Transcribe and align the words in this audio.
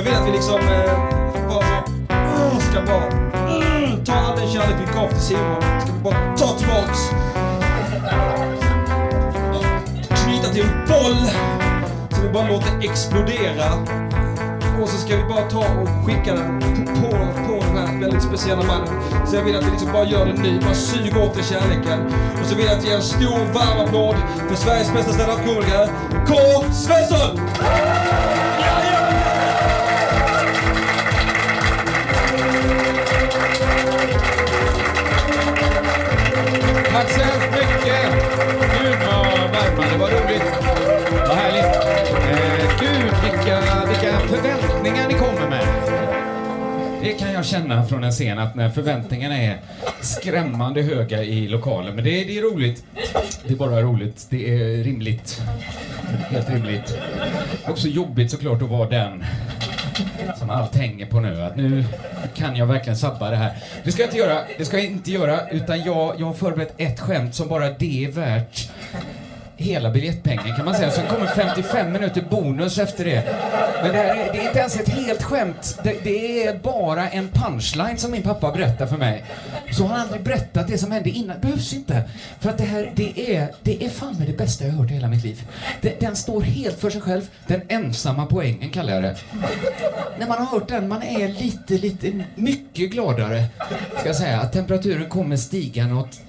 Jag 0.00 0.04
vill 0.04 0.14
att 0.14 0.28
vi 0.28 0.32
liksom 0.32 0.60
eh, 0.60 1.48
bara 1.48 1.84
oh, 2.08 2.58
ska 2.58 2.82
bara 2.82 3.06
mm, 3.06 4.04
ta 4.04 4.12
all 4.12 4.36
den 4.36 4.48
kärlek 4.48 4.76
vi 4.80 4.94
gav 4.94 5.08
till 5.08 5.20
Simon. 5.20 5.62
Ska 5.80 5.92
vi 5.92 6.00
bara 6.02 6.36
ta 6.36 6.58
tillbaks. 6.58 6.98
Knyta 10.24 10.48
till 10.52 10.62
en 10.62 10.86
boll. 10.88 11.30
Så 12.10 12.22
vi 12.22 12.28
bara 12.28 12.48
låter 12.48 12.90
explodera. 12.90 13.72
Och 14.82 14.88
så 14.88 14.96
ska 14.96 15.16
vi 15.16 15.24
bara 15.24 15.50
ta 15.50 15.58
och 15.58 16.06
skicka 16.06 16.34
den 16.34 16.60
på, 16.86 17.10
på, 17.46 17.64
den 17.66 17.76
här 17.76 18.00
väldigt 18.00 18.22
speciella 18.22 18.62
mannen. 18.62 18.88
Så 19.26 19.36
jag 19.36 19.44
vill 19.44 19.56
att 19.56 19.66
vi 19.66 19.70
liksom 19.70 19.92
bara 19.92 20.04
gör 20.04 20.26
det 20.26 20.32
nu, 20.32 20.60
bara 20.60 20.74
suger 20.74 21.22
åt 21.22 21.34
den 21.34 21.44
kärleken. 21.44 22.06
Och 22.40 22.46
så 22.46 22.54
vill 22.54 22.66
jag 22.66 22.78
att 22.78 22.84
ge 22.84 22.92
en 22.92 23.02
stor 23.02 23.38
varm 23.54 23.86
applåd 23.86 24.16
för 24.48 24.56
Sveriges 24.56 24.92
bästa 24.92 25.12
standup-komiker, 25.12 25.88
K. 26.26 26.34
Svensson! 26.72 27.40
Tack 36.92 37.10
så 37.10 37.20
hemskt 37.20 37.50
mycket! 37.50 38.04
Gud 38.82 38.98
vad 39.06 39.50
värmande, 39.50 39.98
vad 39.98 40.10
roligt. 40.12 40.42
Vad 41.28 41.36
härligt. 41.36 41.76
Eh, 42.30 42.80
gud 42.80 43.14
vilka, 43.22 43.60
vilka 43.88 44.18
förväntningar 44.18 45.08
ni 45.08 45.14
kommer 45.14 45.50
med. 45.50 45.66
Det 47.02 47.12
kan 47.12 47.32
jag 47.32 47.44
känna 47.44 47.86
från 47.86 48.04
en 48.04 48.12
scen 48.12 48.38
att 48.38 48.54
när 48.54 48.70
förväntningarna 48.70 49.36
är 49.36 49.58
skrämmande 50.00 50.82
höga 50.82 51.22
i 51.22 51.48
lokalen. 51.48 51.94
Men 51.94 52.04
det, 52.04 52.24
det 52.24 52.38
är 52.38 52.42
roligt. 52.42 52.84
Det 53.46 53.52
är 53.52 53.56
bara 53.56 53.82
roligt. 53.82 54.26
Det 54.30 54.54
är 54.54 54.84
rimligt. 54.84 55.42
Helt 56.30 56.50
rimligt. 56.50 56.98
Också 57.66 57.88
jobbigt 57.88 58.30
såklart 58.30 58.62
att 58.62 58.68
vara 58.68 58.88
den 58.88 59.24
som 60.38 60.50
allt 60.50 60.76
hänger 60.76 61.06
på 61.06 61.20
nu. 61.20 61.42
Att 61.42 61.56
nu 61.56 61.84
kan 62.34 62.56
jag 62.56 62.66
verkligen 62.66 62.96
sabba 62.96 63.30
det 63.30 63.36
här. 63.36 63.52
Det 63.84 63.92
ska 63.92 64.02
jag 64.02 64.08
inte 64.08 64.18
göra, 64.18 64.40
det 64.58 64.64
ska 64.64 64.76
jag 64.76 64.86
inte 64.86 65.10
göra, 65.10 65.48
utan 65.48 65.82
jag, 65.82 66.14
jag 66.18 66.26
har 66.26 66.34
förberett 66.34 66.74
ett 66.76 67.00
skämt 67.00 67.34
som 67.34 67.48
bara 67.48 67.70
det 67.70 68.04
är 68.04 68.10
värt 68.10 68.70
hela 69.60 69.90
biljettpengen 69.90 70.56
kan 70.56 70.64
man 70.64 70.74
säga. 70.74 70.90
Sen 70.90 71.06
kommer 71.06 71.26
55 71.26 71.92
minuter 71.92 72.24
bonus 72.30 72.78
efter 72.78 73.04
det. 73.04 73.24
Men 73.82 73.92
det, 73.92 73.98
här 73.98 74.16
är, 74.16 74.32
det 74.32 74.38
är 74.38 74.46
inte 74.46 74.58
ens 74.58 74.80
ett 74.80 74.88
helt 74.88 75.22
skämt. 75.22 75.78
Det, 75.82 76.04
det 76.04 76.46
är 76.46 76.58
bara 76.58 77.08
en 77.08 77.28
punchline 77.28 77.98
som 77.98 78.10
min 78.10 78.22
pappa 78.22 78.52
berättar 78.52 78.86
för 78.86 78.96
mig. 78.96 79.24
Så 79.72 79.82
har 79.82 79.88
han 79.88 80.00
aldrig 80.00 80.22
berättat 80.22 80.68
det 80.68 80.78
som 80.78 80.92
hände 80.92 81.10
innan. 81.10 81.40
Behövs 81.40 81.72
inte. 81.72 82.02
För 82.40 82.50
att 82.50 82.58
det 82.58 82.64
här, 82.64 82.92
det 82.94 83.36
är, 83.36 83.48
det 83.62 83.84
är 83.84 83.88
fan 83.88 84.16
med 84.18 84.26
det 84.26 84.36
bästa 84.36 84.64
jag 84.64 84.72
har 84.72 84.78
hört 84.78 84.90
i 84.90 84.94
hela 84.94 85.08
mitt 85.08 85.24
liv. 85.24 85.42
Det, 85.80 86.00
den 86.00 86.16
står 86.16 86.40
helt 86.40 86.80
för 86.80 86.90
sig 86.90 87.00
själv. 87.00 87.22
Den 87.46 87.60
ensamma 87.68 88.26
poängen 88.26 88.70
kallar 88.70 88.94
jag 88.94 89.02
det. 89.02 89.16
När 90.18 90.28
man 90.28 90.38
har 90.38 90.46
hört 90.46 90.68
den, 90.68 90.88
man 90.88 91.02
är 91.02 91.28
lite, 91.28 91.74
lite, 91.74 92.24
mycket 92.34 92.90
gladare. 92.90 93.44
Ska 93.98 94.08
jag 94.08 94.16
säga. 94.16 94.40
Att 94.40 94.52
temperaturen 94.52 95.08
kommer 95.08 95.36
stiga 95.36 95.86
något 95.86 96.20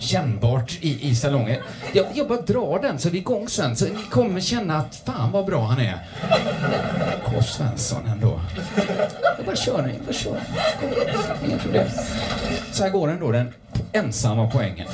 kännbart 0.00 0.78
i, 0.80 1.08
i 1.08 1.14
salongen. 1.14 1.62
Jag, 1.92 2.06
jag 2.14 2.28
bara 2.28 2.40
drar 2.40 2.78
den 2.82 2.98
så 2.98 3.10
vi 3.10 3.18
är 3.18 3.20
igång 3.20 3.48
sen, 3.48 3.76
så 3.76 3.84
ni 3.84 4.02
kommer 4.10 4.40
känna 4.40 4.76
att 4.76 5.02
fan 5.06 5.32
vad 5.32 5.46
bra 5.46 5.64
han 5.64 5.78
är. 5.78 5.98
K. 7.24 7.42
Svensson 7.42 8.06
ändå. 8.06 8.40
Jag 9.36 9.46
bara 9.46 9.56
kör 9.56 9.82
nu, 9.82 9.92
jag 9.96 10.06
bara 10.06 10.12
kör. 10.12 10.40
Inga 11.48 11.58
problem. 11.58 11.86
Så 12.72 12.82
här 12.82 12.90
går 12.90 13.08
den 13.08 13.20
då, 13.20 13.32
den 13.32 13.54
ensamma 13.92 14.50
poängen. 14.52 14.88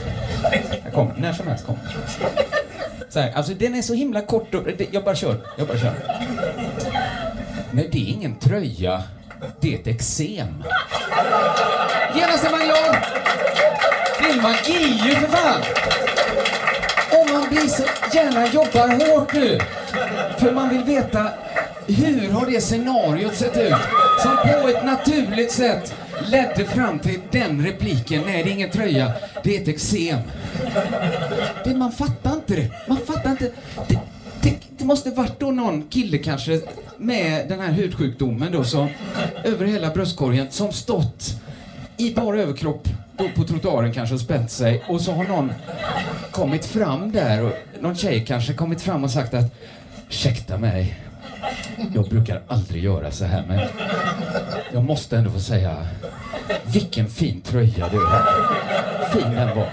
Jag 0.85 0.93
kommer, 0.93 1.15
när 1.17 1.33
som 1.33 1.47
helst 1.47 1.67
kommer. 1.67 1.97
Så 3.09 3.21
här, 3.21 3.33
alltså 3.33 3.55
den 3.55 3.75
är 3.75 3.83
så 3.83 3.95
himla 3.95 4.21
kort 4.21 4.55
och, 4.55 4.63
jag 4.91 5.05
bara 5.05 5.15
kör, 5.15 5.41
jag 5.59 5.69
bara 5.69 5.79
kör. 5.79 5.95
Nej, 7.71 7.89
det 7.93 7.99
är 7.99 8.13
ingen 8.13 8.39
tröja. 8.39 9.03
Det 9.61 9.75
är 9.75 9.79
ett 9.79 9.87
eksem. 9.87 10.65
Genast 12.15 12.45
är 12.45 12.51
man 12.51 12.61
glad! 12.61 13.16
Det 14.27 14.33
är 14.33 14.43
magi 14.43 15.09
ju 15.09 15.15
för 15.15 15.27
fan! 15.27 15.63
Och 17.11 17.33
man 17.33 17.49
blir 17.49 17.69
så 17.69 17.83
gärna 18.17 18.47
jobbar 18.47 18.89
hårt 18.89 19.33
nu. 19.33 19.59
För 20.39 20.53
man 20.53 20.69
vill 20.69 20.85
veta 20.85 21.29
hur 21.87 22.31
har 22.31 22.47
det 22.47 22.61
scenariot 22.61 23.35
sett 23.35 23.57
ut? 23.57 23.75
Som 24.23 24.37
på 24.37 24.69
ett 24.69 24.85
naturligt 24.85 25.53
sätt 25.53 25.95
ledde 26.27 26.65
fram 26.65 26.99
till 26.99 27.21
den 27.31 27.67
repliken. 27.67 28.23
Nej, 28.27 28.45
det 28.45 28.51
är 28.51 28.53
ingen 28.53 28.71
tröja. 28.71 29.13
Det 29.45 29.57
är 29.57 29.63
ett 29.63 29.69
eksem. 29.69 30.19
Det, 31.65 31.75
man 31.75 31.93
fattar 31.93 32.33
inte 32.33 32.55
det. 32.57 32.71
Man 32.89 32.99
fattar 32.99 33.31
inte. 33.31 33.51
Det, 33.89 33.99
det, 34.43 34.57
det 34.79 34.85
måste 34.85 35.11
varit 35.11 35.41
då 35.41 35.51
någon 35.51 35.83
kille 35.83 36.19
kanske 36.19 36.61
med 36.97 37.49
den 37.49 37.61
här 37.61 37.73
hudsjukdomen 37.73 38.53
då 38.53 38.65
så 38.65 38.89
över 39.45 39.67
hela 39.67 39.91
bröstkorgen 39.91 40.47
som 40.51 40.73
stått 40.73 41.41
i 41.97 42.15
bara 42.15 42.41
överkropp 42.41 42.89
då 43.19 43.29
på 43.37 43.45
trottoaren 43.45 43.93
kanske 43.93 44.15
och 44.15 44.21
spänt 44.21 44.51
sig 44.51 44.83
och 44.89 45.01
så 45.01 45.13
har 45.13 45.25
någon 45.25 45.53
kommit 46.31 46.67
fram 46.67 47.13
där 47.13 47.43
och 47.43 47.53
någon 47.81 47.97
tjej 47.97 48.25
kanske 48.25 48.53
kommit 48.53 48.83
fram 48.83 49.05
och 49.05 49.11
sagt 49.11 49.35
att 49.35 49.55
ursäkta 50.09 50.59
mig, 50.59 50.99
jag 51.95 52.09
brukar 52.09 52.43
aldrig 52.49 52.85
göra 52.85 53.11
så 53.11 53.25
här 53.25 53.45
men 53.49 53.61
jag 54.73 54.85
måste 54.85 55.17
ändå 55.17 55.31
få 55.31 55.41
säga 55.41 55.87
vilken 56.65 57.09
fin 57.09 57.41
tröja 57.41 57.89
du 57.89 58.05
har. 58.05 58.27
Fin 59.13 59.35
den 59.35 59.57
var. 59.57 59.69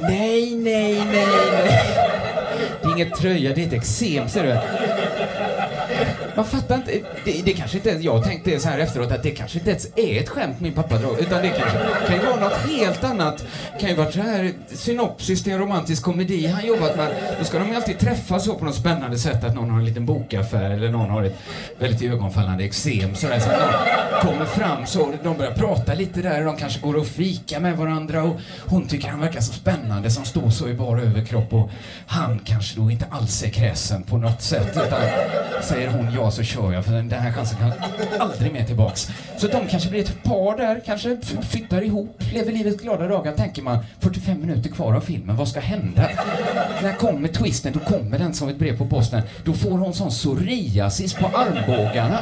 Nej, 0.00 0.54
nej, 0.54 0.94
nej, 0.94 1.26
nej. 1.64 1.94
Det 2.82 2.88
är 2.88 2.92
ingen 2.92 3.10
tröja, 3.10 3.54
det 3.54 3.62
är 3.62 3.66
ett 3.66 3.72
eksem 3.72 4.28
ser 4.28 4.42
du. 4.44 4.87
Man 6.38 6.46
fattar 6.46 6.74
inte, 6.74 6.92
det, 7.24 7.42
det 7.44 7.52
kanske 7.52 7.76
inte, 7.76 7.90
jag 7.90 8.24
tänkte 8.24 8.60
så 8.60 8.68
här 8.68 8.78
efteråt 8.78 9.12
att 9.12 9.22
det 9.22 9.30
kanske 9.30 9.58
inte 9.58 9.70
ens 9.70 9.88
är 9.96 10.20
ett 10.20 10.28
skämt 10.28 10.60
min 10.60 10.72
pappa 10.72 10.98
drar, 10.98 11.20
utan 11.20 11.42
det 11.42 11.48
kanske 11.48 11.78
kan 12.06 12.16
ju 12.16 12.26
vara 12.26 12.40
något 12.40 12.70
helt 12.70 13.04
annat. 13.04 13.44
kan 13.80 13.88
ju 13.88 13.94
vara 13.94 14.12
så 14.12 14.20
här 14.20 14.52
synopsis 14.68 15.42
till 15.42 15.52
en 15.52 15.58
romantisk 15.58 16.02
komedi 16.02 16.46
han 16.46 16.66
jobbat 16.66 16.96
med. 16.96 17.08
Då 17.38 17.44
ska 17.44 17.58
de 17.58 17.68
ju 17.68 17.74
alltid 17.74 17.98
träffas 17.98 18.44
så 18.44 18.54
på 18.54 18.64
något 18.64 18.74
spännande 18.74 19.18
sätt 19.18 19.44
att 19.44 19.54
någon 19.54 19.70
har 19.70 19.78
en 19.78 19.84
liten 19.84 20.06
bokaffär 20.06 20.70
eller 20.70 20.88
någon 20.88 21.10
har 21.10 21.24
ett 21.24 21.38
väldigt 21.78 22.02
ögonfallande 22.12 22.64
eksem 22.64 23.14
sådär 23.14 23.40
så 23.40 23.50
att 23.50 23.60
någon 23.60 24.32
kommer 24.32 24.44
fram 24.44 24.86
så 24.86 25.12
de 25.22 25.36
börjar 25.36 25.52
prata 25.52 25.94
lite 25.94 26.22
där 26.22 26.38
och 26.38 26.44
de 26.44 26.56
kanske 26.56 26.80
går 26.80 26.96
och 26.96 27.06
fika 27.06 27.60
med 27.60 27.76
varandra 27.76 28.22
och 28.22 28.40
hon 28.66 28.86
tycker 28.86 29.08
han 29.08 29.20
verkar 29.20 29.40
så 29.40 29.52
spännande 29.52 30.10
som 30.10 30.24
står 30.24 30.50
så 30.50 30.68
i 30.68 30.74
bara 30.74 31.00
överkropp 31.00 31.52
och 31.52 31.70
han 32.06 32.38
kanske 32.44 32.80
då 32.80 32.90
inte 32.90 33.06
alls 33.10 33.42
är 33.42 33.50
kräsen 33.50 34.02
på 34.02 34.16
något 34.16 34.42
sätt 34.42 34.70
utan 34.86 35.00
säger 35.62 35.88
hon 35.88 36.12
ja 36.14 36.27
så 36.30 36.42
kör 36.42 36.72
jag 36.72 36.84
för 36.84 36.92
den 36.92 37.10
här 37.10 37.32
chansen 37.32 37.58
kan 37.58 37.72
aldrig 38.18 38.52
mer 38.52 38.64
tillbaks. 38.64 39.08
Så 39.36 39.46
de 39.46 39.66
kanske 39.66 39.90
blir 39.90 40.00
ett 40.00 40.22
par 40.22 40.56
där, 40.56 40.80
kanske 40.86 41.16
flyttar 41.50 41.82
ihop, 41.82 42.22
lever 42.32 42.52
livets 42.52 42.82
glada 42.82 43.08
dagar 43.08 43.32
tänker 43.32 43.62
man. 43.62 43.78
45 44.00 44.40
minuter 44.40 44.70
kvar 44.70 44.94
av 44.94 45.00
filmen, 45.00 45.36
vad 45.36 45.48
ska 45.48 45.60
hända? 45.60 46.08
När 46.82 46.92
kommer 46.92 47.28
twisten, 47.28 47.72
då 47.72 47.80
kommer 47.80 48.18
den 48.18 48.34
som 48.34 48.48
ett 48.48 48.58
brev 48.58 48.78
på 48.78 48.86
posten. 48.86 49.22
Då 49.44 49.52
får 49.52 49.78
hon 49.78 49.94
sån 49.94 50.10
psoriasis 50.10 51.14
på 51.14 51.26
armbågarna. 51.26 52.20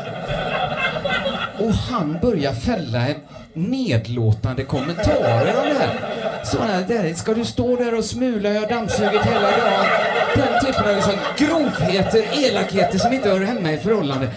Och 1.59 1.73
han 1.73 2.19
börjar 2.23 2.53
fälla 2.53 3.09
en 3.09 3.17
nedlåtande 3.55 4.65
kommentarer 4.65 5.55
om 5.63 5.69
det 5.69 5.75
här. 5.79 6.45
Sådana 6.45 6.81
där, 6.81 7.15
ska 7.15 7.35
du 7.35 7.45
stå 7.45 7.77
där 7.77 7.99
och 7.99 8.05
smula, 8.05 8.49
jag 8.49 8.61
har 8.61 8.69
dammsugit 8.69 9.23
hela 9.23 9.41
dagen. 9.41 10.16
Den 10.37 10.61
typen 10.65 10.89
av 10.89 10.97
liksom 10.97 11.15
grovheter, 11.39 12.25
elakheter 12.45 12.99
som 12.99 13.13
inte 13.13 13.29
hör 13.29 13.41
hemma 13.41 13.73
i 13.73 13.77
förhållande. 13.79 14.29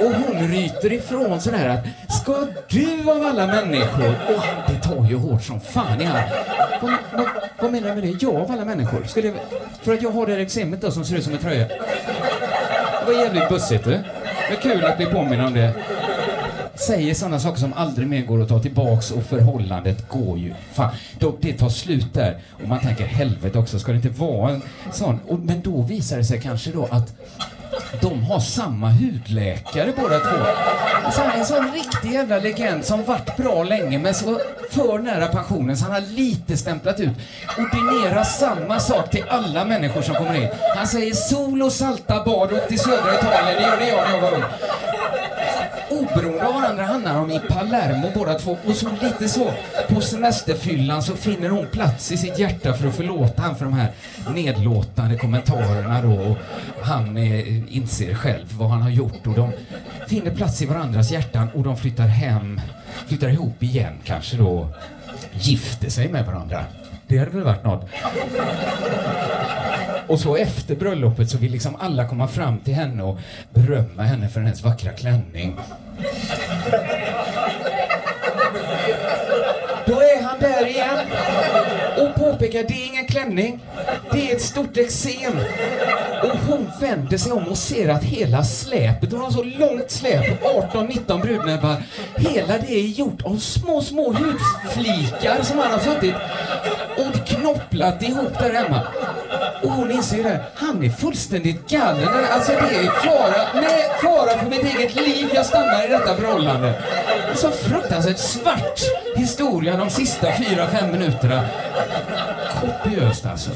Och 0.00 0.12
hon 0.14 0.48
ryter 0.48 0.92
ifrån 0.92 1.40
sådär 1.40 1.68
att, 1.68 2.12
ska 2.20 2.46
du 2.68 3.10
av 3.10 3.26
alla 3.26 3.46
människor? 3.46 4.14
Och 4.28 4.42
det 4.68 4.80
tar 4.88 5.04
ju 5.08 5.16
hårt 5.16 5.42
som 5.42 5.60
fan 5.60 6.00
i 6.00 6.04
han. 6.04 6.22
Vad, 6.82 6.92
vad, 7.12 7.28
vad 7.60 7.72
menar 7.72 7.88
du 7.88 7.94
med 7.94 8.04
det? 8.04 8.24
Jag 8.24 8.34
av 8.34 8.50
alla 8.50 8.64
människor? 8.64 9.04
Skulle 9.04 9.28
jag, 9.28 9.36
för 9.82 9.92
att 9.94 10.02
jag 10.02 10.10
har 10.10 10.26
det 10.26 10.32
här 10.32 10.40
eksemet 10.40 10.80
då 10.80 10.90
som 10.90 11.04
ser 11.04 11.16
ut 11.16 11.24
som 11.24 11.32
en 11.32 11.38
tröja. 11.38 11.66
Det 11.68 13.12
var 13.12 13.12
jävligt 13.12 13.48
bussigt 13.48 13.84
du. 13.84 13.90
Det 13.90 14.56
är 14.56 14.60
kul 14.60 14.84
att 14.84 14.96
bli 14.96 15.06
påminna 15.06 15.46
om 15.46 15.54
det 15.54 15.74
säger 16.76 17.14
sådana 17.14 17.40
saker 17.40 17.60
som 17.60 17.72
aldrig 17.72 18.08
mer 18.08 18.22
går 18.22 18.42
att 18.42 18.48
ta 18.48 18.58
tillbaks 18.58 19.10
och 19.10 19.22
förhållandet 19.22 20.08
går 20.08 20.38
ju... 20.38 20.54
Fan, 20.72 20.94
då, 21.18 21.34
det 21.40 21.52
tar 21.52 21.68
slut 21.68 22.14
där. 22.14 22.38
Och 22.62 22.68
man 22.68 22.80
tänker 22.80 23.04
helvete 23.04 23.58
också, 23.58 23.78
ska 23.78 23.92
det 23.92 23.96
inte 23.96 24.08
vara 24.08 24.50
en 24.50 24.62
sån? 24.92 25.20
Och, 25.28 25.38
men 25.38 25.60
då 25.62 25.82
visar 25.82 26.16
det 26.16 26.24
sig 26.24 26.40
kanske 26.40 26.70
då 26.70 26.88
att 26.90 27.12
de 28.00 28.22
har 28.22 28.40
samma 28.40 28.90
hudläkare 28.90 29.92
båda 29.96 30.18
två. 30.18 30.44
Så 31.12 31.20
han 31.20 31.30
är 31.30 31.38
en 31.38 31.46
sån 31.46 31.72
riktig 31.72 32.12
jävla 32.12 32.38
legend 32.38 32.84
som 32.84 33.04
varit 33.04 33.36
bra 33.36 33.64
länge 33.64 33.98
men 33.98 34.14
så 34.14 34.40
för 34.70 34.98
nära 34.98 35.26
pensionen 35.26 35.76
så 35.76 35.84
han 35.84 35.92
har 35.92 36.00
lite 36.00 36.56
stämplat 36.56 37.00
ut. 37.00 37.12
Ordinerar 37.58 38.24
samma 38.24 38.80
sak 38.80 39.10
till 39.10 39.24
alla 39.28 39.64
människor 39.64 40.02
som 40.02 40.14
kommer 40.14 40.34
in. 40.34 40.48
Han 40.76 40.86
säger 40.86 41.14
sol 41.14 41.62
och 41.62 41.72
salta 41.72 42.24
bad 42.24 42.52
upp 42.52 42.68
till 42.68 42.78
södra 42.78 43.14
Italien, 43.14 43.62
det 43.62 43.70
gjorde 43.70 43.88
jag 43.88 44.08
när 44.08 44.14
jag 44.14 44.20
var 44.20 44.34
ung 44.34 44.44
oberoende 45.98 46.46
av 46.46 46.54
varandra 46.54 46.84
hamnar 46.84 47.14
de 47.14 47.30
i 47.30 47.38
Palermo 47.38 48.10
båda 48.14 48.38
två 48.38 48.56
och 48.66 48.76
så 48.76 48.88
lite 49.02 49.28
så 49.28 49.50
på 49.88 50.00
semesterfyllan 50.00 51.02
så 51.02 51.16
finner 51.16 51.48
hon 51.48 51.66
plats 51.66 52.12
i 52.12 52.16
sitt 52.16 52.38
hjärta 52.38 52.74
för 52.74 52.88
att 52.88 52.96
förlåta 52.96 53.42
han 53.42 53.56
för 53.56 53.64
de 53.64 53.74
här 53.74 53.92
nedlåtande 54.34 55.18
kommentarerna 55.18 56.02
då 56.02 56.12
och 56.12 56.36
han 56.82 57.16
eh, 57.16 57.76
inser 57.76 58.14
själv 58.14 58.46
vad 58.52 58.68
han 58.68 58.82
har 58.82 58.90
gjort 58.90 59.26
och 59.26 59.34
de 59.34 59.52
finner 60.06 60.30
plats 60.30 60.62
i 60.62 60.66
varandras 60.66 61.10
hjärtan 61.10 61.48
och 61.54 61.62
de 61.62 61.76
flyttar 61.76 62.06
hem, 62.06 62.60
flyttar 63.06 63.28
ihop 63.28 63.62
igen 63.62 63.94
kanske 64.04 64.36
då, 64.36 64.68
gifter 65.32 65.90
sig 65.90 66.08
med 66.08 66.26
varandra. 66.26 66.64
Det 67.06 67.18
hade 67.18 67.30
väl 67.30 67.42
varit 67.42 67.64
något. 67.64 67.88
Och 70.06 70.20
så 70.20 70.36
efter 70.36 70.76
bröllopet 70.76 71.30
så 71.30 71.38
vill 71.38 71.52
liksom 71.52 71.76
alla 71.76 72.08
komma 72.08 72.28
fram 72.28 72.58
till 72.58 72.74
henne 72.74 73.02
och 73.02 73.18
berömma 73.54 74.02
henne 74.02 74.28
för 74.28 74.40
hennes 74.40 74.62
vackra 74.62 74.92
klänning. 74.92 75.56
Då 79.86 80.00
är 80.00 80.22
han 80.22 80.40
där 80.40 80.66
igen 80.66 80.98
och 81.98 82.14
påpekar 82.14 82.62
det 82.62 82.74
är 82.74 82.86
ingen 82.86 83.06
klänning, 83.06 83.60
det 84.12 84.30
är 84.30 84.36
ett 84.36 84.42
stort 84.42 84.76
eksem. 84.76 85.38
Och 86.22 86.38
hon 86.48 86.70
vänder 86.80 87.18
sig 87.18 87.32
om 87.32 87.48
och 87.48 87.58
ser 87.58 87.88
att 87.88 88.04
hela 88.04 88.44
släpet, 88.44 89.12
hon 89.12 89.20
har 89.20 89.30
så 89.30 89.42
långt 89.42 89.90
släp, 89.90 90.42
18-19 90.42 91.22
brudnäbbar, 91.22 91.76
hela 92.16 92.58
det 92.58 92.72
är 92.72 92.86
gjort 92.86 93.22
av 93.22 93.36
små, 93.36 93.80
små 93.80 94.12
hudflikar 94.12 95.42
som 95.42 95.58
han 95.58 95.72
har 95.72 95.78
suttit 95.78 96.14
och 96.96 97.26
knopplat 97.26 98.02
ihop 98.02 98.38
där 98.38 98.52
hemma. 98.52 98.80
Och 99.64 99.70
hon 99.70 99.90
inser 99.90 100.22
det, 100.22 100.40
han 100.54 100.84
är 100.84 100.90
fullständigt 100.90 101.68
galen. 101.68 102.08
Alltså 102.32 102.52
det 102.52 102.76
är 102.76 102.90
fara, 102.90 103.48
nej, 103.54 103.84
fara 104.02 104.38
för 104.38 104.50
mitt 104.50 104.64
eget 104.64 104.94
liv, 104.94 105.28
jag 105.34 105.46
stannar 105.46 105.84
i 105.84 105.88
detta 105.88 106.16
förhållande. 106.16 106.74
Så 107.34 107.50
fruktansvärt 107.50 108.18
svart 108.18 108.80
historia 109.16 109.76
de 109.76 109.90
sista 109.90 110.32
fyra, 110.32 110.66
fem 110.66 110.90
minuterna. 110.90 111.44
Kopiöst 112.60 113.26
alltså. 113.26 113.50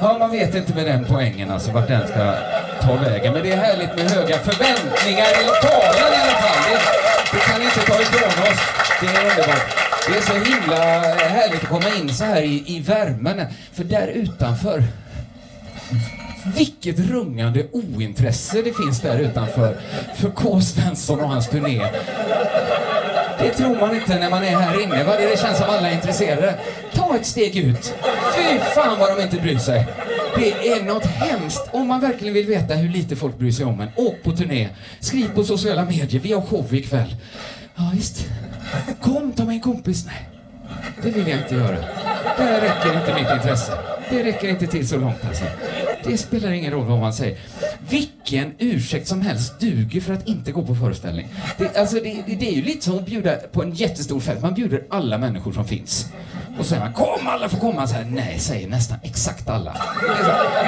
Ja, 0.00 0.16
man 0.18 0.30
vet 0.30 0.54
inte 0.54 0.74
med 0.74 0.86
den 0.86 1.04
poängen 1.04 1.50
alltså 1.50 1.70
vart 1.70 1.88
den 1.88 2.08
ska 2.08 2.34
ta 2.80 2.94
vägen. 2.94 3.32
Men 3.32 3.42
det 3.42 3.52
är 3.52 3.56
härligt 3.56 3.96
med 3.96 4.10
höga 4.10 4.38
förväntningar 4.38 5.42
i 5.42 5.46
lokalen 5.46 6.12
i 6.12 6.20
alla 6.22 6.38
fall. 6.44 6.62
Det, 6.70 6.78
det 7.32 7.44
kan 7.52 7.62
inte 7.62 7.80
ta 7.80 8.02
ifrån 8.02 8.52
oss. 8.52 8.60
Det 9.00 9.06
är 9.06 9.30
underbart. 9.30 9.88
Det 10.08 10.16
är 10.18 10.22
så 10.22 10.32
himla 10.32 10.76
härligt 11.28 11.62
att 11.62 11.68
komma 11.68 11.88
in 12.00 12.14
så 12.14 12.24
här 12.24 12.42
i, 12.42 12.64
i 12.66 12.80
värmen. 12.80 13.46
För 13.72 13.84
där 13.84 14.06
utanför 14.06 14.82
vilket 16.56 16.98
rungande 16.98 17.66
ointresse 17.72 18.62
det 18.62 18.72
finns 18.76 19.00
där 19.00 19.18
utanför 19.18 19.76
för 20.16 20.30
K. 20.30 20.60
Svensson 20.60 21.20
och 21.20 21.28
hans 21.28 21.48
turné. 21.48 21.82
Det 23.38 23.50
tror 23.50 23.80
man 23.80 23.94
inte 23.94 24.18
när 24.18 24.30
man 24.30 24.44
är 24.44 24.56
här 24.56 24.82
inne. 24.82 25.04
Va? 25.04 25.12
Det 25.18 25.40
känns 25.40 25.58
som 25.58 25.66
alla 25.70 25.90
är 25.90 25.94
intresserade. 25.94 26.54
Ta 26.94 27.16
ett 27.16 27.26
steg 27.26 27.56
ut. 27.56 27.94
Fy 28.36 28.58
fan 28.74 28.98
vad 28.98 29.16
de 29.16 29.22
inte 29.22 29.36
bryr 29.36 29.58
sig. 29.58 29.86
Det 30.36 30.68
är 30.68 30.84
något 30.84 31.06
hemskt. 31.06 31.68
Om 31.72 31.88
man 31.88 32.00
verkligen 32.00 32.34
vill 32.34 32.46
veta 32.46 32.74
hur 32.74 32.88
lite 32.88 33.16
folk 33.16 33.38
bryr 33.38 33.52
sig 33.52 33.64
om 33.64 33.80
en, 33.80 33.88
åk 33.96 34.22
på 34.22 34.32
turné. 34.32 34.68
Skriv 35.00 35.34
på 35.34 35.44
sociala 35.44 35.84
medier. 35.84 36.20
Vi 36.20 36.32
har 36.32 36.40
show 36.40 36.74
ikväll. 36.74 37.16
Ja, 37.76 37.90
visst. 37.94 38.26
Kom, 39.00 39.32
ta 39.32 39.44
med 39.44 39.54
en 39.54 39.60
kompis. 39.60 40.06
Nej, 40.06 40.28
det 41.02 41.10
vill 41.10 41.28
jag 41.28 41.38
inte 41.38 41.54
göra. 41.54 41.76
Det 42.38 42.60
räcker 42.60 43.00
inte 43.00 43.14
mitt 43.14 43.30
intresse. 43.30 43.72
Det 44.10 44.22
räcker 44.22 44.48
inte 44.48 44.66
till 44.66 44.88
så 44.88 44.96
långt 44.96 45.24
alltså. 45.28 45.44
Det 46.08 46.18
spelar 46.18 46.50
ingen 46.50 46.72
roll 46.72 46.86
vad 46.86 46.98
man 46.98 47.12
säger. 47.12 47.38
Vilken 47.90 48.52
ursäkt 48.58 49.08
som 49.08 49.20
helst 49.20 49.60
duger 49.60 50.00
för 50.00 50.12
att 50.14 50.28
inte 50.28 50.52
gå 50.52 50.62
på 50.62 50.74
föreställning. 50.74 51.28
Det, 51.58 51.76
alltså 51.76 51.96
det, 51.96 52.22
det, 52.26 52.34
det 52.34 52.48
är 52.48 52.54
ju 52.54 52.62
lite 52.62 52.84
som 52.84 52.98
att 52.98 53.06
bjuda 53.06 53.36
på 53.36 53.62
en 53.62 53.72
jättestor 53.72 54.20
fest. 54.20 54.42
Man 54.42 54.54
bjuder 54.54 54.84
alla 54.90 55.18
människor 55.18 55.52
som 55.52 55.64
finns. 55.64 56.06
Och 56.58 56.64
så 56.64 56.68
säger 56.68 56.82
man 56.82 56.92
kom 56.92 57.26
alla 57.26 57.48
får 57.48 57.58
komma. 57.58 57.86
Så 57.86 57.94
här, 57.94 58.04
nej, 58.04 58.38
säger 58.38 58.68
nästan 58.68 58.98
exakt 59.02 59.48
alla. 59.48 59.76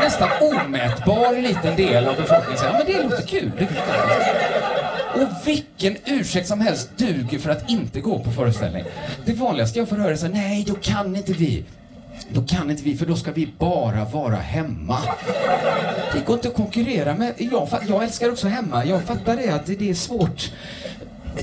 Nästan 0.02 0.28
omätbar 0.40 1.42
liten 1.42 1.76
del 1.76 2.08
av 2.08 2.16
befolkningen 2.16 2.58
säger 2.58 2.72
ja, 2.72 2.78
men 2.78 2.86
det 2.86 3.02
låter 3.02 3.26
kul. 3.26 3.52
Det 3.58 3.68
och 5.14 5.46
vilken 5.46 5.96
ursäkt 6.04 6.48
som 6.48 6.60
helst 6.60 6.90
duger 6.96 7.38
för 7.38 7.50
att 7.50 7.70
inte 7.70 8.00
gå 8.00 8.18
på 8.18 8.30
föreställning. 8.30 8.84
Det 9.24 9.32
vanligaste 9.32 9.78
jag 9.78 9.88
får 9.88 9.96
höra 9.96 10.12
är 10.12 10.16
så 10.16 10.28
nej, 10.28 10.64
då 10.68 10.74
kan 10.74 11.16
inte 11.16 11.32
vi. 11.32 11.64
Då 12.32 12.42
kan 12.42 12.70
inte 12.70 12.82
vi, 12.82 12.96
för 12.96 13.06
då 13.06 13.16
ska 13.16 13.32
vi 13.32 13.52
bara 13.58 14.04
vara 14.04 14.36
hemma. 14.36 14.98
Det 16.12 16.26
går 16.26 16.36
inte 16.36 16.48
att 16.48 16.54
konkurrera 16.54 17.14
med... 17.14 17.34
Jag, 17.38 17.68
jag 17.88 18.04
älskar 18.04 18.30
också 18.30 18.48
hemma. 18.48 18.84
Jag 18.84 19.02
fattar 19.02 19.36
det, 19.36 19.50
att 19.50 19.66
det 19.66 19.90
är 19.90 19.94
svårt. 19.94 20.52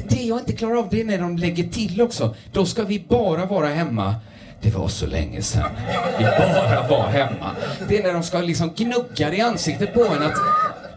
Det 0.07 0.23
jag 0.23 0.39
inte 0.39 0.53
klarar 0.53 0.75
av, 0.75 0.87
det 0.89 1.01
är 1.01 1.05
när 1.05 1.17
de 1.17 1.37
lägger 1.37 1.63
till 1.63 2.01
också. 2.01 2.35
Då 2.51 2.65
ska 2.65 2.83
vi 2.83 3.05
bara 3.09 3.45
vara 3.45 3.67
hemma. 3.67 4.15
Det 4.61 4.69
var 4.75 4.87
så 4.87 5.07
länge 5.07 5.41
sedan 5.41 5.69
vi 6.17 6.23
bara 6.23 6.87
var 6.87 7.07
hemma. 7.07 7.51
Det 7.89 7.97
är 7.97 8.03
när 8.03 8.13
de 8.13 8.23
ska 8.23 8.41
liksom 8.41 8.73
gnugga 8.75 9.29
det 9.29 9.35
i 9.35 9.41
ansiktet 9.41 9.93
på 9.93 10.05
en 10.05 10.23
att 10.23 10.37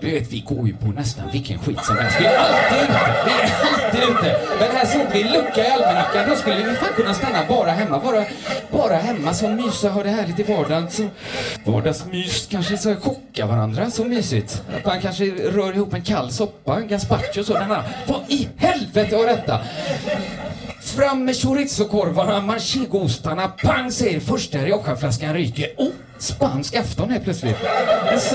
du 0.01 0.11
vet, 0.11 0.33
vi 0.33 0.41
går 0.41 0.67
ju 0.67 0.77
på 0.77 0.87
nästan 0.87 1.31
vilken 1.33 1.59
skit 1.59 1.85
som 1.85 1.97
helst. 1.97 2.17
Vi 2.21 2.25
är 2.27 2.39
alltid 2.39 2.83
ute. 2.83 3.15
Vi 3.27 3.31
är 3.31 3.53
alltid 3.63 4.03
ute. 4.03 4.41
Men 4.61 4.77
här 4.77 4.87
såg 4.87 5.07
vi 5.13 5.23
en 5.23 5.33
lucka 5.33 5.67
i 5.67 5.71
almanackan. 5.71 6.29
Då 6.29 6.37
skulle 6.37 6.57
vi 6.57 6.75
fan 6.77 6.89
kunna 6.97 7.15
stanna 7.15 7.39
bara 7.49 7.71
hemma. 7.71 7.99
Bara, 7.99 8.25
bara 8.73 8.97
hemma, 8.97 9.35
så 9.35 9.49
mysa, 9.49 9.89
ha 9.89 10.03
det 10.03 10.09
härligt 10.11 10.39
i 10.39 10.43
vardagen. 10.43 10.91
Så 10.91 11.09
vardagsmys, 11.65 12.47
kanske 12.51 12.77
så 12.77 12.97
chocka 12.97 13.47
varandra. 13.47 13.91
Så 13.91 14.05
mysigt. 14.05 14.63
Att 14.77 14.85
man 14.85 15.01
kanske 15.01 15.25
rör 15.25 15.73
ihop 15.73 15.95
en 15.95 16.03
kall 16.03 16.31
soppa, 16.31 16.77
en 16.77 16.89
gazpacho 16.89 17.41
och 17.41 17.47
sådana. 17.47 17.85
Vad 18.07 18.21
i 18.29 18.49
helvete 18.57 19.17
var 19.17 19.27
detta? 19.27 19.61
Fram 20.83 21.25
med 21.25 21.37
chorizokorvarna, 21.37 22.41
manchegostarna, 22.41 23.49
pang 23.49 23.93
säger 23.93 24.21
första 24.21 24.59
riojaflaskan 24.59 25.35
ryker. 25.35 25.67
Oh, 25.77 25.89
spansk 26.21 26.77
afton 26.77 27.11
helt 27.11 27.25
plötsligt. 27.25 27.57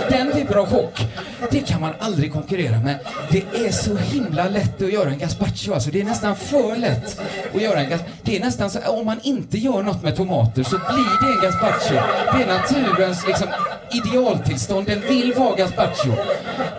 Den 0.10 0.32
typen 0.32 0.58
av 0.58 0.66
chock, 0.66 1.08
det 1.52 1.60
kan 1.60 1.82
man 1.82 1.94
aldrig 2.00 2.34
konkurrera 2.34 2.80
med. 2.80 3.00
Det 3.32 3.66
är 3.68 3.72
så 3.72 3.98
himla 3.98 4.50
lätt 4.50 4.82
att 4.82 4.94
göra 4.94 5.10
en 5.10 5.18
gazpacho, 5.18 5.74
alltså. 5.74 5.92
Det 5.92 6.02
är 6.02 6.06
nästan 6.06 6.36
för 6.36 6.76
lätt 6.76 7.20
att 7.56 7.62
göra 7.62 7.80
en 7.80 7.90
gazpacho. 7.90 8.12
Det 8.24 8.38
är 8.38 8.40
nästan 8.40 8.70
så, 8.70 8.80
om 8.80 9.06
man 9.06 9.20
inte 9.24 9.58
gör 9.58 9.84
något 9.84 10.04
med 10.04 10.16
tomater 10.16 10.64
så 10.64 10.78
blir 10.78 11.28
det 11.28 11.36
en 11.36 11.42
gazpacho. 11.42 11.94
Det 12.38 12.44
är 12.44 12.48
naturens 12.48 13.28
liksom, 13.28 13.48
idealtillstånd, 13.92 14.88
den 14.88 15.02
vill 15.02 15.34
vara 15.34 15.56
gazpacho. 15.56 16.12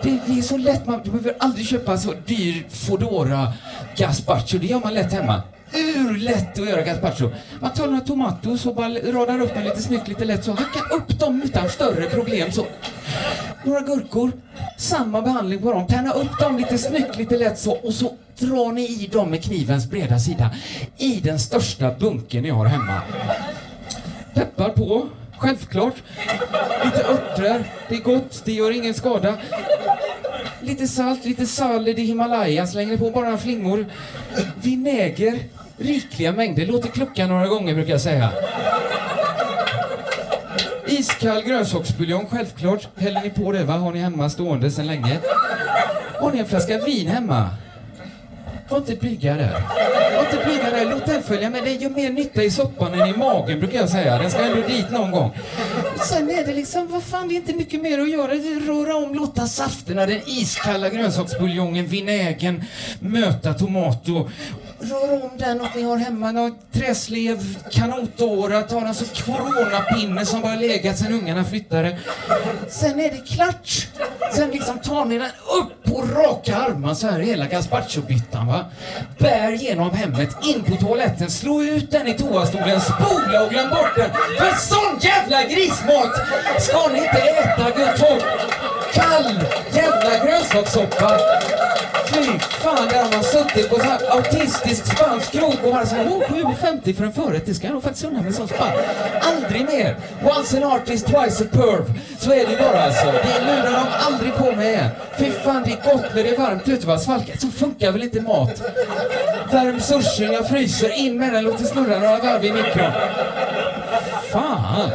Det, 0.03 0.19
det 0.25 0.39
är 0.39 0.41
så 0.41 0.57
lätt, 0.57 0.85
man 0.85 1.01
behöver 1.03 1.35
aldrig 1.39 1.67
köpa 1.67 1.97
så 1.97 2.13
dyr 2.25 2.65
Foodora 2.69 3.53
gazpacho, 3.95 4.57
det 4.57 4.67
gör 4.67 4.79
man 4.79 4.93
lätt 4.93 5.13
hemma 5.13 5.41
urlätt 5.73 6.59
att 6.59 6.69
göra 6.69 6.81
gazpacho. 6.81 7.29
Man 7.59 7.73
tar 7.73 7.87
några 7.87 8.01
tomater 8.01 8.67
och 8.67 8.75
bara 8.75 8.89
radar 8.89 9.41
upp 9.41 9.53
dem 9.53 9.63
lite 9.63 9.81
snyggt, 9.81 10.07
lite 10.07 10.25
lätt 10.25 10.43
så. 10.43 10.51
hackar 10.51 10.96
upp 10.97 11.19
dem 11.19 11.41
utan 11.45 11.69
större 11.69 12.09
problem 12.09 12.51
så. 12.51 12.65
Några 13.63 13.81
gurkor, 13.81 14.31
samma 14.77 15.21
behandling 15.21 15.61
på 15.61 15.73
dem. 15.73 15.87
Tärna 15.87 16.11
upp 16.11 16.39
dem 16.39 16.57
lite 16.57 16.77
snyggt, 16.77 17.17
lite 17.17 17.37
lätt 17.37 17.59
så 17.59 17.71
och 17.71 17.93
så 17.93 18.13
drar 18.39 18.71
ni 18.71 18.81
i 18.81 19.09
dem 19.11 19.29
med 19.29 19.43
knivens 19.43 19.89
breda 19.89 20.19
sida 20.19 20.51
i 20.97 21.19
den 21.19 21.39
största 21.39 21.91
bunken 21.99 22.43
ni 22.43 22.49
har 22.49 22.65
hemma. 22.65 23.01
Peppar 24.33 24.69
på, 24.69 25.07
självklart. 25.37 25.95
Lite 26.85 27.03
örter, 27.03 27.63
det 27.89 27.95
är 27.95 27.99
gott, 28.01 28.41
det 28.45 28.51
gör 28.51 28.71
ingen 28.71 28.93
skada. 28.93 29.37
Lite 30.61 30.87
salt, 30.87 31.25
lite 31.25 31.45
sallad 31.45 31.99
i 31.99 32.03
Himalaya, 32.03 32.67
slänger 32.67 32.97
på 32.97 33.09
bara 33.09 33.37
flingor. 33.37 33.85
Vinäger, 34.61 35.39
rikliga 35.77 36.31
mängder. 36.31 36.65
Låter 36.65 36.89
klockan 36.89 37.29
några 37.29 37.47
gånger 37.47 37.73
brukar 37.73 37.91
jag 37.91 38.01
säga. 38.01 38.31
Iskall 40.87 41.41
grönsaksbuljong, 41.43 42.27
självklart. 42.29 42.87
Häller 42.97 43.21
ni 43.21 43.29
på 43.29 43.51
det 43.51 43.63
va? 43.63 43.73
Har 43.73 43.93
ni 43.93 43.99
hemma 43.99 44.29
stående 44.29 44.71
sedan 44.71 44.87
länge. 44.87 45.19
Har 46.19 46.31
ni 46.31 46.39
en 46.39 46.45
flaska 46.45 46.77
vin 46.77 47.07
hemma? 47.07 47.49
Var 48.69 48.77
inte 48.77 48.95
blyga 48.95 49.33
där. 49.33 49.61
Var 50.15 50.23
inte 50.23 50.45
blyga 50.45 50.69
där. 50.69 50.85
Låt 50.85 51.05
den 51.05 51.23
följa 51.23 51.49
med. 51.49 51.63
Det 51.63 51.73
gör 51.73 51.89
mer 51.89 52.09
nytta 52.09 52.43
i 52.43 52.51
soppan 52.51 52.93
än 52.93 53.09
i 53.09 53.17
magen 53.17 53.59
brukar 53.59 53.79
jag 53.79 53.89
säga. 53.89 54.17
Den 54.17 54.31
ska 54.31 54.41
ändå 54.41 54.67
dit 54.67 54.91
någon 54.91 55.11
gång. 55.11 55.31
Sen 56.09 56.29
är 56.29 56.45
det 56.45 56.53
liksom, 56.53 56.87
vad 56.87 57.03
fan, 57.03 57.27
det 57.27 57.33
är 57.33 57.35
inte 57.35 57.53
mycket 57.53 57.81
mer 57.81 57.99
att 57.99 58.09
göra. 58.09 58.33
Röra 58.67 58.95
om, 58.95 59.13
låta 59.13 59.47
safterna, 59.47 60.05
den 60.05 60.21
iskalla 60.25 60.89
grönsaksbuljongen, 60.89 61.87
vinägen 61.87 62.63
möta 62.99 63.53
tomat 63.53 64.09
och 64.09 64.29
rör 64.79 65.23
om 65.23 65.31
den 65.37 65.61
och 65.61 65.67
ni 65.75 65.81
har 65.81 65.97
hemma 65.97 66.31
någon 66.31 66.55
träslev, 66.71 67.57
kanotåra, 67.71 68.61
ta 68.61 68.81
en 68.81 68.95
sån 68.95 69.07
coronapinne 69.25 70.25
som 70.25 70.41
bara 70.41 70.55
legat 70.55 70.97
sen 70.97 71.13
ungarna 71.13 71.43
flyttade. 71.43 71.97
Sen 72.69 72.99
är 72.99 73.11
det 73.11 73.35
klart. 73.35 73.87
Sen 74.33 74.49
liksom 74.49 74.79
tar 74.79 75.05
ni 75.05 75.17
den 75.17 75.29
upp 75.61 75.83
på 75.83 76.01
raka 76.01 76.57
armar 76.57 76.93
så 76.93 77.07
här 77.07 77.19
hela 77.19 77.45
gazpachobyttan 77.45 78.47
va. 78.47 78.65
Bär 79.19 79.51
genom 79.51 79.91
hemmet, 79.91 80.29
in 80.45 80.63
på 80.63 80.75
toaletten, 80.75 81.29
slå 81.29 81.63
ut 81.63 81.91
den 81.91 82.07
i 82.07 82.13
toastolen, 82.13 82.81
spola 82.81 83.43
och 83.43 83.49
glöm 83.49 83.69
bort 83.69 83.95
den. 83.95 84.09
För 84.37 84.55
sån 84.55 84.99
jävla 85.01 85.43
grismat 85.43 86.11
ska 86.59 86.87
ni 86.87 86.97
inte 86.97 87.17
äta 87.17 87.63
gott 87.63 87.99
folk. 87.99 88.23
Kall 88.93 89.39
jävla 89.73 90.25
grönsakssoppa. 90.25 91.19
Fy 92.17 92.39
fan, 92.39 92.87
där 92.87 93.03
har 93.03 93.11
man 93.11 93.23
suttit 93.23 93.69
på 93.69 93.77
på 93.77 93.83
så 93.83 93.89
här 93.89 94.17
autistisk 94.17 94.85
spansk 94.85 95.31
krog 95.31 95.55
och 95.63 95.71
bara 95.73 95.85
såhär, 95.85 96.05
oh, 96.05 96.21
7,50 96.21 96.95
för 96.95 97.03
en 97.03 97.13
förrätt, 97.13 97.45
det 97.45 97.53
ska 97.53 97.67
jag 97.67 97.73
nog 97.73 97.83
faktiskt 97.83 98.05
unna 98.05 98.21
mig 98.21 98.33
som 98.33 98.47
spann. 98.47 98.71
Aldrig 99.21 99.65
mer! 99.65 99.95
Once 100.37 100.57
an 100.57 100.63
artist, 100.63 101.05
twice 101.05 101.43
a 101.43 101.47
perv. 101.51 101.93
Så 102.19 102.31
är 102.31 102.45
det 102.45 102.51
ju 102.51 102.57
bara 102.57 102.83
alltså. 102.83 103.05
Det 103.05 103.45
lurar 103.45 103.71
de 103.71 103.85
aldrig 104.05 104.35
på 104.35 104.51
mig 104.51 104.67
igen. 104.67 104.89
Fy 105.17 105.31
fan, 105.31 105.63
det 105.65 105.71
är 105.71 105.93
gott 105.93 106.15
när 106.15 106.23
det 106.23 106.29
är 106.29 106.37
varmt 106.37 106.67
ute 106.67 106.85
på 106.85 106.97
Svalka, 106.97 107.37
så 107.37 107.47
funkar 107.47 107.91
väl 107.91 108.03
inte 108.03 108.21
mat? 108.21 108.61
Värm 109.51 109.79
sushin, 109.79 110.31
jag 110.31 110.47
fryser, 110.47 110.99
in 110.99 111.19
med 111.19 111.33
den, 111.33 111.43
låt 111.43 111.57
det 111.57 111.65
snurra 111.65 111.99
några 111.99 112.17
varv 112.17 112.45
i 112.45 112.51
mikron. 112.51 112.91
Fan! 114.31 114.89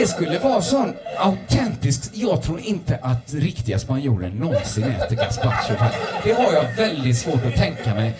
Det 0.00 0.06
skulle 0.06 0.38
vara 0.38 0.62
sån 0.62 0.94
autentiskt. 1.18 2.10
Jag 2.14 2.42
tror 2.42 2.60
inte 2.60 2.98
att 3.02 3.34
riktiga 3.34 3.78
spanjorer 3.78 4.30
någonsin 4.30 4.84
äter 4.84 5.16
gazpacho. 5.16 5.74
Det 6.24 6.32
har 6.32 6.52
jag 6.52 6.76
väldigt 6.76 7.18
svårt 7.18 7.44
att 7.46 7.54
tänka 7.54 7.94
mig. 7.94 8.14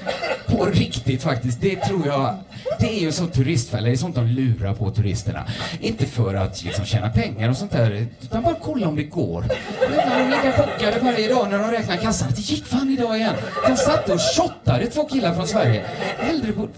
På 0.47 0.65
riktigt 0.65 1.23
faktiskt. 1.23 1.61
Det 1.61 1.77
tror 1.77 2.07
jag. 2.07 2.37
Det 2.79 2.87
är 2.87 3.01
ju 3.01 3.13
sån 3.13 3.31
turistfälla. 3.31 3.87
Det 3.87 3.93
är 3.93 3.97
sånt 3.97 4.15
de 4.15 4.27
lurar 4.27 4.75
på 4.75 4.91
turisterna. 4.91 5.45
Inte 5.81 6.07
för 6.07 6.35
att 6.35 6.65
liksom 6.65 6.85
tjäna 6.85 7.09
pengar 7.11 7.49
och 7.49 7.57
sånt 7.57 7.73
där. 7.73 8.07
Utan 8.23 8.43
bara 8.43 8.57
kolla 8.63 8.89
om 8.89 8.97
det 8.97 9.03
går. 9.03 9.45
De 9.81 10.25
ligger 10.25 10.53
chockade 10.53 11.01
varje 11.03 11.35
dag 11.35 11.51
när 11.51 11.59
de 11.59 11.71
räknar 11.71 11.97
kassan. 11.97 12.29
Det 12.37 12.41
gick 12.41 12.67
fan 12.67 12.91
idag 12.91 13.17
igen. 13.17 13.35
De 13.69 13.77
satt 13.77 14.09
och 14.09 14.21
shottade 14.37 14.87
två 14.87 15.05
killar 15.05 15.35
från 15.35 15.47
Sverige. 15.47 15.85
Äldre 16.31 16.53
på 16.53 16.69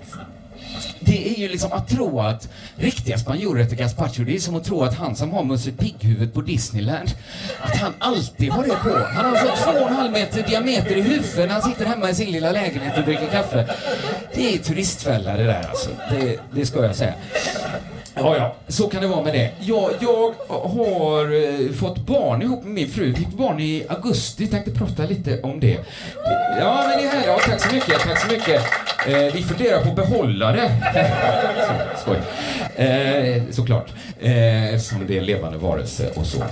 det 1.04 1.34
är 1.34 1.38
ju 1.38 1.48
liksom 1.48 1.72
att 1.72 1.88
tro 1.88 2.20
att 2.20 2.48
riktiga 2.76 3.18
spanjorer 3.18 3.62
äter 3.62 3.76
gazpacho, 3.76 4.24
det 4.24 4.34
är 4.34 4.38
som 4.38 4.56
att 4.56 4.64
tro 4.64 4.82
att 4.82 4.94
han 4.94 5.16
som 5.16 5.32
har 5.32 5.44
Musse 5.44 5.70
Pigg-huvudet 5.70 6.34
på 6.34 6.40
Disneyland, 6.40 7.10
att 7.60 7.76
han 7.76 7.92
alltid 7.98 8.50
har 8.50 8.62
det 8.62 8.68
på. 8.68 8.98
Han 9.14 9.24
har 9.24 9.36
alltså 9.36 9.64
två 9.64 9.78
och 9.78 9.88
en 9.88 9.96
halv 9.96 10.12
meter 10.12 10.42
diameter 10.42 10.96
i 10.96 11.00
huvudet 11.00 11.36
när 11.36 11.48
han 11.48 11.62
sitter 11.62 11.86
hemma 11.86 12.10
i 12.10 12.14
sin 12.14 12.32
lilla 12.32 12.52
lägenhet 12.52 12.98
och 12.98 13.04
dricker 13.04 13.26
kaffe. 13.26 13.68
Det 14.34 14.54
är 14.54 14.58
turistfälla 14.58 15.36
det 15.36 15.44
där 15.44 15.68
alltså, 15.68 15.90
det, 16.10 16.38
det 16.54 16.66
ska 16.66 16.84
jag 16.84 16.96
säga. 16.96 17.14
Ja, 18.14 18.36
ja, 18.36 18.54
så 18.68 18.88
kan 18.88 19.02
det 19.02 19.08
vara 19.08 19.22
med 19.22 19.34
det. 19.34 19.50
Jag, 19.60 19.90
jag 20.00 20.34
har 20.48 21.24
eh, 21.24 21.72
fått 21.72 21.98
barn 21.98 22.42
ihop 22.42 22.64
med 22.64 22.72
min 22.72 22.88
fru. 22.88 23.14
Fick 23.14 23.28
barn 23.28 23.60
i 23.60 23.84
augusti. 23.88 24.46
Tänkte 24.46 24.70
prata 24.70 25.02
lite 25.04 25.40
om 25.40 25.60
det. 25.60 25.78
Ja, 26.60 26.84
men 26.88 26.98
det 26.98 27.04
är 27.04 27.10
här. 27.10 27.26
Ja, 27.26 27.38
tack 27.46 27.60
så 27.60 27.74
mycket. 27.74 28.00
Tack 28.00 28.20
så 28.20 28.32
mycket. 28.32 28.62
Eh, 29.06 29.32
vi 29.34 29.42
funderar 29.42 29.82
på 29.82 29.88
att 29.88 29.96
behålla 29.96 30.52
det. 30.52 30.70
så, 31.96 32.02
skoj. 32.02 32.18
Eh, 32.76 33.42
såklart. 33.50 33.92
Eh, 34.20 34.74
eftersom 34.74 35.06
det 35.06 35.14
är 35.14 35.18
en 35.18 35.26
levande 35.26 35.58
varelse 35.58 36.10
och 36.14 36.26
så. 36.26 36.38
Eh, 36.38 36.48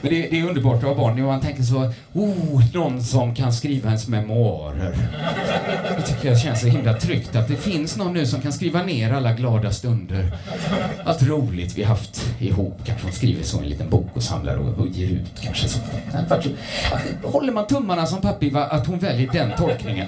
men 0.00 0.10
det, 0.10 0.28
det, 0.30 0.40
är 0.40 0.48
underbart 0.48 0.76
att 0.76 0.82
ha 0.82 0.94
barn. 0.94 1.20
Och 1.22 1.26
man 1.26 1.40
tänker 1.40 1.62
så, 1.62 1.92
oh, 2.12 2.74
någon 2.74 3.02
som 3.02 3.34
kan 3.34 3.52
skriva 3.52 3.88
ens 3.88 4.08
memoarer. 4.08 4.96
Det 5.96 6.02
tycker 6.02 6.28
jag 6.28 6.40
känns 6.40 6.60
så 6.60 6.66
himla 6.66 6.94
tryggt 6.94 7.36
att 7.36 7.48
det 7.48 7.56
finns 7.56 7.96
någon 7.96 8.12
nu 8.12 8.26
som 8.26 8.40
kan 8.40 8.52
skriva 8.52 8.82
ner 8.82 9.12
alla 9.12 9.32
glada 9.32 9.70
stunder. 9.70 10.32
Allt 11.04 11.22
roligt 11.22 11.78
vi 11.78 11.82
haft 11.82 12.22
ihop. 12.38 12.80
Kanske 12.86 13.06
hon 13.06 13.12
skriver 13.12 13.42
så 13.42 13.60
i 13.60 13.62
en 13.62 13.68
liten 13.68 13.90
bok 13.90 14.10
och 14.14 14.22
samlar 14.22 14.56
och, 14.56 14.78
och 14.78 14.88
ger 14.88 15.08
ut 15.08 15.40
kanske. 15.42 15.68
Så. 15.68 15.78
Håller 17.22 17.52
man 17.52 17.66
tummarna 17.66 18.06
som 18.06 18.20
pappi 18.20 18.50
va, 18.50 18.64
att 18.64 18.86
hon 18.86 18.98
väljer 18.98 19.32
den 19.32 19.52
tolkningen. 19.58 20.06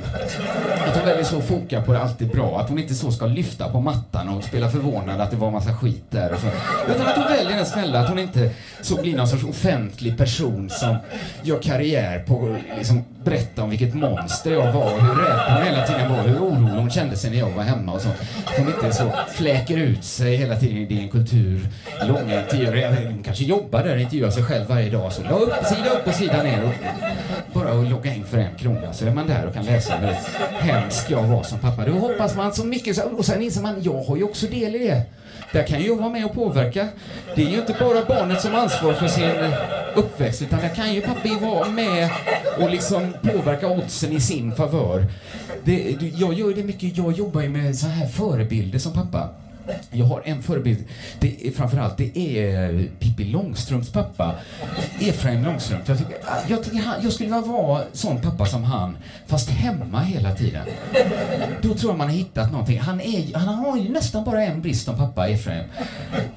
Att 0.72 0.96
hon 0.96 1.06
väljer 1.06 1.24
så 1.24 1.40
foka 1.40 1.82
på 1.82 1.92
det 1.92 1.98
alltid 1.98 2.28
bra. 2.28 2.60
Att 2.60 2.68
hon 2.68 2.78
inte 2.78 2.94
så 2.94 3.12
ska 3.12 3.26
lyfta 3.26 3.68
på 3.68 3.80
mattan 3.80 4.28
och 4.28 4.44
spela 4.44 4.70
förvånad 4.70 5.20
att 5.20 5.30
det 5.30 5.36
var 5.36 5.50
massa 5.50 5.74
skit 5.74 6.04
där 6.10 6.32
och 6.32 6.40
så. 6.40 6.46
Utan 6.92 7.06
att 7.06 7.16
hon 7.16 7.24
väljer 7.24 7.56
den 7.56 7.66
snälla, 7.66 8.00
att 8.00 8.08
hon 8.08 8.18
inte 8.18 8.50
så 8.80 9.02
blir 9.02 9.16
någon 9.16 9.28
sorts 9.28 9.44
offentlig 9.44 10.18
person 10.18 10.70
som 10.70 10.96
gör 11.42 11.62
karriär 11.62 12.18
på 12.18 12.56
liksom, 12.78 13.04
berätta 13.26 13.62
om 13.62 13.70
vilket 13.70 13.94
monster 13.94 14.52
jag 14.52 14.72
var 14.72 14.92
och 14.94 15.00
hur 15.02 15.14
rädd 15.14 15.40
hon 15.48 15.62
hela 15.62 15.86
tiden 15.86 16.12
var, 16.12 16.22
hur 16.22 16.38
orolig 16.38 16.80
hon 16.80 16.90
kände 16.90 17.16
sig 17.16 17.30
när 17.30 17.38
jag 17.38 17.50
var 17.50 17.62
hemma 17.62 17.92
och 17.92 18.00
så. 18.00 18.08
Hon 18.56 18.68
inte 18.68 18.92
så 18.92 19.10
fläker 19.32 19.76
ut 19.76 20.04
sig 20.04 20.36
hela 20.36 20.56
tiden 20.56 20.76
i 20.76 20.84
din 20.84 21.08
kultur. 21.08 21.68
Långa 22.08 22.40
intervjuer, 22.40 23.06
hon 23.10 23.22
kanske 23.22 23.44
jobbar 23.44 23.84
där 23.84 23.94
och 23.94 24.00
intervjuar 24.00 24.30
sig 24.30 24.42
själv 24.42 24.66
varje 24.68 24.90
dag. 24.90 25.12
Så 25.12 25.22
la 25.22 25.30
upp, 25.30 25.64
sida 25.64 25.90
upp 25.90 26.06
och 26.06 26.14
sida 26.14 26.42
ner. 26.42 26.64
Och 26.64 26.72
bara 27.54 27.80
att 27.80 27.90
logga 27.90 28.14
in 28.14 28.24
för 28.24 28.38
en 28.38 28.54
krona 28.58 28.92
så 28.92 29.06
är 29.06 29.10
man 29.10 29.26
där 29.26 29.46
och 29.46 29.54
kan 29.54 29.64
läsa 29.64 29.96
hur 29.96 30.14
hemsk 30.58 31.10
jag 31.10 31.22
var 31.22 31.42
som 31.42 31.58
pappa. 31.58 31.84
Då 31.86 31.92
hoppas 31.92 32.36
man 32.36 32.52
så 32.52 32.64
mycket 32.64 33.04
och 33.04 33.24
sen 33.24 33.42
inser 33.42 33.62
man, 33.62 33.82
jag 33.82 34.02
har 34.02 34.16
ju 34.16 34.22
också 34.22 34.46
del 34.46 34.74
i 34.74 34.78
det. 34.78 35.02
Där 35.52 35.62
kan 35.62 35.84
jag 35.84 35.96
vara 35.96 36.08
med 36.08 36.24
och 36.24 36.34
påverka. 36.34 36.88
Det 37.34 37.42
är 37.42 37.50
ju 37.50 37.56
inte 37.56 37.76
bara 37.80 38.04
barnet 38.04 38.40
som 38.40 38.52
har 38.52 38.60
ansvar 38.60 38.92
för 38.92 39.08
sin 39.08 39.30
uppväxt, 39.94 40.42
utan 40.42 40.60
där 40.60 40.68
kan 40.68 40.94
ju 40.94 41.00
pappi 41.00 41.38
vara 41.40 41.68
med 41.68 42.10
och 42.58 42.70
liksom 42.70 43.15
påverka 43.22 43.68
oddsen 43.68 44.12
i 44.12 44.20
sin 44.20 44.54
favör. 44.54 45.06
Det, 45.64 45.96
jag 46.00 46.34
gör 46.34 46.54
det 46.54 46.64
mycket, 46.64 46.96
jag 46.96 47.12
jobbar 47.12 47.42
ju 47.42 47.48
med 47.48 47.76
så 47.76 47.86
här 47.86 48.06
förebilder 48.06 48.78
som 48.78 48.92
pappa. 48.92 49.30
Jag 49.90 50.06
har 50.06 50.22
en 50.24 50.42
förebild. 50.42 50.84
Det 51.20 51.46
är, 51.46 51.50
framförallt 51.50 51.96
det 51.96 52.18
är 52.18 52.74
eh, 52.74 52.82
Pippi 52.98 53.24
Långstrumps 53.24 53.92
pappa, 53.92 54.34
Efraim 55.00 55.44
Långstrump. 55.44 55.88
Jag, 55.88 55.98
tycker, 55.98 56.14
ah, 56.24 56.36
jag, 56.48 56.64
tycker 56.64 56.78
han, 56.78 56.94
jag 57.02 57.12
skulle 57.12 57.28
vilja 57.28 57.52
vara 57.52 57.82
sån 57.92 58.20
pappa 58.20 58.46
som 58.46 58.64
han, 58.64 58.96
fast 59.26 59.50
hemma 59.50 60.00
hela 60.00 60.34
tiden. 60.34 60.66
Då 61.62 61.74
tror 61.74 61.90
jag 61.92 61.98
man 61.98 62.08
har 62.08 62.14
hittat 62.16 62.52
någonting. 62.52 62.80
Han, 62.80 63.00
är, 63.00 63.38
han 63.38 63.54
har 63.54 63.76
ju 63.76 63.88
nästan 63.88 64.24
bara 64.24 64.42
en 64.42 64.62
brist 64.62 64.84
som 64.84 64.96
pappa, 64.96 65.28
Efraim. 65.28 65.64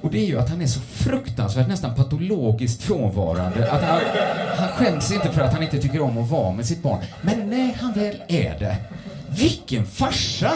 Och 0.02 0.12
det 0.12 0.20
är 0.20 0.26
ju 0.26 0.40
att 0.40 0.50
han 0.50 0.62
är 0.62 0.68
så 0.68 0.80
fruktansvärt, 0.80 1.68
nästan 1.68 1.96
patologiskt 1.96 2.84
frånvarande. 2.84 3.72
Att 3.72 3.84
han, 3.84 4.00
han 4.58 4.68
skäms 4.68 5.12
inte 5.12 5.30
för 5.32 5.42
att 5.42 5.54
han 5.54 5.64
inte 5.64 5.80
tycker 5.80 6.02
om 6.02 6.18
att 6.18 6.30
vara 6.30 6.54
med 6.54 6.66
sitt 6.66 6.84
barn. 6.84 7.00
Men 7.22 7.50
när 7.50 7.74
han 7.74 7.94
väl 7.94 8.24
är 8.28 8.60
det, 8.60 8.76
vilken 9.38 9.86
farsa! 9.86 10.52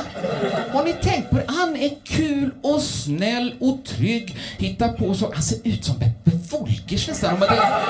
Har 0.71 0.83
ni 0.83 0.93
tänkt 0.93 1.29
på 1.29 1.35
det? 1.35 1.45
Han 1.47 1.75
är 1.75 1.91
kul 2.03 2.51
och 2.61 2.81
snäll 2.81 3.53
och 3.59 3.85
trygg. 3.85 4.37
Hittar 4.57 4.93
på 4.93 5.13
så. 5.13 5.31
Han 5.33 5.43
ser 5.43 5.57
ut 5.63 5.85
som 5.85 5.99
Beppe 5.99 6.31
Wolkers 6.51 7.07
nästan. 7.07 7.43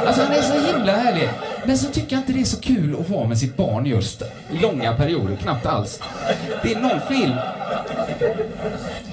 Alltså 0.05 0.21
han 0.21 0.31
är 0.31 0.41
så 0.41 0.73
himla 0.73 0.91
härlig. 0.91 1.29
Men 1.65 1.77
så 1.77 1.87
tycker 1.87 2.15
jag 2.15 2.21
inte 2.21 2.33
det 2.33 2.41
är 2.41 2.45
så 2.45 2.61
kul 2.61 2.95
att 2.99 3.09
vara 3.09 3.27
med 3.27 3.37
sitt 3.37 3.57
barn 3.57 3.85
just 3.85 4.21
långa 4.61 4.93
perioder, 4.93 5.35
knappt 5.35 5.65
alls. 5.65 5.99
Det 6.63 6.73
är 6.73 6.79
någon 6.79 7.01
film 7.07 7.33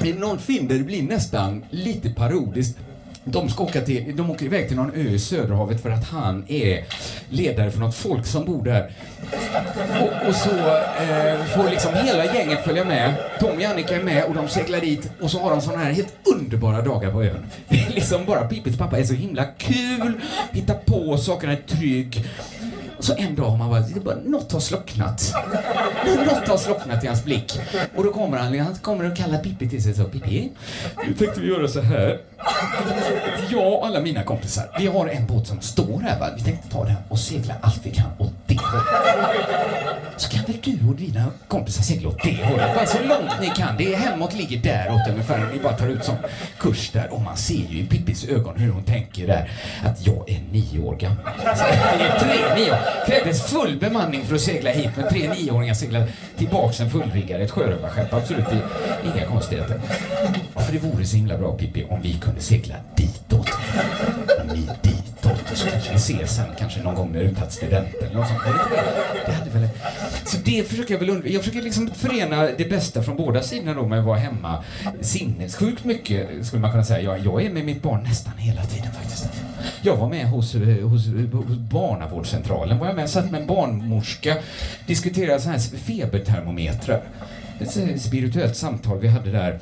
det 0.03 0.11
är 0.11 0.15
någon 0.15 0.39
film 0.39 0.69
där 0.69 0.79
det 0.79 0.85
blir 0.85 1.03
nästan 1.03 1.65
lite 1.71 2.11
parodiskt 2.11 2.79
de, 3.25 3.49
ska 3.49 3.65
åka 3.65 3.81
till, 3.81 4.17
de 4.17 4.31
åker 4.31 4.45
iväg 4.45 4.69
till 4.69 4.77
någon 4.77 4.95
ö 4.95 5.09
i 5.09 5.19
Söderhavet 5.19 5.83
för 5.83 5.91
att 5.91 6.05
han 6.05 6.45
är 6.49 6.85
ledare 7.29 7.71
för 7.71 7.81
något 7.81 7.95
folk 7.95 8.27
som 8.27 8.45
bor 8.45 8.65
där. 8.65 8.93
Och, 10.01 10.29
och 10.29 10.35
så 10.35 10.51
eh, 10.51 11.45
får 11.45 11.71
liksom 11.71 11.95
hela 11.95 12.35
gänget 12.35 12.65
följa 12.65 12.85
med. 12.85 13.15
Tommy 13.41 13.67
och 13.67 13.71
Annika 13.71 13.97
är 13.97 14.03
med 14.03 14.25
och 14.25 14.35
de 14.35 14.49
seglar 14.49 14.81
dit 14.81 15.11
och 15.21 15.31
så 15.31 15.39
har 15.39 15.51
de 15.51 15.61
sådana 15.61 15.85
här 15.85 15.93
helt 15.93 16.15
underbara 16.35 16.83
dagar 16.83 17.11
på 17.11 17.23
ön. 17.23 17.47
Det 17.69 17.77
är 17.77 17.91
liksom 17.91 18.25
bara 18.25 18.49
Pippis 18.49 18.79
pappa 18.79 18.99
är 18.99 19.05
så 19.05 19.15
himla 19.15 19.45
kul, 19.45 20.13
hittar 20.53 20.75
på 20.75 21.19
sakerna 21.19 21.53
är 21.53 21.57
trygg. 21.57 22.25
Och 22.99 23.05
så 23.05 23.15
en 23.17 23.35
dag 23.35 23.45
har 23.45 23.57
man 23.57 23.71
bara, 23.71 23.81
det 23.81 24.01
bara, 24.01 24.17
något 24.25 24.53
har 24.53 24.61
slocknat. 24.61 25.35
Något 26.17 26.49
har 26.49 26.57
slocknat 26.57 27.05
i 27.05 27.07
hans 27.07 27.25
blick. 27.25 27.61
Och 27.97 28.05
då 28.05 28.13
kommer 28.13 28.39
han, 28.39 28.59
han 28.59 28.75
kommer 28.75 29.11
och 29.11 29.17
kallar 29.17 29.39
Pippi 29.39 29.69
till 29.69 29.83
sig 29.83 29.95
så, 29.95 30.05
Pippi, 30.05 30.51
nu 31.07 31.15
tänkte 31.15 31.41
vi 31.41 31.49
göra 31.49 31.69
så 31.69 31.81
här. 31.81 32.19
Jag 33.51 33.73
och 33.73 33.87
alla 33.87 34.01
mina 34.01 34.23
kompisar, 34.23 34.65
vi 34.79 34.87
har 34.87 35.07
en 35.09 35.27
båt 35.27 35.47
som 35.47 35.61
står 35.61 36.01
här 36.01 36.19
va. 36.21 36.27
Vi 36.37 36.43
tänkte 36.43 36.69
ta 36.69 36.85
den 36.85 36.97
och 37.09 37.19
segla 37.19 37.55
allt 37.61 37.81
vi 37.83 37.91
kan 37.91 38.07
åt 38.19 38.33
det 38.47 38.59
hållet. 38.61 38.85
Så 40.17 40.31
kan 40.31 40.45
väl 40.45 40.57
du 40.63 40.89
och 40.89 40.95
dina 40.95 41.25
kompisar 41.49 41.83
segla 41.83 42.09
åt 42.09 42.23
det 42.23 42.45
hållet? 42.45 42.75
Bara 42.75 42.87
så 42.87 42.99
långt 43.03 43.41
ni 43.41 43.47
kan. 43.47 43.77
Det 43.79 43.95
är 43.95 43.97
hemåt 43.97 44.35
ligger 44.35 44.57
däråt 44.57 45.09
ungefär. 45.11 45.49
Ni 45.53 45.61
bara 45.61 45.73
tar 45.73 45.87
ut 45.87 46.05
som 46.05 46.15
kurs 46.59 46.91
där. 46.91 47.13
Och 47.13 47.21
man 47.21 47.37
ser 47.37 47.55
ju 47.69 47.79
i 47.79 47.87
Pippis 47.87 48.25
ögon 48.29 48.57
hur 48.59 48.71
hon 48.73 48.83
tänker 48.83 49.27
där. 49.27 49.51
Att 49.85 50.07
jag 50.07 50.31
är 50.31 50.41
nio 50.53 50.81
år 50.81 50.97
gammal. 50.97 51.19
Alltså, 51.45 51.65
det 51.99 52.05
är 52.05 52.19
tre 52.19 52.55
nio 52.63 52.73
år. 52.73 52.79
Krävdes 53.07 53.43
full 53.43 53.77
bemanning 53.79 54.25
för 54.25 54.35
att 54.35 54.41
segla 54.41 54.71
hit. 54.71 54.91
Men 54.97 55.09
tre 55.09 55.29
nioåringar 55.29 55.75
seglar 55.75 56.07
tillbaks 56.39 56.81
en 56.81 56.91
fullriggare, 56.91 57.43
ett 57.43 57.51
sjörövarskepp. 57.51 58.15
Absolut 58.15 58.47
inga 59.05 59.27
konstigheter. 59.27 59.81
För 60.57 60.73
det 60.73 60.79
vore 60.79 61.05
så 61.05 61.17
himla 61.17 61.39
bra 61.39 61.53
Pippi 61.53 61.87
om 61.91 62.03
vi 62.03 62.13
kunde 62.15 62.30
kunde 62.31 62.45
segla 62.45 62.75
ditåt. 62.97 63.51
Ni 64.53 64.69
ditåt. 64.83 65.51
Och 65.53 65.57
så 65.57 65.67
kanske 65.69 65.91
vi 65.91 65.97
ses 65.97 66.37
sen 66.37 66.47
kanske 66.59 66.83
någon 66.83 66.95
gång 66.95 67.13
när 67.13 67.21
du 67.21 67.35
tagit 67.35 67.53
studenten 67.53 68.07
eller 68.07 68.15
något 68.15 68.29
sånt. 68.29 68.41
Det 69.27 69.33
hade 69.33 69.51
väl... 69.51 69.69
Så 70.25 70.37
det 70.45 70.69
försöker 70.69 70.95
jag 70.95 70.99
väl 70.99 71.11
undvika. 71.11 71.35
Jag 71.35 71.43
försöker 71.43 71.63
liksom 71.63 71.91
förena 71.95 72.43
det 72.59 72.71
bästa 72.71 73.03
från 73.03 73.17
båda 73.17 73.43
sidorna 73.43 73.75
då 73.75 73.87
med 73.87 73.99
att 73.99 74.05
vara 74.05 74.19
hemma. 74.19 74.65
Sinnessjukt 75.01 75.85
mycket 75.85 76.47
skulle 76.47 76.63
man 76.63 76.71
kunna 76.71 76.85
säga. 76.85 77.03
Jag, 77.03 77.19
jag 77.27 77.43
är 77.43 77.51
med 77.51 77.65
mitt 77.65 77.83
barn 77.83 78.03
nästan 78.03 78.33
hela 78.39 78.65
tiden 78.65 78.93
faktiskt. 78.93 79.29
Jag 79.83 79.97
var 79.97 80.09
med 80.09 80.27
hos, 80.27 80.55
hos, 80.55 81.07
hos 81.33 81.57
barnavårdscentralen. 81.57 82.79
Var 82.79 82.87
jag 82.87 82.97
med, 82.97 83.11
satt 83.11 83.31
med 83.31 83.41
en 83.41 83.47
barnmorska, 83.47 84.37
diskuterade 84.87 85.41
så 85.41 85.49
här 85.49 85.59
febertermometrar. 85.59 87.03
Ett 87.61 88.03
spirituellt 88.03 88.57
samtal 88.57 89.01
vi 89.01 89.09
hade 89.09 89.31
där 89.31 89.61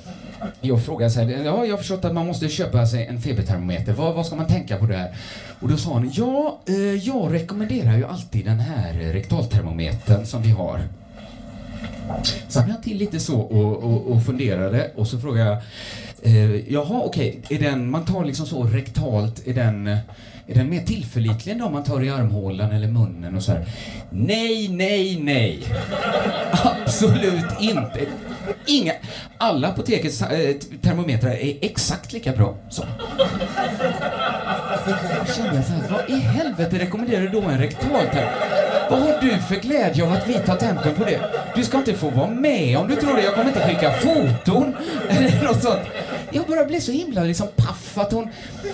jag 0.61 0.85
frågade 0.85 1.11
så 1.11 1.21
här, 1.21 1.45
ja 1.45 1.65
jag 1.65 1.73
har 1.73 1.79
förstått 1.79 2.05
att 2.05 2.15
man 2.15 2.27
måste 2.27 2.49
köpa 2.49 2.87
sig 2.87 3.07
en 3.07 3.21
febertermometer. 3.21 3.93
Vad, 3.93 4.15
vad 4.15 4.27
ska 4.27 4.37
man 4.37 4.47
tänka 4.47 4.77
på 4.77 4.87
där? 4.87 5.17
Och 5.61 5.69
då 5.69 5.77
sa 5.77 5.91
hon, 5.91 6.11
ja, 6.15 6.61
eh, 6.67 6.95
jag 6.95 7.35
rekommenderar 7.35 7.97
ju 7.97 8.05
alltid 8.05 8.45
den 8.45 8.61
här 8.61 9.01
eh, 9.01 9.13
rektaltermometern 9.13 10.27
som 10.27 10.43
vi 10.43 10.51
har. 10.51 10.81
Så 12.49 12.61
han 12.61 12.83
till 12.83 12.99
lite 12.99 13.21
så 13.21 13.41
och, 13.41 13.77
och, 13.77 14.07
och 14.07 14.25
funderade 14.25 14.91
och 14.97 15.07
så 15.07 15.19
frågade 15.19 15.51
jag, 15.51 15.59
eh, 16.23 16.73
jaha 16.73 17.03
okej, 17.05 17.43
är 17.49 17.59
den, 17.59 17.91
man 17.91 18.05
tar 18.05 18.25
liksom 18.25 18.47
så 18.47 18.65
rektalt, 18.65 19.47
är 19.47 19.55
den 19.55 19.87
eh, 19.87 19.99
är 20.51 20.55
den 20.55 20.71
mer 20.71 20.81
tillförlitlig 20.81 21.53
än 21.53 21.59
de 21.59 21.73
man 21.73 21.85
tar 21.85 22.05
i 22.05 22.11
armhålan 22.11 22.73
eller 22.73 22.89
munnen 22.89 23.37
och 23.37 23.43
så 23.43 23.53
här? 23.53 23.67
Nej, 24.11 24.69
nej, 24.69 25.21
nej. 25.21 25.63
Absolut 26.65 27.61
inte. 27.61 28.01
Inga, 28.67 28.93
alla 29.39 29.69
apotekets 29.69 30.23
äh, 30.23 30.55
termometrar 30.83 31.31
är 31.31 31.57
exakt 31.61 32.13
lika 32.13 32.33
bra. 32.33 32.57
Så. 32.69 32.85
Jag 34.87 35.35
kände 35.37 35.63
så 35.63 35.73
här, 35.73 35.83
vad 35.91 36.11
i 36.11 36.21
helvete 36.21 36.79
rekommenderar 36.79 37.23
du 37.23 37.29
då 37.29 37.43
en 37.43 37.59
rektalterm? 37.59 38.29
Vad 38.91 39.01
har 39.01 39.19
du 39.21 39.39
för 39.39 39.55
glädje 39.57 40.05
av 40.05 40.13
att 40.13 40.29
vi 40.29 40.35
tar 40.35 40.57
tempen 40.57 40.95
på 40.95 41.05
det? 41.05 41.21
Du 41.55 41.65
ska 41.65 41.79
inte 41.79 41.95
få 41.95 42.11
vara 42.11 42.31
med 42.31 42.79
om 42.79 42.89
du 42.89 42.97
tror 42.97 43.17
det. 43.17 43.23
Jag 43.23 43.35
kommer 43.35 43.49
inte 43.49 43.69
skicka 43.69 43.93
foton 43.93 44.77
eller 45.09 45.45
något 45.45 45.63
sånt. 45.63 45.83
Jag 46.33 46.47
bara 46.47 46.65
blev 46.65 46.81
så 46.81 46.93
himla 46.93 47.23
liksom 47.23 47.47
paff 47.57 47.99
att 47.99 48.13
hon... 48.13 48.29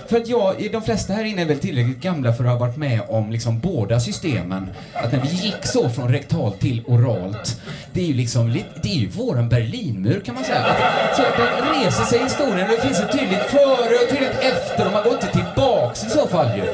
För 0.07 0.17
att 0.17 0.29
jag, 0.29 0.69
de 0.73 0.83
flesta 0.83 1.13
här 1.13 1.25
inne 1.25 1.43
är 1.43 1.47
väl 1.47 1.59
tillräckligt 1.59 2.01
gamla 2.01 2.33
för 2.33 2.45
att 2.45 2.51
ha 2.51 2.59
varit 2.59 2.77
med 2.77 3.01
om 3.09 3.31
liksom 3.31 3.61
båda 3.61 4.01
systemen. 4.01 4.71
Att 4.93 5.13
när 5.13 5.21
vi 5.21 5.29
gick 5.29 5.67
så 5.67 5.89
från 5.89 6.13
rektalt 6.13 6.61
till 6.61 6.85
oralt, 6.87 7.61
det 7.93 8.01
är 8.01 8.07
ju 8.07 8.15
liksom, 8.15 8.59
det 8.83 8.89
är 8.89 8.95
ju 8.95 9.09
våran 9.09 9.49
Berlinmur 9.49 10.21
kan 10.21 10.35
man 10.35 10.45
säga. 10.45 10.67
Så 11.17 11.23
den 11.23 11.85
reser 11.85 12.05
sig 12.05 12.19
i 12.19 12.23
historien 12.23 12.71
och 12.71 12.77
det 12.77 12.83
finns 12.83 13.01
ett 13.01 13.13
tydligt 13.13 13.43
före 13.43 13.95
och 14.05 14.11
tydligt 14.11 14.39
efter 14.41 14.87
och 14.87 14.93
man 14.93 15.05
går 15.05 15.13
inte 15.13 15.33
tillbaks 15.33 16.07
i 16.07 16.11
så 16.11 16.27
fall 16.27 16.59
ju. 16.59 16.65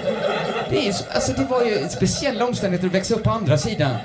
Det, 0.71 0.89
är, 0.89 0.95
alltså, 1.15 1.33
det 1.33 1.45
var 1.45 1.65
ju 1.65 1.89
speciella 1.89 2.45
omständigheter 2.45 2.87
att 2.87 2.95
växa 2.95 3.15
upp 3.15 3.23
på 3.23 3.31
andra 3.31 3.59
sidan. 3.59 3.97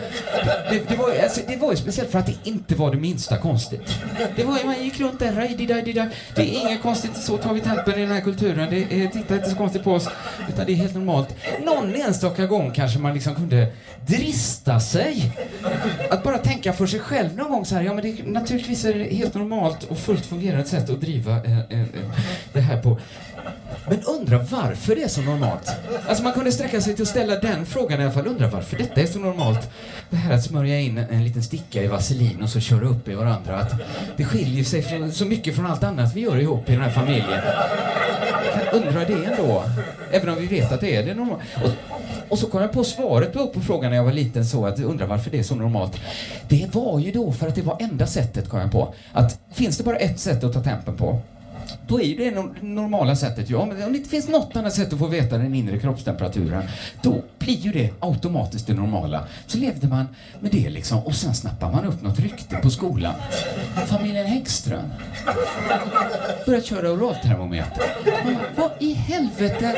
Det, 0.69 0.89
det, 0.89 0.95
var, 0.95 1.11
alltså, 1.23 1.41
det 1.47 1.55
var 1.55 1.71
ju 1.71 1.77
speciellt 1.77 2.11
för 2.11 2.19
att 2.19 2.25
det 2.25 2.35
inte 2.43 2.75
var 2.75 2.91
det 2.91 2.97
minsta 2.97 3.37
konstigt. 3.37 3.99
Det 4.35 4.43
var 4.43 4.65
man 4.65 4.83
gick 4.83 4.99
runt 4.99 5.19
där, 5.19 6.11
Det 6.35 6.41
är 6.41 6.61
inget 6.67 6.81
konstigt, 6.81 7.17
så 7.17 7.37
tar 7.37 7.53
vi 7.53 7.59
tempen 7.59 7.93
i 7.93 8.01
den 8.01 8.11
här 8.11 8.21
kulturen. 8.21 8.69
Det 8.69 9.03
är, 9.03 9.07
titta 9.07 9.35
inte 9.35 9.49
så 9.49 9.55
konstigt 9.55 9.83
på 9.83 9.93
oss, 9.93 10.09
utan 10.49 10.65
det 10.65 10.71
är 10.71 10.75
helt 10.75 10.93
normalt. 10.93 11.35
Någon 11.65 11.95
enstaka 11.95 12.45
gång 12.45 12.71
kanske 12.71 12.99
man 12.99 13.13
liksom 13.13 13.35
kunde 13.35 13.67
drista 14.07 14.79
sig 14.79 15.31
att 16.09 16.23
bara 16.23 16.37
tänka 16.37 16.73
för 16.73 16.87
sig 16.87 16.99
själv 16.99 17.35
någon 17.35 17.51
gång 17.51 17.65
så 17.65 17.75
här, 17.75 17.81
ja 17.81 17.93
men 17.93 18.03
det, 18.03 18.25
naturligtvis 18.25 18.85
är 18.85 18.93
det 18.93 19.15
helt 19.15 19.33
normalt 19.33 19.83
och 19.83 19.97
fullt 19.97 20.25
fungerande 20.25 20.65
sätt 20.65 20.89
att 20.89 21.01
driva 21.01 21.31
eh, 21.31 21.59
eh, 21.59 21.81
eh 21.81 21.85
det 22.53 22.61
här 22.61 22.81
på. 22.81 22.97
Men 23.89 24.01
undra 24.01 24.37
varför 24.37 24.95
det 24.95 25.03
är 25.03 25.07
så 25.07 25.21
normalt. 25.21 25.71
Alltså 26.07 26.23
man 26.23 26.33
kunde 26.33 26.51
sträcka 26.51 26.81
sig 26.81 26.93
till 26.93 27.01
att 27.01 27.07
ställa 27.07 27.39
den 27.39 27.65
frågan 27.65 28.01
i 28.01 28.03
alla 28.03 28.13
fall. 28.13 28.27
Undra 28.27 28.47
varför 28.47 28.77
detta 28.77 29.01
är 29.01 29.05
så 29.05 29.19
normalt. 29.19 29.69
Det 30.09 30.15
här 30.15 30.33
att 30.33 30.43
smörja 30.43 30.79
in 30.79 30.97
en 30.97 31.23
liten 31.23 31.43
sticka 31.43 31.83
i 31.83 31.87
vaselin 31.87 32.41
och 32.43 32.49
så 32.49 32.59
köra 32.59 32.87
upp 32.87 33.07
i 33.07 33.13
varandra. 33.13 33.59
Att 33.59 33.73
det 34.17 34.25
skiljer 34.25 34.63
sig 34.63 34.81
från, 34.81 35.11
så 35.11 35.25
mycket 35.25 35.55
från 35.55 35.65
allt 35.65 35.83
annat 35.83 36.15
vi 36.15 36.21
gör 36.21 36.37
ihop 36.37 36.69
i 36.69 36.71
den 36.71 36.81
här 36.81 36.89
familjen. 36.89 37.41
Jag 38.65 38.73
undrar 38.73 39.05
det 39.05 39.25
ändå. 39.25 39.63
Även 40.11 40.29
om 40.29 40.35
vi 40.35 40.47
vet 40.47 40.71
att 40.71 40.81
det 40.81 40.95
är 40.95 41.05
det 41.05 41.13
normalt. 41.13 41.41
Och, 41.63 41.71
och 42.29 42.39
så 42.39 42.47
kom 42.47 42.61
jag 42.61 42.71
på 42.71 42.83
svaret 42.83 43.33
på, 43.33 43.47
på 43.47 43.61
frågan 43.61 43.89
när 43.89 43.97
jag 43.97 44.03
var 44.03 44.13
liten 44.13 44.45
så 44.45 44.65
att 44.65 44.79
undra 44.79 45.05
varför 45.05 45.31
det 45.31 45.39
är 45.39 45.43
så 45.43 45.55
normalt. 45.55 45.99
Det 46.47 46.75
var 46.75 46.99
ju 46.99 47.11
då 47.11 47.31
för 47.31 47.47
att 47.47 47.55
det 47.55 47.61
var 47.61 47.77
enda 47.79 48.07
sättet 48.07 48.49
kom 48.49 48.59
jag 48.59 48.71
på. 48.71 48.93
Att 49.13 49.39
finns 49.53 49.77
det 49.77 49.83
bara 49.83 49.95
ett 49.95 50.19
sätt 50.19 50.43
att 50.43 50.53
ta 50.53 50.63
tempen 50.63 50.95
på 50.97 51.21
då 51.87 52.01
är 52.01 52.17
det 52.17 52.29
det 52.29 52.65
normala 52.67 53.15
sättet. 53.15 53.49
Ja, 53.49 53.65
men 53.65 53.83
om 53.83 53.91
det 53.91 53.97
inte 53.97 54.09
finns 54.09 54.27
något 54.27 54.55
annat 54.55 54.73
sätt 54.73 54.93
att 54.93 54.99
få 54.99 55.07
veta 55.07 55.37
den 55.37 55.55
inre 55.55 55.79
kroppstemperaturen, 55.79 56.63
då 57.01 57.23
blir 57.39 57.57
ju 57.57 57.71
det 57.71 57.89
automatiskt 57.99 58.67
det 58.67 58.73
normala. 58.73 59.27
Så 59.47 59.57
levde 59.57 59.87
man 59.87 60.07
med 60.39 60.51
det 60.51 60.69
liksom 60.69 60.99
och 60.99 61.15
sen 61.15 61.35
snappar 61.35 61.71
man 61.71 61.85
upp 61.85 62.01
något 62.01 62.19
rykte 62.19 62.55
på 62.55 62.69
skolan. 62.69 63.13
Familjen 63.87 64.25
Häggström 64.25 64.85
börjat 66.45 66.65
köra 66.65 66.91
oraltermometer. 66.91 67.83
Vad 68.55 68.71
i 68.79 68.93
helvete? 68.93 69.75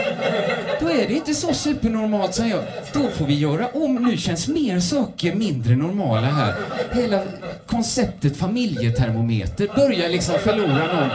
Då 0.80 0.90
är 0.90 1.08
det 1.08 1.14
inte 1.14 1.34
så 1.34 1.54
supernormalt, 1.54 2.34
som 2.34 2.50
jag. 2.50 2.64
Då 2.94 3.10
får 3.10 3.26
vi 3.26 3.40
göra 3.40 3.68
om. 3.68 3.96
Nu 3.96 4.18
känns 4.18 4.48
mer 4.48 4.80
saker 4.80 5.36
mindre 5.36 5.76
normala 5.76 6.28
här. 6.28 6.56
Hela 6.94 7.24
konceptet 7.66 8.38
familjetermometer 8.38 9.70
börjar 9.76 10.10
liksom 10.10 10.36
förlora 10.40 10.94
någon 10.94 11.10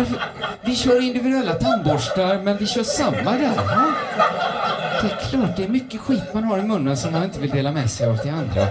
varför? 0.00 0.22
Vi 0.62 0.76
kör 0.76 1.02
individuella 1.02 1.54
tandborstar, 1.54 2.40
men 2.42 2.56
vi 2.56 2.66
kör 2.66 2.82
samma 2.82 3.32
där. 3.32 3.56
Ha? 3.56 3.92
Det 5.02 5.06
är 5.06 5.30
klart, 5.30 5.56
det 5.56 5.64
är 5.64 5.68
mycket 5.68 6.00
skit 6.00 6.34
man 6.34 6.44
har 6.44 6.58
i 6.58 6.62
munnen 6.62 6.96
som 6.96 7.12
man 7.12 7.24
inte 7.24 7.40
vill 7.40 7.50
dela 7.50 7.72
med 7.72 7.90
sig 7.90 8.08
av 8.08 8.16
till 8.16 8.30
andra. 8.30 8.66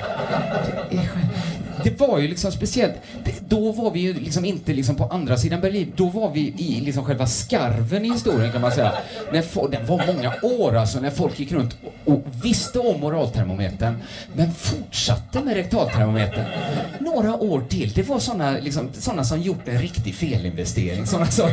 Det 1.83 1.99
var 1.99 2.19
ju 2.19 2.27
liksom 2.27 2.51
speciellt. 2.51 2.93
Då 3.47 3.71
var 3.71 3.91
vi 3.91 3.99
ju 3.99 4.13
liksom 4.13 4.45
inte 4.45 4.73
liksom 4.73 4.95
på 4.95 5.03
andra 5.03 5.37
sidan 5.37 5.61
Berlin. 5.61 5.93
Då 5.95 6.09
var 6.09 6.31
vi 6.31 6.53
i 6.57 6.81
liksom 6.81 7.05
själva 7.05 7.27
skarven 7.27 8.05
i 8.05 8.13
historien 8.13 8.51
kan 8.51 8.61
man 8.61 8.71
säga. 8.71 8.93
När 9.31 9.69
den 9.71 9.85
var 9.85 10.13
många 10.13 10.33
år 10.41 10.75
alltså, 10.75 10.99
när 10.99 11.11
folk 11.11 11.39
gick 11.39 11.51
runt 11.51 11.77
och, 12.05 12.13
och 12.13 12.23
visste 12.43 12.79
om 12.79 12.99
moraltermometern 12.99 13.97
men 14.35 14.53
fortsatte 14.53 15.39
med 15.39 15.53
rektaltermometern. 15.53 16.45
Några 16.99 17.35
år 17.35 17.61
till. 17.69 17.91
Det 17.93 18.03
var 18.03 18.19
såna, 18.19 18.51
liksom, 18.51 18.89
såna 18.93 19.23
som 19.23 19.41
gjort 19.41 19.67
en 19.67 19.81
riktig 19.81 20.15
felinvestering. 20.15 21.05
Såna 21.05 21.25
som 21.25 21.49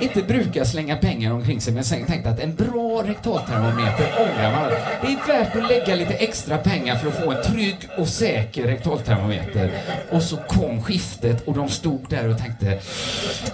inte 0.00 0.22
brukar 0.22 0.64
slänga 0.64 0.96
pengar 0.96 1.32
omkring 1.32 1.60
sig 1.60 1.74
men 1.74 1.84
sen 1.84 2.06
tänkte 2.06 2.30
att 2.30 2.40
en 2.40 2.54
bra 2.54 3.02
rektaltermometer 3.06 4.06
ångrar 4.18 4.52
man. 4.52 4.70
Det 5.02 5.06
är 5.06 5.26
värt 5.26 5.56
att 5.56 5.68
lägga 5.68 5.94
lite 5.94 6.14
extra 6.14 6.58
pengar 6.58 6.96
för 6.96 7.08
att 7.08 7.24
få 7.24 7.30
en 7.32 7.42
trygg 7.42 7.76
och 7.98 8.08
säker 8.08 8.62
rektaltermometer 8.62 9.53
biljetter. 9.54 9.70
Och 10.10 10.22
så 10.22 10.36
kom 10.36 10.82
skiftet 10.82 11.48
och 11.48 11.54
de 11.54 11.68
stod 11.68 12.06
där 12.08 12.28
och 12.28 12.38
tänkte 12.38 12.78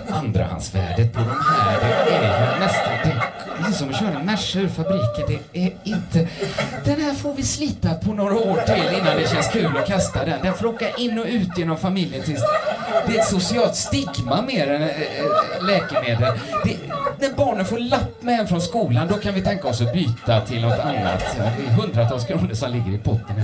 andrahandsvärdet 0.08 1.12
på 1.12 1.20
de 1.20 1.28
här, 1.28 1.80
det 2.06 2.14
är 2.14 2.54
ju 2.54 2.60
nästan, 2.60 2.92
det 3.62 3.68
är 3.68 3.72
som 3.72 3.88
att 3.88 3.98
köra 3.98 4.20
en 4.20 4.26
Merca 4.26 4.58
ur 4.58 4.68
fabriken. 4.68 5.40
Det 5.52 5.60
är 5.60 5.72
inte, 5.84 6.28
den 6.84 7.00
här 7.00 7.14
får 7.14 7.34
vi 7.34 7.42
slita 7.42 7.94
på 7.94 8.12
några 8.12 8.34
år 8.34 8.60
till 8.66 8.98
innan 8.98 9.16
det 9.16 9.30
känns 9.30 9.48
kul 9.48 9.76
att 9.76 9.86
kasta 9.86 10.24
den. 10.24 10.38
Den 10.42 10.54
får 10.54 10.66
åka 10.66 10.90
in 10.90 11.18
och 11.18 11.26
ut 11.26 11.58
genom 11.58 11.76
familjen 11.76 12.22
tills 12.22 12.42
det 13.06 13.16
är 13.16 13.20
ett 13.20 13.28
socialt 13.28 13.76
stigma 13.76 14.42
mer 14.42 14.70
än 14.70 14.82
äh, 14.82 14.88
läkemedel. 15.66 16.32
Det, 16.64 16.76
när 17.20 17.36
barnen 17.36 17.66
får 17.66 17.78
lapp 17.78 18.22
med 18.22 18.36
hem 18.36 18.46
från 18.46 18.60
skolan, 18.60 19.08
då 19.08 19.14
kan 19.14 19.34
vi 19.34 19.42
tänka 19.42 19.68
oss 19.68 19.80
att 19.80 19.92
byta 19.92 20.40
till 20.40 20.62
något 20.62 20.78
annat. 20.78 21.24
Det 21.36 21.42
är 21.42 21.72
hundratals 21.72 22.26
kronor 22.26 22.54
som 22.54 22.72
ligger 22.72 22.92
i 22.94 22.98
potten. 22.98 23.42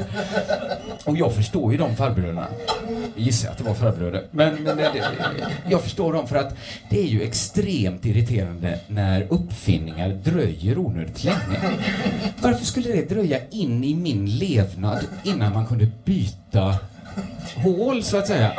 Och 1.04 1.16
jag 1.16 1.34
förstår 1.34 1.72
ju 1.72 1.78
de 1.78 1.96
farbröderna. 1.96 2.46
Jag 3.14 3.24
gissar 3.24 3.50
att 3.50 3.58
det 3.58 3.64
var 3.64 3.74
farbröder. 3.74 4.22
Men, 4.30 4.54
men 4.54 4.76
det, 4.76 5.04
jag 5.68 5.82
förstår 5.82 6.12
dem 6.12 6.26
för 6.26 6.36
att 6.36 6.56
det 6.90 7.00
är 7.00 7.06
ju 7.06 7.22
extremt 7.22 8.04
irriterande 8.04 8.80
när 8.86 9.26
uppfinningar 9.30 10.08
dröjer 10.08 10.78
onödigt 10.78 11.24
länge. 11.24 11.60
Varför 12.40 12.64
skulle 12.64 12.88
det 12.88 13.08
dröja 13.08 13.38
in 13.50 13.84
i 13.84 13.94
min 13.94 14.38
levnad 14.38 15.06
innan 15.24 15.52
man 15.52 15.66
kunde 15.66 15.88
byta 16.04 16.74
hål, 17.56 18.02
så 18.02 18.16
att 18.16 18.26
säga? 18.26 18.52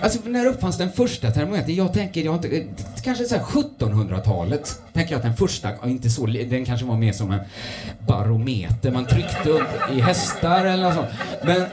Alltså 0.00 0.18
när 0.24 0.46
uppfanns 0.46 0.78
den 0.78 0.92
första 0.92 1.30
termometern? 1.30 1.74
Jag 1.74 1.92
tänker, 1.92 2.22
jag 2.22 2.34
inte, 2.34 2.64
kanske 3.02 3.24
så 3.24 3.34
1700-talet. 3.36 4.80
Tänker 4.92 5.12
jag 5.12 5.16
att 5.16 5.24
den 5.24 5.36
första, 5.36 5.88
inte 5.88 6.10
så, 6.10 6.26
den 6.26 6.64
kanske 6.64 6.86
var 6.86 6.96
mer 6.96 7.12
som 7.12 7.30
en 7.30 7.40
barometer 8.06 8.90
man 8.90 9.06
tryckte 9.06 9.50
upp 9.50 9.92
i 9.92 10.00
hästar 10.00 10.64
eller 10.64 10.82
något 10.82 10.94
sånt. 10.94 11.08
Men 11.44 11.66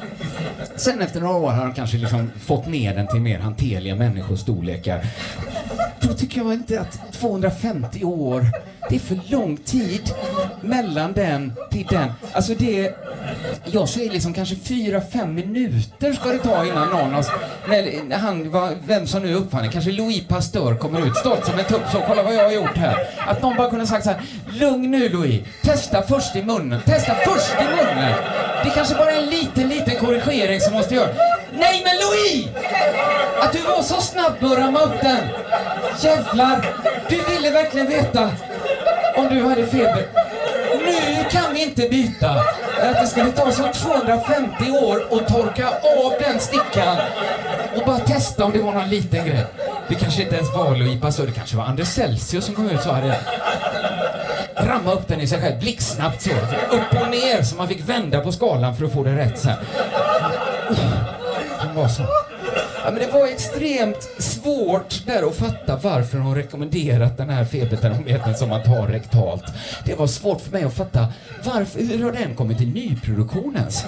sen 0.75 1.01
efter 1.01 1.21
några 1.21 1.35
år 1.35 1.51
har 1.51 1.65
de 1.65 1.73
kanske 1.73 1.97
liksom 1.97 2.31
fått 2.39 2.67
ner 2.67 2.95
den 2.95 3.07
till 3.07 3.21
mer 3.21 3.39
hanterliga 3.39 3.95
människostorlekar. 3.95 5.05
Då 5.99 6.13
tycker 6.13 6.41
jag 6.41 6.53
inte 6.53 6.81
att 6.81 7.13
250 7.13 8.03
år, 8.03 8.45
det 8.89 8.95
är 8.95 8.99
för 8.99 9.19
lång 9.27 9.57
tid 9.57 10.11
mellan 10.61 11.13
den 11.13 11.53
till 11.71 11.85
den. 11.89 12.11
Alltså 12.33 12.53
det 12.55 12.95
jag 13.65 13.89
säger 13.89 14.11
liksom 14.11 14.33
kanske 14.33 14.55
fyra, 14.55 15.01
fem 15.01 15.35
minuter 15.75 16.13
ska 16.13 16.29
det 16.29 16.39
ta 16.39 16.65
innan 16.65 16.89
någon 16.89 17.13
har... 17.13 17.25
när 18.07 18.17
han, 18.17 18.51
vem 18.87 19.07
som 19.07 19.21
nu 19.21 19.33
uppfann 19.33 19.63
det, 19.63 19.69
kanske 19.69 19.91
Louis 19.91 20.27
Pasteur 20.27 20.75
kommer 20.75 21.07
ut 21.07 21.15
stolt 21.17 21.45
som 21.45 21.59
en 21.59 21.65
tupp 21.65 21.81
så, 21.91 22.01
kolla 22.07 22.23
vad 22.23 22.35
jag 22.35 22.43
har 22.43 22.51
gjort 22.51 22.77
här. 22.77 23.07
Att 23.27 23.41
någon 23.41 23.55
bara 23.55 23.69
kunde 23.69 23.87
sagt 23.87 24.03
så 24.03 24.09
här, 24.09 24.21
lugn 24.47 24.91
nu 24.91 25.09
Louis, 25.09 25.41
testa 25.63 26.01
först 26.01 26.35
i 26.35 26.43
munnen, 26.43 26.81
testa 26.85 27.15
först 27.15 27.55
i 27.61 27.63
munnen. 27.63 28.13
Det 28.63 28.69
kanske 28.69 28.95
bara 28.95 29.11
är 29.11 29.23
en 29.23 29.29
liten, 29.29 29.69
liten 29.69 29.95
korrigering 29.95 30.59
som 30.59 30.73
måste 30.73 30.95
göras. 30.95 31.17
Nej 31.53 31.83
men 31.85 31.95
Louis! 31.95 32.47
Att 33.41 33.53
du 33.53 33.61
var 33.61 33.81
så 33.81 34.01
snabb 34.01 34.33
med 34.39 34.51
att 34.51 34.57
ramma 34.57 34.79
upp 34.79 35.01
den. 35.01 35.27
Jävlar, 36.01 36.65
du 37.09 37.15
ville 37.33 37.51
verkligen 37.51 37.87
veta 37.87 38.29
om 39.15 39.27
du 39.29 39.43
hade 39.43 39.67
feber. 39.67 40.05
Nu 40.77 41.25
kan 41.31 41.53
vi 41.53 41.63
inte 41.63 41.89
byta. 41.89 42.29
Att 42.81 43.01
det 43.01 43.07
skulle 43.07 43.31
ta 43.31 43.51
som 43.51 43.71
250 43.73 44.71
år 44.71 45.01
att 45.11 45.27
torka 45.27 45.67
av 45.67 46.13
den 46.19 46.39
stickan 46.39 46.97
och 47.75 47.85
bara 47.85 47.99
testa 47.99 48.45
om 48.45 48.51
det 48.51 48.59
var 48.59 48.73
någon 48.73 48.89
liten 48.89 49.25
grej. 49.25 49.45
Det 49.89 49.95
kanske 49.95 50.21
inte 50.21 50.35
ens 50.35 50.53
var 50.55 50.75
Loipa 50.75 51.11
så, 51.11 51.25
det 51.25 51.31
kanske 51.31 51.57
var 51.57 51.63
Anders 51.63 51.87
Celsius 51.87 52.45
som 52.45 52.55
kom 52.55 52.69
ut 52.69 52.81
så 52.81 52.91
hade 52.91 53.19
ramma 54.55 54.91
upp 54.93 55.07
den 55.07 55.21
i 55.21 55.27
sig 55.27 55.41
själv 55.41 55.59
blixtsnabbt 55.59 56.21
så. 56.21 56.29
Upp 56.71 57.01
och 57.01 57.09
ner 57.09 57.43
så 57.43 57.55
man 57.55 57.67
fick 57.67 57.89
vända 57.89 58.19
på 58.19 58.31
skalan 58.31 58.75
för 58.75 58.85
att 58.85 58.93
få 58.93 59.03
det 59.03 59.15
rätt 59.15 59.39
så 59.39 59.49
här. 59.49 59.59
Var 61.75 61.87
så. 61.87 62.03
Ja, 62.85 62.91
men 62.91 62.99
det 62.99 63.11
var 63.11 63.27
extremt 63.27 64.09
svårt 64.17 65.05
där 65.05 65.27
att 65.27 65.35
fatta 65.35 65.79
varför 65.81 66.17
hon 66.17 66.35
rekommenderat 66.35 67.17
den 67.17 67.29
här 67.29 67.45
febertermometern 67.45 68.35
som 68.35 68.49
man 68.49 68.63
tar 68.63 68.87
rektalt. 68.87 69.43
Det 69.85 69.99
var 69.99 70.07
svårt 70.07 70.41
för 70.41 70.51
mig 70.51 70.63
att 70.63 70.73
fatta 70.73 71.07
varför, 71.43 71.79
hur 71.79 72.03
har 72.03 72.11
den 72.11 72.35
kommit 72.35 72.57
till 72.57 72.73
nyproduktionens? 72.73 73.85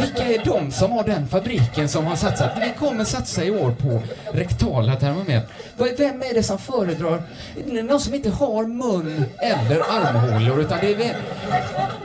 Vilka 0.00 0.24
är 0.24 0.44
de 0.44 0.70
som 0.70 0.92
har 0.92 1.04
den 1.04 1.28
fabriken 1.28 1.88
som 1.88 2.06
har 2.06 2.16
satsat? 2.16 2.50
Vi 2.60 2.72
kommer 2.78 3.04
satsa 3.04 3.44
i 3.44 3.50
år 3.50 3.70
på 3.70 4.02
rektala 4.32 4.96
termometrar. 4.96 5.96
Vem 5.98 6.22
är 6.22 6.34
det 6.34 6.42
som 6.42 6.58
föredrar? 6.58 7.22
Någon 7.66 8.00
som 8.00 8.14
inte 8.14 8.30
har 8.30 8.66
mun 8.66 9.24
eller 9.38 9.80
armhålor 9.80 10.60
utan 10.60 10.78
det 10.80 10.94
är 10.94 11.16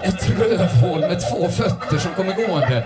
ett 0.01 0.29
rövhål 0.39 0.99
med 0.99 1.19
två 1.29 1.47
fötter 1.47 1.97
som 1.97 2.13
kommer 2.13 2.47
gående. 2.47 2.85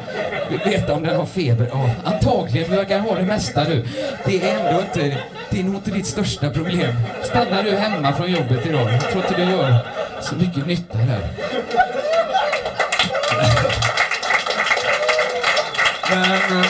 Vill 0.49 0.59
veta 0.59 0.93
om 0.93 1.03
den 1.03 1.15
har 1.15 1.25
feber? 1.25 1.69
Ja, 1.71 1.89
antagligen. 2.03 2.71
Vi 2.71 2.77
verkar 2.77 2.99
ha 2.99 3.15
det 3.15 3.25
mesta 3.25 3.48
du. 3.55 3.85
Det 4.25 4.49
är 4.49 4.59
ändå 4.59 4.81
inte, 4.81 5.17
det 5.49 5.59
är 5.59 5.63
nog 5.63 5.75
inte 5.75 5.91
ditt 5.91 6.07
största 6.07 6.49
problem. 6.49 6.93
Stannar 7.23 7.63
du 7.63 7.71
hemma 7.71 8.13
från 8.13 8.31
jobbet 8.31 8.65
idag? 8.65 8.93
Jag 8.93 9.11
tror 9.11 9.23
inte 9.23 9.35
du 9.35 9.51
gör 9.51 9.77
så 10.21 10.35
mycket 10.35 10.67
nytta 10.67 10.97
här. 10.97 11.21
Men 16.11 16.59
eh, 16.59 16.65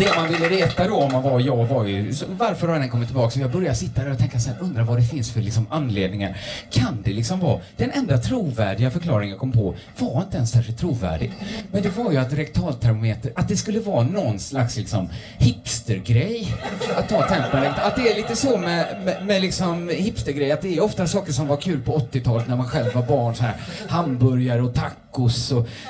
det 0.00 0.16
man 0.16 0.28
ville 0.28 0.48
veta 0.48 0.88
då 0.88 0.94
om 0.94 1.12
man 1.12 1.22
var 1.22 1.40
jag 1.40 1.66
var 1.66 1.84
ju 1.84 2.12
varför 2.38 2.68
har 2.68 2.78
den 2.78 2.88
kommit 2.88 3.08
tillbaka? 3.08 3.30
Så 3.30 3.40
jag 3.40 3.50
började 3.50 3.74
sitta 3.74 4.04
där 4.04 4.10
och 4.10 4.18
tänka 4.18 4.38
sen 4.38 4.54
undra 4.60 4.84
vad 4.84 4.98
det 4.98 5.04
finns 5.04 5.32
för 5.32 5.40
liksom 5.40 5.66
anledningar. 5.70 6.36
Kan 6.70 7.02
det 7.04 7.12
liksom 7.12 7.40
vara 7.40 7.60
den 7.76 7.90
enda 7.90 8.18
trovärdiga 8.18 8.90
förklaringen 8.90 9.30
jag 9.30 9.38
kom 9.38 9.52
på 9.52 9.74
var 9.98 10.22
inte 10.22 10.36
ens 10.36 10.50
särskilt 10.50 10.78
trovärdig. 10.78 11.32
Men 11.72 11.82
det 11.82 11.96
var 11.96 12.12
ju 12.12 12.18
att 12.18 12.32
rektaltermometer, 12.32 13.32
att 13.36 13.48
det 13.48 13.56
skulle 13.56 13.80
vara 13.80 14.02
någon 14.02 14.38
slags 14.38 14.76
liksom 14.76 15.08
hipstergrej 15.38 16.54
att 16.96 17.08
ta 17.08 17.22
tempen. 17.22 17.72
Att 17.76 17.96
det 17.96 18.08
är 18.08 18.16
lite 18.16 18.36
så 18.36 18.58
med, 18.58 19.02
med, 19.04 19.26
med 19.26 19.42
liksom 19.42 19.88
hipstergrej, 19.88 20.52
att 20.52 20.62
det 20.62 20.76
är 20.76 20.82
ofta 20.82 21.06
saker 21.06 21.32
som 21.32 21.46
var 21.46 21.56
kul 21.56 21.80
på 21.80 21.98
80-talet 21.98 22.48
när 22.48 22.56
man 22.56 22.68
själv 22.68 22.94
var 22.94 23.02
barn. 23.02 23.34
Så 23.34 23.42
här, 23.42 23.54
hamburgare 23.88 24.62
och 24.62 24.74
tacos 24.74 25.09
och 25.18 25.30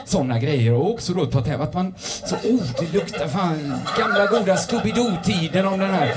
sådana 0.04 0.38
grejer. 0.38 0.72
Och 0.72 0.90
också 0.90 1.12
då 1.14 1.26
ta. 1.26 1.40
Att 1.40 1.74
man 1.74 1.94
så, 1.98 2.35
oh 2.35 2.62
det 2.80 2.92
luktar 2.92 3.28
fan 3.28 3.74
gamla 3.98 4.26
goda 4.26 4.56
Scooby-Doo-tiden 4.56 5.66
om 5.66 5.78
den 5.78 5.90
här. 5.90 6.14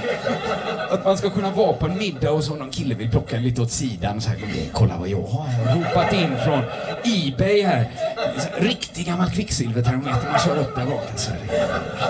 Att 0.89 1.05
man 1.05 1.17
ska 1.17 1.29
kunna 1.29 1.51
vara 1.51 1.73
på 1.73 1.85
en 1.85 1.97
middag 1.97 2.31
och 2.31 2.43
så 2.43 2.55
någon 2.55 2.69
kille 2.69 2.95
vill 2.95 3.09
plocka 3.09 3.35
en 3.35 3.43
lite 3.43 3.61
åt 3.61 3.71
sidan 3.71 4.17
och 4.17 4.23
så 4.23 4.29
här, 4.29 4.39
kolla 4.73 4.97
vad 4.97 5.07
jag 5.09 5.21
har 5.21 5.75
ropat 5.75 6.13
in 6.13 6.37
från 6.45 6.63
Ebay 7.03 7.61
här. 7.61 7.85
Riktig 8.57 9.05
gammal 9.05 9.29
kvicksilvertermometer 9.29 10.29
man 10.31 10.39
kör 10.39 10.57
upp 10.57 10.75
där 10.75 10.85
bak. 10.85 11.03
Alltså, 11.11 11.31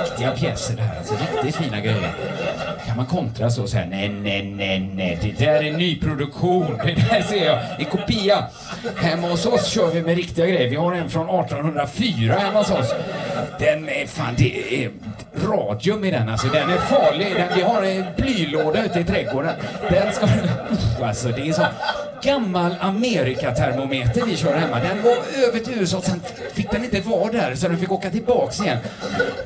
riktiga 0.03 0.32
pjäser 0.32 0.75
det 0.75 0.82
här, 0.82 0.97
alltså 0.97 1.13
riktigt 1.13 1.56
fina 1.56 1.79
grejer. 1.79 2.13
Kan 2.88 2.97
man 2.97 3.06
kontra 3.06 3.49
så 3.49 3.63
och 3.63 3.69
säga 3.69 3.86
nej, 3.89 4.10
nej, 4.10 4.43
nej, 4.43 4.91
nej, 4.93 5.19
det 5.21 5.45
där 5.45 5.63
är 5.63 5.71
nyproduktion. 5.71 6.77
Det 6.86 6.93
där 6.93 7.21
ser 7.21 7.45
jag 7.45 7.60
Det 7.77 7.84
är 7.84 7.89
kopia. 7.89 8.47
Hemma 8.95 9.27
hos 9.27 9.45
oss 9.45 9.67
kör 9.67 9.91
vi 9.91 10.01
med 10.01 10.15
riktiga 10.15 10.47
grejer. 10.47 10.69
Vi 10.69 10.75
har 10.84 10.93
en 10.93 11.10
från 11.10 11.39
1804 11.39 12.34
hemma 12.34 12.60
hos 12.60 12.72
oss. 12.72 12.93
Den 13.60 13.89
är 13.89 14.08
fan, 14.08 14.34
det 14.38 14.84
är 14.84 14.91
radium 15.48 16.04
i 16.04 16.12
den 16.12 16.30
alltså. 16.30 16.48
Den 16.48 16.69
är 16.69 16.78
farlig. 16.78 17.36
Den, 17.36 17.48
vi 17.56 17.62
har 17.62 17.84
en 17.84 18.06
blylåda 18.17 18.86
ute 18.86 19.00
i 19.00 19.04
trädgården. 19.04 19.56
Den 19.89 20.13
ska... 20.13 20.28
Alltså 21.04 21.28
det 21.28 21.50
är 21.50 21.54
så 21.54 21.65
gammal 22.23 22.75
Amerikatermometer 22.79 24.25
vi 24.25 24.38
kör 24.38 24.55
hemma. 24.55 24.79
Den 24.79 25.03
var 25.03 25.17
över 25.47 25.59
till 25.59 25.79
USA, 25.79 26.01
sen 26.01 26.21
fick 26.53 26.71
den 26.71 26.83
inte 26.83 27.01
vara 27.01 27.31
där 27.31 27.55
så 27.55 27.67
den 27.67 27.77
fick 27.77 27.91
åka 27.91 28.09
tillbaks 28.09 28.62
igen. 28.62 28.77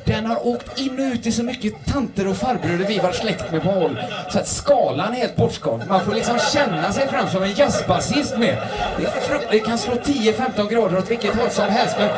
Den 0.04 0.26
har 0.26 0.46
åkt 0.46 0.78
in 0.78 0.98
och 0.98 1.14
ut 1.14 1.26
i 1.26 1.32
så 1.32 1.42
mycket 1.42 1.86
tanter 1.86 2.28
och 2.28 2.36
farbröder 2.36 2.84
vi 2.84 2.98
var 2.98 3.12
släkt 3.12 3.52
med 3.52 3.62
på 3.62 3.68
håll 3.68 4.00
så 4.30 4.38
att 4.38 4.48
skalan 4.48 5.14
är 5.14 5.16
helt 5.16 5.36
bortskadd. 5.36 5.82
Man 5.88 6.04
får 6.04 6.14
liksom 6.14 6.38
känna 6.52 6.92
sig 6.92 7.08
fram 7.08 7.28
som 7.28 7.42
en 7.42 7.54
jazzbasist 7.54 8.38
med. 8.38 8.58
Det, 8.98 9.40
det 9.50 9.58
kan 9.58 9.78
slå 9.78 9.94
10-15 9.94 10.70
grader 10.70 10.98
åt 10.98 11.10
vilket 11.10 11.34
håll 11.34 11.50
som 11.50 11.68
helst 11.68 11.96
men 11.98 12.10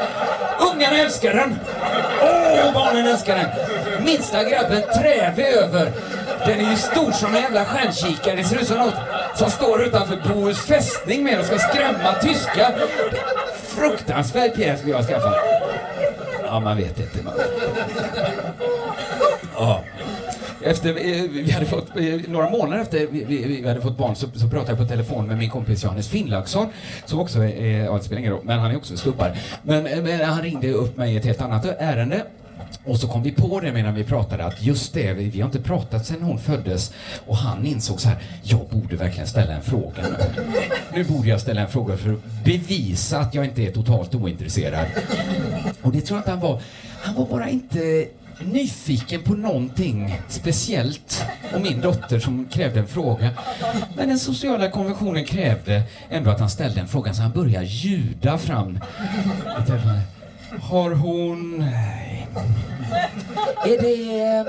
ungarna 0.73 0.99
älskar 0.99 1.35
den. 1.35 1.59
Åh, 2.23 2.69
oh, 2.69 2.75
barnen 2.75 3.07
älskar 3.07 3.37
den. 3.37 3.49
Minsta 4.05 4.45
grabben 4.45 4.83
träver 4.99 5.43
över. 5.43 5.93
Den 6.47 6.61
är 6.61 6.71
ju 6.71 6.77
stor 6.77 7.13
som 7.13 7.35
en 7.35 7.43
jävla 7.43 7.65
stjärnkikare. 7.65 8.37
Det 8.37 8.45
ser 8.45 8.61
ut 8.61 8.67
som 8.67 8.79
något 8.79 8.95
som 9.35 9.51
står 9.51 9.83
utanför 9.83 10.19
Bohus 10.29 10.67
fästning 10.67 11.25
med 11.25 11.41
och 11.41 11.45
ska 11.45 11.59
skrämma 11.59 12.13
tyskar. 12.23 12.75
Fruktansvärd 13.63 14.55
pjäs 14.55 14.81
vi 14.85 14.93
har 14.93 15.03
skaffat. 15.03 15.35
Ja, 16.45 16.61
man 16.61 16.77
vet 16.77 17.01
inte. 17.01 17.23
Man 17.23 17.35
Ja. 19.55 19.85
Efter, 20.63 20.91
eh, 20.91 21.23
vi 21.31 21.51
hade 21.53 21.67
fått, 21.67 21.97
eh, 21.97 22.05
några 22.29 22.51
månader 22.51 22.83
efter 22.83 23.07
vi, 23.11 23.25
vi, 23.25 23.61
vi 23.63 23.69
hade 23.69 23.81
fått 23.81 23.99
barn 23.99 24.17
så, 24.17 24.27
så 24.35 24.49
pratade 24.49 24.71
jag 24.71 24.79
på 24.79 24.85
telefon 24.85 25.27
med 25.27 25.39
min 25.39 25.51
kompis 25.51 25.85
Johannes 25.85 26.09
Finnlaugsson 26.09 26.67
som 27.05 27.21
också 27.21 27.39
är, 27.39 27.85
ja 27.85 27.97
det 27.97 28.03
spelar 28.03 28.21
ingen 28.21 28.33
roll, 28.33 28.45
men 28.45 28.59
han 28.59 28.71
är 28.71 28.77
också 28.77 28.97
stubbar. 28.97 29.37
Men, 29.63 29.87
eh, 29.87 30.03
men 30.03 30.21
han 30.21 30.43
ringde 30.43 30.73
upp 30.73 30.97
mig 30.97 31.15
i 31.15 31.17
ett 31.17 31.25
helt 31.25 31.41
annat 31.41 31.65
ärende 31.79 32.25
och 32.85 32.99
så 32.99 33.09
kom 33.09 33.23
vi 33.23 33.33
på 33.33 33.61
det 33.61 33.73
medan 33.73 33.95
vi 33.95 34.05
pratade 34.05 34.45
att 34.45 34.63
just 34.63 34.95
det, 34.95 35.13
vi, 35.13 35.25
vi 35.25 35.41
har 35.41 35.47
inte 35.47 35.61
pratat 35.61 36.07
sedan 36.07 36.23
hon 36.23 36.39
föddes. 36.39 36.93
Och 37.27 37.37
han 37.37 37.67
insåg 37.67 38.01
så 38.01 38.09
här, 38.09 38.19
jag 38.43 38.69
borde 38.69 38.97
verkligen 38.97 39.27
ställa 39.27 39.53
en 39.53 39.63
fråga 39.63 40.03
nu. 40.03 40.45
Nu 40.95 41.05
borde 41.05 41.29
jag 41.29 41.41
ställa 41.41 41.61
en 41.61 41.69
fråga 41.69 41.97
för 41.97 42.13
att 42.13 42.45
bevisa 42.45 43.19
att 43.19 43.35
jag 43.35 43.45
inte 43.45 43.63
är 43.63 43.73
totalt 43.73 44.15
ointresserad. 44.15 44.87
Och 45.83 45.93
det 45.93 46.01
tror 46.01 46.17
jag 46.17 46.21
inte 46.21 46.31
han 46.31 46.41
var. 46.41 46.63
Han 47.03 47.15
var 47.15 47.27
bara 47.27 47.49
inte 47.49 48.07
nyfiken 48.45 49.23
på 49.23 49.35
någonting 49.35 50.21
speciellt 50.29 51.25
och 51.55 51.61
min 51.61 51.81
dotter 51.81 52.19
som 52.19 52.47
krävde 52.47 52.81
en 52.81 52.87
fråga. 52.87 53.31
Men 53.97 54.09
den 54.09 54.19
sociala 54.19 54.71
konventionen 54.71 55.25
krävde 55.25 55.83
ändå 56.11 56.31
att 56.31 56.41
han 56.41 56.51
ställde 56.51 56.81
en 56.81 56.89
fråga 56.89 57.15
så 57.15 57.23
han 57.23 57.33
började 57.33 57.67
ljuda 57.67 58.39
fram. 58.39 58.79
Har 60.59 60.91
hon... 60.91 61.65
Är 63.65 63.83
det... 63.83 64.21
Eh, 64.21 64.45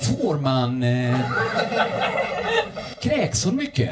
får 0.00 0.34
man... 0.38 0.82
Eh, 0.82 1.20
kräks 3.00 3.44
hon 3.44 3.56
mycket? 3.56 3.90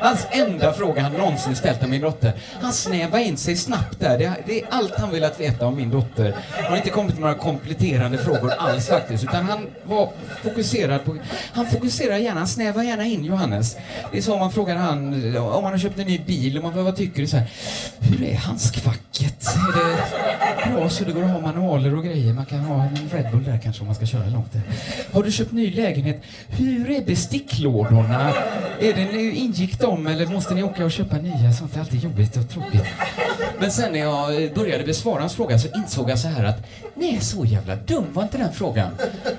Hans 0.00 0.26
enda 0.30 0.72
fråga 0.72 1.02
han 1.02 1.12
någonsin 1.12 1.56
ställt 1.56 1.82
om 1.82 1.90
min 1.90 2.00
dotter. 2.00 2.32
Han 2.60 2.72
snävar 2.72 3.18
in 3.18 3.36
sig 3.36 3.56
snabbt 3.56 4.00
där. 4.00 4.18
Det, 4.18 4.32
det 4.46 4.62
är 4.62 4.66
allt 4.70 4.94
han 4.98 5.10
velat 5.10 5.40
veta 5.40 5.66
om 5.66 5.76
min 5.76 5.90
dotter. 5.90 6.34
Han 6.56 6.64
har 6.64 6.76
inte 6.76 6.90
kommit 6.90 7.12
med 7.14 7.20
några 7.20 7.34
kompletterande 7.34 8.18
frågor 8.18 8.52
alls 8.58 8.88
faktiskt. 8.88 9.24
Utan 9.24 9.44
han 9.44 9.66
var 9.84 10.10
fokuserad 10.42 11.04
på... 11.04 11.16
Han 11.52 11.66
fokuserar 11.66 12.16
gärna, 12.16 12.40
han 12.40 12.48
snävar 12.48 12.82
gärna 12.82 13.04
in 13.04 13.24
Johannes. 13.24 13.76
Det 14.12 14.18
är 14.18 14.22
så 14.22 14.38
man 14.38 14.52
frågar 14.52 14.76
han 14.76 15.14
om 15.36 15.64
han 15.64 15.72
har 15.72 15.78
köpt 15.78 15.98
en 15.98 16.06
ny 16.06 16.18
bil. 16.18 16.58
om 16.58 16.62
man, 16.62 16.84
vad 16.84 16.96
tycker 16.96 17.20
du? 17.20 17.26
Så 17.26 17.36
här, 17.36 17.46
Hur 18.00 18.22
är 18.22 18.34
handskfacket? 18.34 19.46
Är 19.56 20.70
det 20.70 20.74
bra 20.74 20.88
så 20.88 21.04
det 21.04 21.12
går 21.12 21.22
att 21.22 21.30
ha 21.30 21.40
manualer 21.40 21.96
och 21.96 22.04
grejer? 22.04 22.32
Man 22.32 22.46
kan 22.46 22.58
ha 22.58 22.82
en 22.82 23.10
Red 23.12 23.30
Bull 23.32 23.44
där 23.44 23.60
kanske 23.62 23.80
om 23.80 23.86
man 23.86 23.94
ska 23.94 24.06
köra 24.06 24.26
långt. 24.26 24.52
Har 25.12 25.22
du 25.22 25.32
köpt 25.32 25.52
ny 25.52 25.74
lägenhet? 25.74 26.22
Hur 26.48 26.90
är 26.90 27.04
besticklådorna? 27.04 28.32
Är 28.80 28.92
det, 28.92 29.22
ingick 29.22 29.80
de 29.80 29.87
eller 29.96 30.26
måste 30.26 30.54
ni 30.54 30.62
åka 30.62 30.84
och 30.84 30.90
köpa 30.90 31.16
nya? 31.16 31.52
Sånt 31.52 31.76
är 31.76 31.80
alltid 31.80 32.04
jobbigt 32.04 32.36
och 32.36 32.48
tråkigt. 32.48 32.84
Men 33.60 33.70
sen 33.70 33.92
när 33.92 33.98
jag 33.98 34.44
eh, 34.44 34.52
började 34.54 34.84
besvara 34.84 35.20
hans 35.20 35.34
fråga 35.34 35.58
så 35.58 35.68
insåg 35.76 36.10
jag 36.10 36.18
så 36.18 36.28
här 36.28 36.44
att 36.44 36.66
nej, 36.94 37.20
så 37.20 37.44
jävla 37.44 37.76
dum 37.76 38.04
var 38.12 38.22
inte 38.22 38.38
den 38.38 38.52
frågan. 38.52 38.90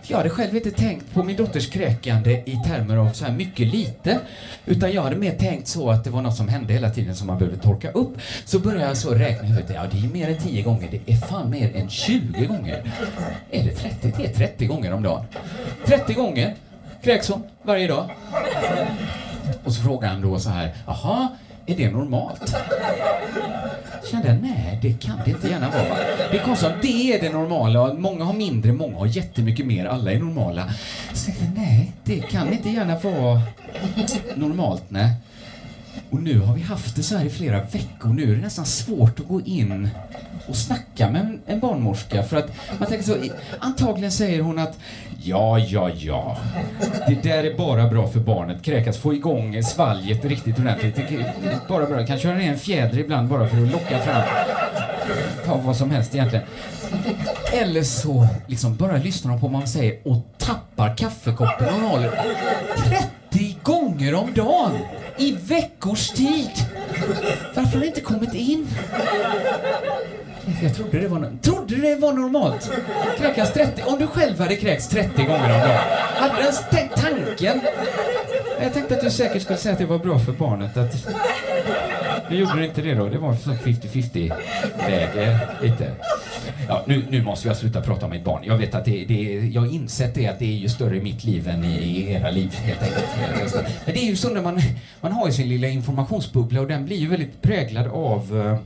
jag 0.07 0.17
hade 0.17 0.29
själv 0.29 0.55
inte 0.55 0.71
tänkt 0.71 1.13
på 1.13 1.23
min 1.23 1.35
dotters 1.35 1.69
kräkande 1.69 2.43
i 2.45 2.59
termer 2.65 2.97
av 2.97 3.11
så 3.13 3.25
här 3.25 3.31
mycket 3.31 3.67
lite. 3.67 4.19
Utan 4.65 4.91
jag 4.91 5.01
hade 5.01 5.15
mer 5.15 5.35
tänkt 5.35 5.67
så 5.67 5.89
att 5.89 6.03
det 6.03 6.09
var 6.09 6.21
något 6.21 6.37
som 6.37 6.47
hände 6.47 6.73
hela 6.73 6.89
tiden 6.89 7.15
som 7.15 7.27
man 7.27 7.37
behövde 7.37 7.59
torka 7.59 7.91
upp. 7.91 8.17
Så 8.45 8.59
började 8.59 8.85
jag 8.85 8.97
så 8.97 9.13
räkna 9.13 9.59
ut, 9.59 9.65
ja 9.67 9.85
det 9.91 9.97
är 9.97 10.13
mer 10.13 10.29
än 10.29 10.37
10 10.37 10.61
gånger, 10.61 10.87
det 10.91 11.13
är 11.13 11.17
fan 11.17 11.49
mer 11.49 11.75
än 11.75 11.89
20 11.89 12.45
gånger. 12.45 12.91
Är 13.51 13.63
det 13.63 13.75
30? 13.75 14.13
Det 14.17 14.25
är 14.25 14.33
30 14.33 14.65
gånger 14.65 14.93
om 14.93 15.03
dagen. 15.03 15.25
30 15.85 16.13
gånger 16.13 16.55
kräks 17.01 17.29
hon 17.29 17.43
varje 17.63 17.87
dag. 17.87 18.09
Och 19.63 19.73
så 19.73 19.81
frågade 19.81 20.13
han 20.13 20.21
då 20.21 20.39
så 20.39 20.49
här, 20.49 20.73
jaha, 20.87 21.27
är 21.65 21.75
det 21.75 21.91
normalt? 21.91 22.55
Kände 24.11 24.27
jag, 24.27 24.41
nej 24.41 24.79
det 24.81 24.93
kan 24.93 25.19
det 25.25 25.31
inte 25.31 25.47
gärna 25.47 25.69
vara. 25.69 25.97
Det 26.31 26.37
är 26.37 26.43
konstigt, 26.45 26.71
det 26.81 27.13
är 27.13 27.21
det 27.21 27.29
normala. 27.29 27.93
Många 27.93 28.23
har 28.23 28.33
mindre, 28.33 28.71
många 28.71 28.97
har 28.97 29.05
jättemycket 29.05 29.65
mer. 29.65 29.85
Alla 29.85 30.11
är 30.11 30.19
normala. 30.19 30.69
Så 31.13 31.31
jag, 31.31 31.49
nej, 31.55 31.91
det 32.03 32.19
kan 32.19 32.53
inte 32.53 32.69
gärna 32.69 32.99
vara 32.99 33.41
normalt, 34.35 34.83
nej. 34.87 35.13
Och 36.09 36.21
nu 36.21 36.39
har 36.39 36.55
vi 36.55 36.61
haft 36.61 36.95
det 36.95 37.03
så 37.03 37.17
här 37.17 37.25
i 37.25 37.29
flera 37.29 37.61
veckor. 37.63 38.09
Nu 38.13 38.31
är 38.31 38.35
det 38.35 38.41
nästan 38.41 38.65
svårt 38.65 39.19
att 39.19 39.27
gå 39.27 39.41
in 39.41 39.89
och 40.47 40.55
snacka 40.55 41.09
med 41.09 41.21
en, 41.21 41.41
en 41.45 41.59
barnmorska 41.59 42.23
för 42.23 42.37
att 42.37 42.51
man 42.79 42.87
tänker 42.87 43.05
så, 43.05 43.15
antagligen 43.59 44.11
säger 44.11 44.41
hon 44.41 44.59
att 44.59 44.79
ja, 45.23 45.59
ja, 45.59 45.89
ja, 45.89 46.37
det 47.07 47.23
där 47.23 47.43
är 47.43 47.57
bara 47.57 47.87
bra 47.87 48.07
för 48.07 48.19
barnet, 48.19 48.61
kräkas, 48.61 48.97
få 48.97 49.13
igång 49.13 49.63
svalget 49.63 50.25
riktigt 50.25 50.59
ordentligt. 50.59 50.95
Bara 51.67 51.85
bra, 51.85 52.05
kan 52.05 52.19
köra 52.19 52.37
ner 52.37 52.51
en 52.51 52.59
fjäder 52.59 52.99
ibland 52.99 53.29
bara 53.29 53.47
för 53.47 53.57
att 53.57 53.71
locka 53.71 53.99
fram, 53.99 54.23
ta 55.45 55.57
vad 55.57 55.75
som 55.75 55.91
helst 55.91 56.15
egentligen. 56.15 56.45
Eller 57.53 57.83
så 57.83 58.27
liksom 58.47 58.75
bara 58.75 58.97
lyssnar 58.97 59.31
de 59.31 59.39
på 59.39 59.47
vad 59.47 59.51
man 59.59 59.67
säger 59.67 59.99
och 60.03 60.17
tappar 60.37 60.97
kaffekoppen 60.97 61.67
hon 61.73 61.81
håller 61.81 62.09
30 62.89 63.18
gånger 63.99 64.15
om 64.15 64.33
dagen 64.33 64.79
i 65.17 65.31
veckors 65.31 66.09
tid. 66.09 66.51
Varför 67.55 67.71
har 67.71 67.79
det 67.79 67.87
inte 67.87 68.01
kommit 68.01 68.33
in? 68.33 68.67
Jag 70.63 70.75
trodde 70.75 70.99
det 70.99 71.07
var, 71.07 71.31
trodde 71.41 71.75
det 71.75 71.95
var 71.95 72.13
normalt. 72.13 72.71
Kräkas 73.17 73.53
30, 73.53 73.83
om 73.85 73.99
du 73.99 74.07
själv 74.07 74.39
hade 74.39 74.55
kräkts 74.55 74.87
30 74.87 75.23
gånger 75.23 75.43
om 75.43 75.59
dagen. 75.59 75.77
Hade 76.15 76.35
du 76.35 76.41
ens 76.41 76.69
tänkt 76.69 76.95
tanken? 77.01 77.61
Jag 78.61 78.73
tänkte 78.73 78.95
att 78.95 79.01
du 79.01 79.09
säkert 79.09 79.41
skulle 79.41 79.57
säga 79.57 79.73
att 79.73 79.79
det 79.79 79.85
var 79.85 79.99
bra 79.99 80.19
för 80.19 80.31
barnet 80.31 80.77
att... 80.77 81.07
Nu 82.29 82.35
gjorde 82.35 82.55
du 82.55 82.65
inte 82.65 82.81
det 82.81 82.93
då, 82.93 83.09
det 83.09 83.17
var 83.17 83.35
så 83.35 83.49
50-50 83.49 84.33
läge 84.89 85.39
lite. 85.61 85.91
Ja, 86.69 86.83
nu, 86.85 87.03
nu 87.09 87.23
måste 87.23 87.47
jag 87.47 87.57
sluta 87.57 87.81
prata 87.81 88.05
om 88.05 88.11
mitt 88.11 88.23
barn. 88.23 88.43
Jag 88.45 88.57
vet 88.57 88.75
att 88.75 88.85
det, 88.85 89.05
det 89.05 89.23
jag 89.53 89.61
har 89.61 89.73
insett 89.73 90.15
det 90.15 90.27
att 90.27 90.39
det 90.39 90.45
är 90.45 90.57
ju 90.57 90.69
större 90.69 90.97
i 90.97 91.01
mitt 91.01 91.23
liv 91.23 91.47
än 91.47 91.65
i, 91.65 92.11
era 92.11 92.31
liv 92.31 92.53
helt 92.55 92.83
enkelt. 92.83 93.05
Men 93.85 93.93
det 93.93 93.99
är 93.99 94.05
ju 94.05 94.15
så 94.15 94.29
när 94.29 94.41
man, 94.41 94.61
man 95.01 95.11
har 95.11 95.27
ju 95.27 95.33
sin 95.33 95.49
lilla 95.49 95.67
informationsbubbla 95.67 96.61
och 96.61 96.67
den 96.67 96.85
blir 96.85 96.97
ju 96.97 97.07
väldigt 97.07 97.41
präglad 97.41 97.87
av 97.87 98.37
eh, 98.45 98.57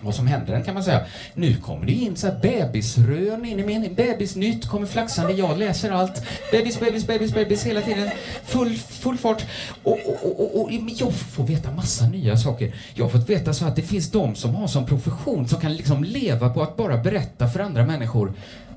vad 0.00 0.14
som 0.14 0.26
händer 0.26 0.52
den 0.52 0.62
kan 0.62 0.74
man 0.74 0.84
säga. 0.84 1.00
Nu 1.34 1.56
kommer 1.56 1.86
det 1.86 1.92
in 1.92 2.16
så 2.16 2.26
här 2.26 2.38
bebisrön 2.42 3.44
in 3.44 3.60
i 3.60 3.64
min, 3.64 3.94
bebisnytt 3.94 4.68
kommer 4.68 4.86
flaxande, 4.86 5.32
jag 5.32 5.58
läser 5.58 5.90
allt. 5.90 6.22
Bebis, 6.50 6.80
bebis, 6.80 7.06
bebis, 7.06 7.34
bebis 7.34 7.66
hela 7.66 7.80
tiden. 7.80 8.10
Full, 8.44 8.76
full 8.76 9.18
fart. 9.18 9.44
Och, 9.82 9.98
och, 10.06 10.24
och, 10.24 10.40
och, 10.40 10.62
och 10.62 10.70
jag 10.72 11.14
får 11.14 11.44
veta 11.44 11.70
massa 11.70 12.06
nya 12.06 12.36
saker. 12.36 12.74
Jag 12.94 13.04
har 13.04 13.10
fått 13.10 13.30
veta 13.30 13.54
så 13.54 13.64
att 13.64 13.76
det 13.76 13.82
finns 13.82 14.10
de 14.10 14.34
som 14.34 14.54
har 14.54 14.66
som 14.66 14.86
profession 14.86 15.48
som 15.48 15.60
kan 15.60 15.76
liksom 15.76 16.04
leva 16.04 16.50
på 16.50 16.62
att 16.62 16.76
bara 16.76 16.96
berätta 16.96 17.48
för 17.48 17.60
andra 17.60 17.86
människor 17.86 18.32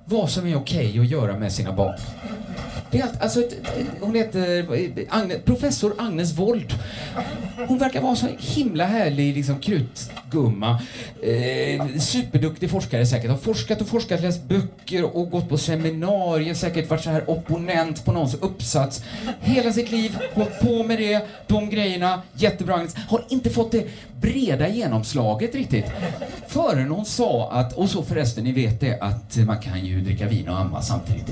vad 0.05 0.29
som 0.29 0.47
är 0.47 0.55
okej 0.55 0.99
att 0.99 1.07
göra 1.07 1.37
med 1.39 1.51
sina 1.51 1.71
barn. 1.71 1.99
Det 2.91 2.99
är 2.99 3.03
allt, 3.03 3.21
alltså, 3.21 3.43
hon 4.01 4.15
heter 4.15 4.73
eh, 4.73 5.05
Agne, 5.09 5.39
professor 5.39 5.93
Agnes 5.97 6.33
Wold. 6.33 6.73
Hon 7.67 7.77
verkar 7.77 8.01
vara 8.01 8.15
så 8.15 8.27
himla 8.37 8.85
härlig 8.85 9.35
liksom, 9.35 9.59
krutgumma. 9.59 10.81
Eh, 11.21 11.97
superduktig 11.99 12.69
forskare 12.69 13.05
säkert. 13.05 13.29
Har 13.31 13.37
forskat 13.37 13.81
och 13.81 13.87
forskat, 13.87 14.21
läst 14.21 14.43
böcker 14.43 15.15
och 15.15 15.29
gått 15.29 15.49
på 15.49 15.57
seminarier. 15.57 16.53
Säkert 16.53 16.89
varit 16.89 17.03
så 17.03 17.09
här 17.09 17.29
opponent 17.29 18.05
på 18.05 18.11
någons 18.11 18.35
uppsats. 18.35 19.03
Hela 19.41 19.73
sitt 19.73 19.91
liv 19.91 20.17
hållit 20.33 20.59
på 20.59 20.83
med 20.83 20.99
det, 20.99 21.27
de 21.47 21.69
grejerna. 21.69 22.21
Jättebra 22.33 22.75
Agnes. 22.75 22.95
Har 22.95 23.25
inte 23.29 23.49
fått 23.49 23.71
det 23.71 23.87
breda 24.21 24.67
genomslaget 24.67 25.55
riktigt. 25.55 25.85
Förrän 26.47 26.91
hon 26.91 27.05
sa 27.05 27.51
att, 27.51 27.73
och 27.73 27.89
så 27.89 28.03
förresten, 28.03 28.43
ni 28.43 28.51
vet 28.51 28.79
det, 28.79 28.99
att 29.01 29.37
man 29.37 29.59
kan 29.59 29.85
ju 29.85 30.01
dricka 30.01 30.27
vin 30.27 30.49
och 30.49 30.59
amma 30.59 30.81
samtidigt. 30.81 31.25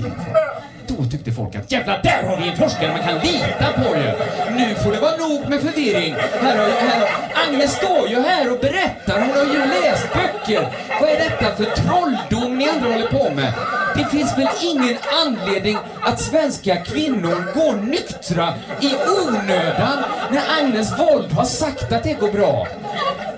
Då 0.86 1.04
tyckte 1.04 1.32
folk 1.32 1.54
att 1.54 1.72
jävlar, 1.72 2.00
där 2.02 2.28
har 2.28 2.36
vi 2.36 2.48
en 2.48 2.56
forskare 2.56 2.88
man 2.88 3.02
kan 3.02 3.18
lita 3.18 3.72
på 3.76 3.96
ju! 3.96 4.12
Nu 4.56 4.74
får 4.74 4.92
det 4.92 5.00
vara 5.00 5.16
nog 5.16 5.48
med 5.50 5.60
förvirring. 5.60 6.14
Här 6.40 6.56
har, 6.58 6.88
här 6.88 7.08
Agnes 7.48 7.72
står 7.72 8.08
ju 8.08 8.20
här 8.20 8.52
och 8.52 8.58
berättar, 8.60 9.20
hon 9.20 9.30
har 9.30 9.54
ju 9.54 9.58
läst 9.58 10.06
böcker. 10.14 10.68
Vad 11.00 11.10
är 11.10 11.18
detta 11.18 11.56
för 11.56 11.64
trolldom 11.64 12.58
ni 12.58 12.68
andra 12.68 12.88
håller 12.92 13.06
på 13.06 13.34
med? 13.34 13.52
Det 13.96 14.04
finns 14.04 14.38
väl 14.38 14.48
ingen 14.64 14.96
anledning 15.26 15.76
att 16.00 16.20
svenska 16.20 16.76
kvinnor 16.76 17.54
går 17.54 17.76
nyktra 17.76 18.54
i 18.80 18.90
onödan 19.26 20.04
när 20.30 20.42
Agnes 20.60 20.98
Wold 20.98 21.32
har 21.32 21.44
sagt 21.44 21.92
att 21.92 22.02
det 22.02 22.12
går 22.20 22.32
bra. 22.32 22.66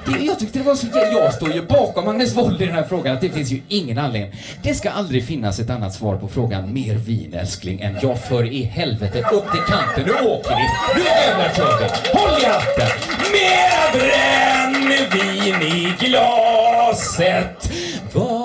Det, 0.07 0.25
jag 0.25 0.39
tyckte 0.39 0.59
det 0.59 0.65
var 0.65 0.75
så 0.75 0.87
Jag 0.93 1.35
står 1.35 1.53
ju 1.53 1.63
bakom 1.63 2.09
Agnes 2.09 2.37
Wold 2.37 2.63
i 2.63 2.67
den 2.67 2.75
här 2.75 2.85
frågan, 2.85 3.15
att 3.15 3.21
det 3.21 3.31
finns 3.31 3.51
ju 3.51 3.61
ingen 3.69 3.99
anledning. 3.99 4.41
Det 4.63 4.75
ska 4.75 4.91
aldrig 4.91 5.27
finnas 5.27 5.59
ett 5.59 5.71
annat 5.71 5.95
svar 5.95 6.17
på 6.17 6.29
frågan 6.29 6.73
mer 6.73 6.95
vin 6.95 7.35
älskling 7.35 7.81
än 7.81 7.97
jag 8.03 8.19
för 8.25 8.45
i 8.45 8.63
helvete 8.63 9.19
upp 9.33 9.51
till 9.53 9.61
kanten, 9.61 10.05
nu 10.07 10.13
åker 10.29 10.57
vi! 10.57 11.01
Nu 11.01 11.05
jävlar 11.05 11.53
kör 11.57 11.79
vi! 11.79 11.85
Håll 12.19 12.43
i 12.43 12.45
hatten! 12.47 12.89
Mera 13.33 13.93
brännvin 13.93 15.63
i 15.63 15.95
glaset 15.99 17.71
Var 18.13 18.36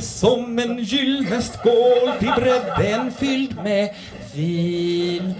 som 0.00 0.58
en 0.58 0.78
gyllene 0.78 1.42
skål 1.42 2.12
till 2.18 2.32
bredden 2.36 3.12
fylld 3.12 3.56
med 3.62 3.88
vin 4.34 5.34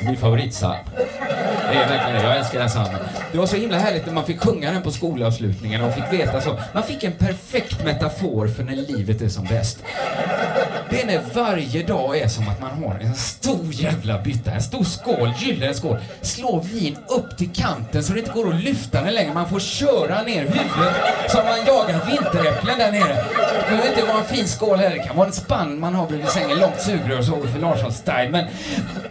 Min 0.00 0.16
favoritsalm. 0.16 0.84
Det 1.70 1.76
är 1.76 1.88
verkligen 1.88 2.14
det. 2.14 2.22
Jag 2.22 2.36
älskar 2.36 2.58
den 2.58 2.70
salmen. 2.70 3.00
Det 3.32 3.38
var 3.38 3.46
så 3.46 3.56
himla 3.56 3.78
härligt 3.78 4.06
när 4.06 4.12
man 4.12 4.24
fick 4.24 4.40
sjunga 4.40 4.72
den 4.72 4.82
på 4.82 4.90
skolavslutningen 4.90 5.82
och 5.82 5.94
fick 5.94 6.12
veta 6.12 6.40
så. 6.40 6.58
Man 6.74 6.82
fick 6.82 7.04
en 7.04 7.12
perfekt 7.12 7.84
metafor 7.84 8.48
för 8.48 8.62
när 8.62 8.76
livet 8.76 9.22
är 9.22 9.28
som 9.28 9.44
bäst. 9.44 9.78
Det 10.90 11.02
är 11.02 11.06
när 11.06 11.20
varje 11.34 11.82
dag 11.82 12.18
är 12.18 12.28
som 12.28 12.48
att 12.48 12.60
man 12.60 12.70
har 12.70 12.98
en 13.00 13.14
stor 13.14 13.66
jävla 13.70 14.22
bytta, 14.22 14.50
en 14.50 14.62
stor 14.62 14.84
skål, 14.84 15.32
gyllene 15.38 15.74
skål. 15.74 15.98
Slår 16.22 16.60
vin 16.62 16.96
upp 17.08 17.36
till 17.36 17.50
kanten 17.54 18.04
så 18.04 18.12
det 18.12 18.18
inte 18.18 18.32
går 18.32 18.48
att 18.48 18.64
lyfta 18.64 19.02
den 19.02 19.14
längre. 19.14 19.34
Man 19.34 19.48
får 19.48 19.60
köra 19.60 20.22
ner 20.22 20.40
huvudet 20.40 20.94
som 21.28 21.44
man 21.44 21.58
jagar 21.66 22.06
vinteräpplen 22.06 22.78
där 22.78 22.92
nere. 22.92 23.24
Det 23.68 23.70
behöver 23.70 23.88
inte 23.88 24.04
vara 24.04 24.18
en 24.18 24.24
fin 24.24 24.48
skål 24.48 24.78
heller. 24.78 24.96
Det 24.96 25.02
kan 25.02 25.16
vara 25.16 25.26
en 25.26 25.32
spann 25.32 25.80
man 25.80 25.94
har 25.94 26.06
bredvid 26.06 26.28
sängen, 26.28 26.58
långt 26.58 26.80
sugrör 26.80 27.22
så 27.22 27.46
för 27.46 27.58
Larsson-style. 27.86 28.30
Men 28.30 28.46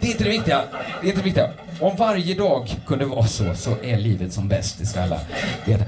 det 0.00 0.06
är 0.06 0.10
inte 0.10 0.24
det 0.24 0.30
viktiga. 0.30 0.62
Det 1.00 1.06
är 1.06 1.10
inte 1.10 1.20
det 1.20 1.24
viktiga. 1.24 1.50
Om 1.80 1.96
varje 1.96 2.34
dag 2.34 2.76
kunde 2.86 3.04
vara 3.04 3.26
så, 3.26 3.54
så 3.54 3.76
är 3.82 3.96
livet 3.96 4.32
som 4.32 4.48
bäst. 4.48 4.78
Det 4.78 4.86
ska 4.86 5.02
alla 5.02 5.20
veta. 5.64 5.84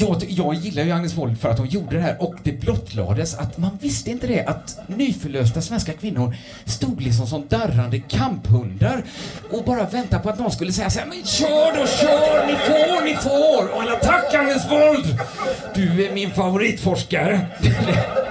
Jag, 0.00 0.24
jag 0.28 0.54
gillar 0.54 0.82
ju 0.82 0.92
Agnes 0.92 1.14
Wold 1.14 1.40
för 1.40 1.48
att 1.48 1.58
hon 1.58 1.68
gjorde 1.68 1.96
det 1.96 2.02
här 2.02 2.22
och 2.22 2.34
det 2.42 2.52
blottlades 2.52 3.34
att 3.34 3.58
man 3.58 3.78
visste 3.82 4.10
inte 4.10 4.26
det 4.26 4.44
att 4.44 4.78
nyförlösta 4.86 5.60
svenska 5.60 5.92
kvinnor 5.92 6.36
stod 6.64 7.00
liksom 7.00 7.26
som 7.26 7.46
darrande 7.48 7.98
kamphundar 8.00 9.02
och 9.50 9.64
bara 9.64 9.84
väntade 9.84 10.22
på 10.22 10.28
att 10.28 10.38
någon 10.38 10.50
skulle 10.52 10.72
säga 10.72 10.90
så 10.90 10.98
här, 10.98 11.06
men 11.06 11.24
kör 11.24 11.76
då, 11.78 11.86
kör, 11.86 12.46
ni 12.46 12.52
får, 12.52 13.04
ni 13.04 13.14
får! 13.14 13.74
Och 13.74 13.82
alla 13.82 13.96
tack 13.96 14.34
Agnes 14.34 14.70
Wold! 14.70 15.18
Du 15.74 16.06
är 16.06 16.14
min 16.14 16.30
favoritforskare. 16.30 17.46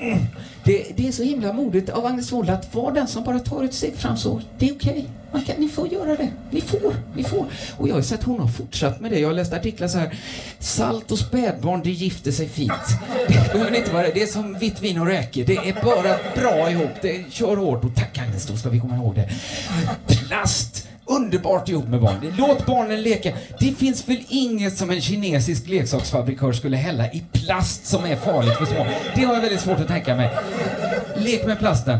Mm. 0.00 0.26
Det, 0.66 0.86
det 0.96 1.08
är 1.08 1.12
så 1.12 1.22
himla 1.22 1.52
modigt 1.52 1.90
av 1.90 2.06
Agnes 2.06 2.32
Wold 2.32 2.50
att 2.50 2.74
vara 2.74 2.94
den 2.94 3.06
som 3.06 3.24
bara 3.24 3.38
tar 3.38 3.64
ett 3.64 3.74
steg 3.74 3.96
fram 3.96 4.16
så. 4.16 4.40
Det 4.58 4.68
är 4.68 4.74
okej. 4.74 5.06
Man 5.32 5.44
kan, 5.44 5.56
ni 5.58 5.68
får 5.68 5.88
göra 5.88 6.16
det. 6.16 6.28
Ni 6.50 6.60
får. 6.60 6.94
Ni 7.16 7.24
får. 7.24 7.46
Och 7.76 7.88
jag 7.88 7.94
har 7.94 8.02
sett 8.02 8.22
hon 8.22 8.40
har 8.40 8.48
fortsatt 8.48 9.00
med 9.00 9.10
det. 9.10 9.18
Jag 9.18 9.28
har 9.28 9.34
läst 9.34 9.52
artiklar 9.52 9.88
så 9.88 9.98
här. 9.98 10.14
Salt 10.58 11.10
och 11.10 11.18
spädbarn, 11.18 11.80
det 11.84 11.90
gifter 11.90 12.32
sig 12.32 12.48
fint. 12.48 12.72
Det 13.28 13.52
behöver 13.52 13.76
inte 13.76 13.92
vara 13.92 14.02
det. 14.02 14.12
Det 14.14 14.22
är 14.22 14.26
som 14.26 14.58
vitt 14.58 14.82
vin 14.82 14.98
och 14.98 15.06
räkor. 15.06 15.44
Det 15.44 15.56
är 15.56 15.84
bara 15.84 16.16
bra 16.34 16.70
ihop. 16.70 16.90
Det 17.02 17.32
kör 17.32 17.56
hårt. 17.56 17.84
Och 17.84 17.94
tack 17.96 18.18
Agnes, 18.18 18.46
då 18.46 18.56
ska 18.56 18.68
vi 18.68 18.80
komma 18.80 18.96
ihåg 18.96 19.14
det. 19.14 19.30
Underbart 21.36 21.68
ihop 21.68 21.88
med 21.88 22.00
barn. 22.00 22.34
Låt 22.38 22.66
barnen 22.66 23.02
leka. 23.02 23.32
Det 23.58 23.72
finns 23.72 24.08
väl 24.08 24.24
inget 24.28 24.76
som 24.76 24.90
en 24.90 25.00
kinesisk 25.00 25.68
leksaksfabrikör 25.68 26.52
skulle 26.52 26.76
hälla 26.76 27.06
i 27.12 27.24
plast 27.32 27.86
som 27.86 28.04
är 28.04 28.16
farligt 28.16 28.56
för 28.56 28.66
små. 28.66 28.86
Det 29.14 29.24
har 29.24 29.34
jag 29.34 29.40
väldigt 29.40 29.60
svårt 29.60 29.80
att 29.80 29.88
tänka 29.88 30.14
mig. 30.16 30.30
Lek 31.16 31.46
med 31.46 31.58
plasten. 31.58 31.98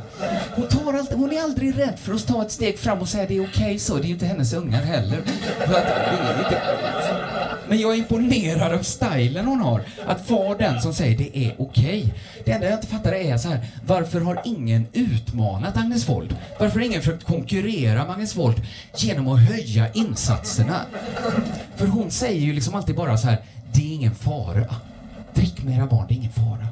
Hon, 0.54 0.68
tar 0.68 0.92
alltid, 0.92 1.18
hon 1.18 1.32
är 1.32 1.42
aldrig 1.42 1.78
rädd 1.78 1.98
för 1.98 2.14
att 2.14 2.26
ta 2.26 2.42
ett 2.42 2.52
steg 2.52 2.78
fram 2.78 2.98
och 2.98 3.08
säga 3.08 3.26
det 3.28 3.36
är 3.36 3.44
okej 3.44 3.78
så. 3.78 3.94
Det 3.94 4.02
är 4.02 4.06
ju 4.06 4.12
inte 4.12 4.26
hennes 4.26 4.52
ungar 4.52 4.82
heller. 4.82 5.20
För 5.58 5.74
att, 5.74 5.86
det 5.86 6.16
är 6.24 6.38
inte, 6.38 6.60
men 7.68 7.78
jag 7.78 7.92
är 7.92 7.98
imponerad 7.98 8.72
av 8.72 8.82
stylen 8.82 9.46
hon 9.46 9.60
har. 9.60 9.82
Att 10.06 10.30
vara 10.30 10.58
den 10.58 10.80
som 10.80 10.94
säger 10.94 11.18
det 11.18 11.38
är 11.38 11.54
okej. 11.58 12.14
Det 12.44 12.52
enda 12.52 12.66
jag 12.66 12.76
inte 12.78 12.86
fattar 12.86 13.12
är 13.12 13.36
så 13.36 13.48
här, 13.48 13.66
varför 13.86 14.20
har 14.20 14.42
ingen 14.44 14.86
utmanat 14.92 15.76
Agnes 15.76 16.08
Wold? 16.08 16.36
Varför 16.60 16.78
har 16.78 16.86
ingen 16.86 17.00
försökt 17.00 17.24
konkurrera 17.24 18.04
med 18.04 18.10
Agnes 18.10 18.36
Wold 18.36 18.62
genom 18.96 19.28
att 19.28 19.40
höja 19.40 19.92
insatserna? 19.92 20.80
För 21.76 21.86
hon 21.86 22.10
säger 22.10 22.40
ju 22.40 22.52
liksom 22.52 22.74
alltid 22.74 22.96
bara 22.96 23.18
så 23.18 23.28
här, 23.28 23.38
det 23.72 23.80
är 23.80 23.94
ingen 23.94 24.14
fara. 24.14 24.74
Drick 25.34 25.62
med 25.62 25.78
era 25.78 25.86
barn, 25.86 26.06
det 26.08 26.14
är 26.14 26.16
ingen 26.16 26.32
fara. 26.32 26.68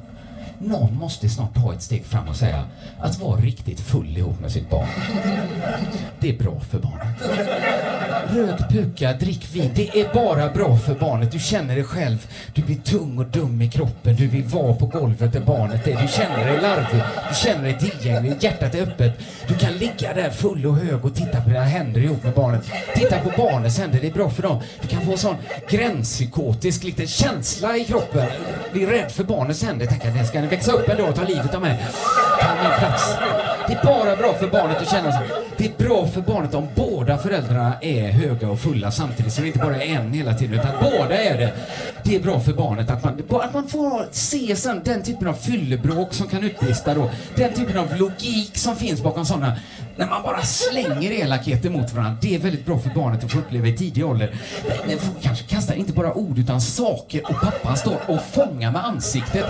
Någon 0.59 0.97
måste 0.97 1.29
snart 1.29 1.55
ta 1.55 1.73
ett 1.73 1.81
steg 1.81 2.05
fram 2.05 2.27
och 2.27 2.35
säga 2.35 2.63
att 2.99 3.19
vara 3.19 3.39
riktigt 3.39 3.79
full 3.79 4.17
ihop 4.17 4.39
med 4.39 4.51
sitt 4.51 4.69
barn. 4.69 4.87
Det 6.19 6.29
är 6.29 6.37
bra 6.37 6.59
för 6.59 6.79
barnet. 6.79 7.07
Rök 8.29 8.69
puka, 8.69 9.13
drick 9.13 9.55
vin. 9.55 9.71
Det 9.75 10.01
är 10.01 10.13
bara 10.13 10.49
bra 10.49 10.77
för 10.77 10.95
barnet. 10.95 11.31
Du 11.31 11.39
känner 11.39 11.75
dig 11.75 11.83
själv. 11.83 12.27
Du 12.53 12.61
blir 12.61 12.75
tung 12.75 13.19
och 13.19 13.25
dum 13.25 13.61
i 13.61 13.69
kroppen. 13.69 14.15
Du 14.15 14.27
vill 14.27 14.43
vara 14.43 14.73
på 14.73 14.85
golvet 14.85 15.33
där 15.33 15.39
barnet 15.39 15.87
är. 15.87 16.01
Du 16.01 16.07
känner 16.07 16.45
dig 16.45 16.61
larvig. 16.61 17.03
Du 17.29 17.35
känner 17.35 17.63
dig 17.63 17.79
tillgänglig. 17.79 18.35
Hjärtat 18.39 18.75
är 18.75 18.81
öppet. 18.81 19.19
Du 19.47 19.53
kan 19.53 19.73
ligga 19.73 20.13
där 20.13 20.29
full 20.29 20.65
och 20.65 20.75
hög 20.75 21.05
och 21.05 21.15
titta 21.15 21.41
på 21.41 21.49
dina 21.49 21.63
händer 21.63 22.01
ihop 22.01 22.23
med 22.23 22.33
barnet. 22.33 22.61
Titta 22.95 23.19
på 23.19 23.31
barnets 23.37 23.79
händer. 23.79 23.99
Det 24.01 24.07
är 24.07 24.13
bra 24.13 24.29
för 24.29 24.43
dem. 24.43 24.61
Du 24.81 24.87
kan 24.87 25.01
få 25.01 25.11
en 25.11 25.17
sån 25.17 25.35
gränspsykotisk 25.69 26.83
liten 26.83 27.07
känsla 27.07 27.77
i 27.77 27.85
kroppen. 27.85 28.27
Bli 28.73 28.85
rädd 28.85 29.11
för 29.11 29.23
barnets 29.23 29.63
händer. 29.63 29.85
Tänk 29.89 30.05
att 30.05 30.13
den 30.13 30.27
ska 30.27 30.41
växa 30.47 30.71
upp 30.71 30.89
en 30.89 30.97
dag 30.97 31.09
och 31.09 31.15
ta 31.15 31.23
livet 31.23 31.55
av 31.55 31.61
mig. 31.61 31.85
Ta 32.41 32.47
min 32.63 32.79
plats. 32.79 33.15
Det 33.67 33.73
är 33.73 33.83
bara 33.85 34.15
bra 34.15 34.33
för 34.33 34.47
barnet 34.47 34.77
att 34.77 34.91
känna 34.91 35.11
sig. 35.11 35.27
Det 35.57 35.65
är 35.65 35.87
bra 35.87 36.07
för 36.07 36.21
barnet 36.21 36.53
om 36.53 36.67
båda 36.75 37.17
föräldrarna 37.17 37.73
är 37.81 38.11
höga 38.11 38.49
och 38.49 38.59
fulla 38.59 38.91
samtidigt, 38.91 39.33
så 39.33 39.41
det 39.41 39.47
inte 39.47 39.59
bara 39.59 39.83
är 39.83 39.95
en 39.95 40.13
hela 40.13 40.33
tiden, 40.33 40.59
utan 40.59 40.71
båda 40.81 41.17
är 41.17 41.37
det. 41.37 41.53
Det 42.03 42.15
är 42.15 42.19
bra 42.19 42.39
för 42.39 42.53
barnet 42.53 42.89
att 42.89 43.03
man, 43.03 43.21
att 43.41 43.53
man 43.53 43.67
får 43.67 44.07
se 44.11 44.55
sen 44.55 44.81
den 44.83 45.03
typen 45.03 45.27
av 45.27 45.33
fyllebråk 45.33 46.13
som 46.13 46.27
kan 46.27 46.43
utbrista 46.43 46.93
då. 46.93 47.11
Den 47.35 47.53
typen 47.53 47.77
av 47.77 47.95
logik 47.97 48.57
som 48.57 48.75
finns 48.75 49.03
bakom 49.03 49.25
sådana 49.25 49.55
när 49.95 50.07
man 50.07 50.23
bara 50.23 50.41
slänger 50.41 51.11
elakheter 51.11 51.69
mot 51.69 51.93
varandra. 51.93 52.17
Det 52.21 52.35
är 52.35 52.39
väldigt 52.39 52.65
bra 52.65 52.79
för 52.79 52.89
barnet 52.89 53.23
att 53.23 53.31
få 53.31 53.39
uppleva 53.39 53.67
i 53.67 53.77
tidig 53.77 54.05
ålder. 54.05 54.35
Men 54.87 54.99
folk 54.99 55.21
kanske 55.21 55.45
kastar 55.45 55.75
inte 55.75 55.93
bara 55.93 56.13
ord 56.13 56.39
utan 56.39 56.61
saker 56.61 57.21
och 57.29 57.41
pappan 57.41 57.77
står 57.77 57.97
och 58.07 58.21
fångar 58.21 58.71
med 58.71 58.85
ansiktet 58.85 59.45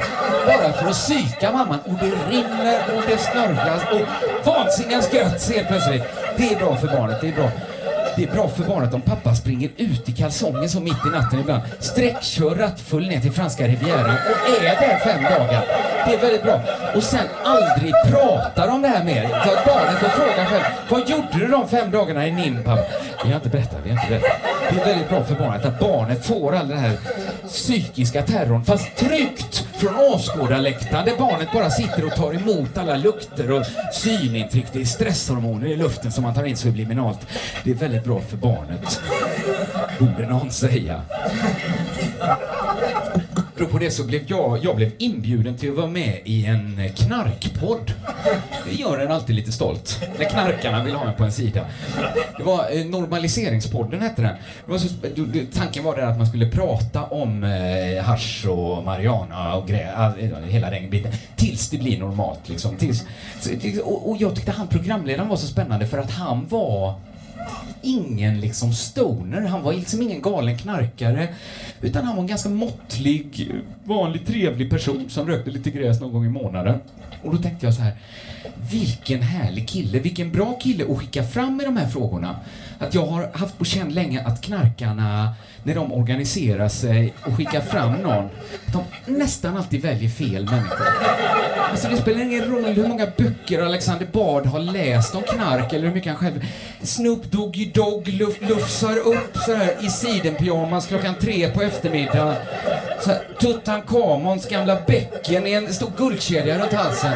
bara 0.45 0.73
för 0.73 0.89
att 0.89 0.95
psyka 0.95 1.51
mamman 1.51 1.79
och 1.79 1.93
det 1.99 2.36
rinner 2.36 2.79
och 2.97 3.03
det 3.08 3.17
snörvlas 3.17 3.81
och 3.91 4.47
vansinniga 4.47 5.01
skratt 5.01 5.41
ser 5.41 5.63
plötsligt. 5.63 6.03
Det 6.38 6.53
är 6.53 6.60
bra 6.60 6.75
för 6.75 6.88
barnet, 6.88 7.21
det 7.21 7.27
är 7.27 7.36
bra. 7.36 7.51
Det 8.17 8.23
är 8.23 8.31
bra 8.31 8.49
för 8.49 8.63
barnet 8.63 8.93
om 8.93 9.01
pappa 9.01 9.36
springer 9.36 9.69
ut 9.77 10.10
i 10.10 10.12
kalsonger 10.12 10.67
så 10.67 10.79
mitt 10.79 11.05
i 11.08 11.10
natten 11.10 11.39
ibland. 11.39 11.63
Sträckkör 11.79 12.55
rattfull 12.55 13.08
ner 13.08 13.19
till 13.19 13.31
franska 13.31 13.67
rivieran 13.67 14.15
och 14.15 14.49
är 14.49 14.62
där 14.62 14.99
fem 14.99 15.23
dagar. 15.23 15.94
Det 16.05 16.13
är 16.13 16.21
väldigt 16.21 16.43
bra. 16.43 16.61
Och 16.95 17.03
sen 17.03 17.27
aldrig 17.43 17.93
pratar 18.07 18.67
om 18.67 18.81
det 18.81 18.87
här 18.87 19.03
mer. 19.03 19.27
Så 19.29 19.57
att 19.57 19.65
barnet 19.65 19.99
får 19.99 20.07
fråga 20.07 20.45
själv. 20.45 20.63
Vad 20.89 21.09
gjorde 21.09 21.27
du 21.31 21.47
de 21.47 21.67
fem 21.67 21.91
dagarna 21.91 22.27
i 22.27 22.31
Nimpab? 22.31 22.65
pappa? 22.65 22.87
Vi 23.23 23.29
har 23.29 23.35
inte 23.35 23.49
berättat, 23.49 23.79
vi 23.83 23.89
har 23.89 23.97
inte 24.01 24.09
berättat. 24.09 24.41
Det 24.69 24.81
är 24.81 24.85
väldigt 24.85 25.09
bra 25.09 25.23
för 25.23 25.35
barnet 25.35 25.65
att 25.65 25.79
barnet 25.79 26.25
får 26.25 26.55
all 26.55 26.67
den 26.67 26.77
här 26.77 26.97
psykiska 27.47 28.21
terrorn 28.21 28.65
fast 28.65 28.95
tryggt 28.95 29.67
från 29.73 29.95
åskådarläktaren 29.95 31.05
där 31.05 31.17
barnet 31.17 31.51
bara 31.53 31.69
sitter 31.69 32.05
och 32.05 32.15
tar 32.15 32.33
emot 32.33 32.77
alla 32.77 32.95
lukter 32.95 33.51
och 33.51 33.65
synintryck. 33.93 34.65
Det 34.71 34.81
är 34.81 34.85
stresshormoner 34.85 35.67
i 35.67 35.75
luften 35.75 36.11
som 36.11 36.23
man 36.23 36.33
tar 36.33 36.43
in 36.43 36.57
subliminalt. 36.57 37.27
Det 37.63 37.71
är 37.71 37.75
väldigt 37.75 38.03
bra 38.03 38.21
för 38.21 38.37
barnet. 38.37 39.01
Borde 39.99 40.27
någon 40.27 40.51
säga. 40.51 41.01
Apropå 43.55 43.77
det 43.77 43.91
så 43.91 44.03
blev 44.03 44.21
jag, 44.27 44.63
jag 44.63 44.75
blev 44.75 44.91
inbjuden 44.97 45.57
till 45.57 45.69
att 45.69 45.75
vara 45.75 45.87
med 45.87 46.19
i 46.25 46.45
en 46.45 46.89
knarkpodd. 46.95 47.93
Det 48.69 48.75
gör 48.75 48.99
en 48.99 49.11
alltid 49.11 49.35
lite 49.35 49.51
stolt. 49.51 50.01
När 50.19 50.29
knarkarna 50.29 50.83
vill 50.83 50.95
ha 50.95 51.07
en 51.07 51.15
på 51.15 51.23
en 51.23 51.31
sida. 51.31 51.65
Det 52.37 52.43
var 52.43 52.65
eh, 52.71 52.85
Normaliseringspodden 52.85 54.01
hette 54.01 54.21
den. 54.21 54.35
Det 54.65 54.71
var 54.71 54.77
så, 54.77 54.87
tanken 55.53 55.83
var 55.83 55.95
där 55.95 56.03
att 56.03 56.17
man 56.17 56.27
skulle 56.27 56.51
prata 56.51 57.03
om 57.03 57.43
eh, 57.43 58.03
hasch 58.03 58.45
och 58.47 58.83
marijuana 58.83 59.55
och 59.55 59.67
grejer, 59.67 60.13
eh, 60.19 60.49
hela 60.49 60.69
den 60.69 60.89
biten. 60.89 61.11
Tills 61.35 61.69
det 61.69 61.77
blir 61.77 61.99
normalt 61.99 62.49
liksom. 62.49 62.75
Tills, 62.75 63.03
och, 63.83 64.09
och 64.09 64.17
jag 64.19 64.35
tyckte 64.35 64.51
han 64.51 64.67
programledaren 64.67 65.29
var 65.29 65.37
så 65.37 65.47
spännande 65.47 65.87
för 65.87 65.97
att 65.97 66.11
han 66.11 66.47
var 66.49 66.93
ingen 67.81 68.39
liksom 68.39 68.73
stoner. 68.73 69.41
Han 69.41 69.63
var 69.63 69.73
liksom 69.73 70.01
ingen 70.01 70.21
galen 70.21 70.58
knarkare. 70.58 71.27
Utan 71.81 72.05
han 72.05 72.15
var 72.15 72.21
en 72.21 72.27
ganska 72.27 72.49
måttlig, 72.49 73.51
vanlig, 73.84 74.27
trevlig 74.27 74.69
person 74.69 75.05
som 75.10 75.27
rökte 75.27 75.51
lite 75.51 75.71
gräs 75.71 76.01
någon 76.01 76.13
gång 76.13 76.25
i 76.25 76.29
månaden. 76.29 76.79
Och 77.23 77.36
då 77.36 77.41
tänkte 77.41 77.65
jag 77.65 77.73
så 77.73 77.81
här, 77.81 77.93
vilken 78.71 79.21
härlig 79.21 79.69
kille, 79.69 79.99
vilken 79.99 80.31
bra 80.31 80.60
kille 80.60 80.91
att 80.91 80.97
skicka 80.99 81.23
fram 81.23 81.62
i 81.62 81.65
de 81.65 81.77
här 81.77 81.88
frågorna. 81.88 82.36
Att 82.79 82.93
jag 82.93 83.05
har 83.05 83.29
haft 83.34 83.58
på 83.58 83.65
känn 83.65 83.89
länge 83.89 84.23
att 84.25 84.41
knarkarna, 84.41 85.34
när 85.63 85.75
de 85.75 85.93
organiserar 85.93 86.69
sig 86.69 87.13
och 87.25 87.38
skickar 87.38 87.62
fram 87.62 87.93
någon, 87.93 88.29
de 88.73 88.84
nästan 89.12 89.58
alltid 89.58 89.81
väljer 89.81 90.10
fel 90.10 90.45
människor. 90.45 90.88
Alltså 91.71 91.88
det 91.88 91.97
spelar 91.97 92.21
ingen 92.21 92.43
roll 92.43 92.65
hur 92.65 92.88
många 92.88 93.08
böcker 93.17 93.62
Alexander 93.62 94.08
Bard 94.12 94.45
har 94.45 94.60
läst 94.60 95.15
om 95.15 95.23
knark 95.23 95.73
eller 95.73 95.88
hur 95.88 95.93
mycket 95.93 96.12
han 96.12 96.17
själv... 96.17 96.45
Snoop 96.81 97.31
Doggy 97.31 97.65
Dogg 97.65 98.08
luf, 98.08 98.41
lufsar 98.41 98.97
upp 98.97 99.38
så 99.45 99.55
här 99.55 99.86
i 99.86 99.89
sidenpyjamas 99.89 100.88
klockan 100.88 101.15
tre 101.21 101.49
på 101.49 101.62
eftermiddagen. 101.62 102.36
Tutankhamons 103.39 104.49
gamla 104.49 104.77
bäcken 104.88 105.47
i 105.47 105.51
en 105.51 105.73
stor 105.73 105.91
guldkedja 105.97 106.60
runt 106.60 106.73
halsen. 106.73 107.13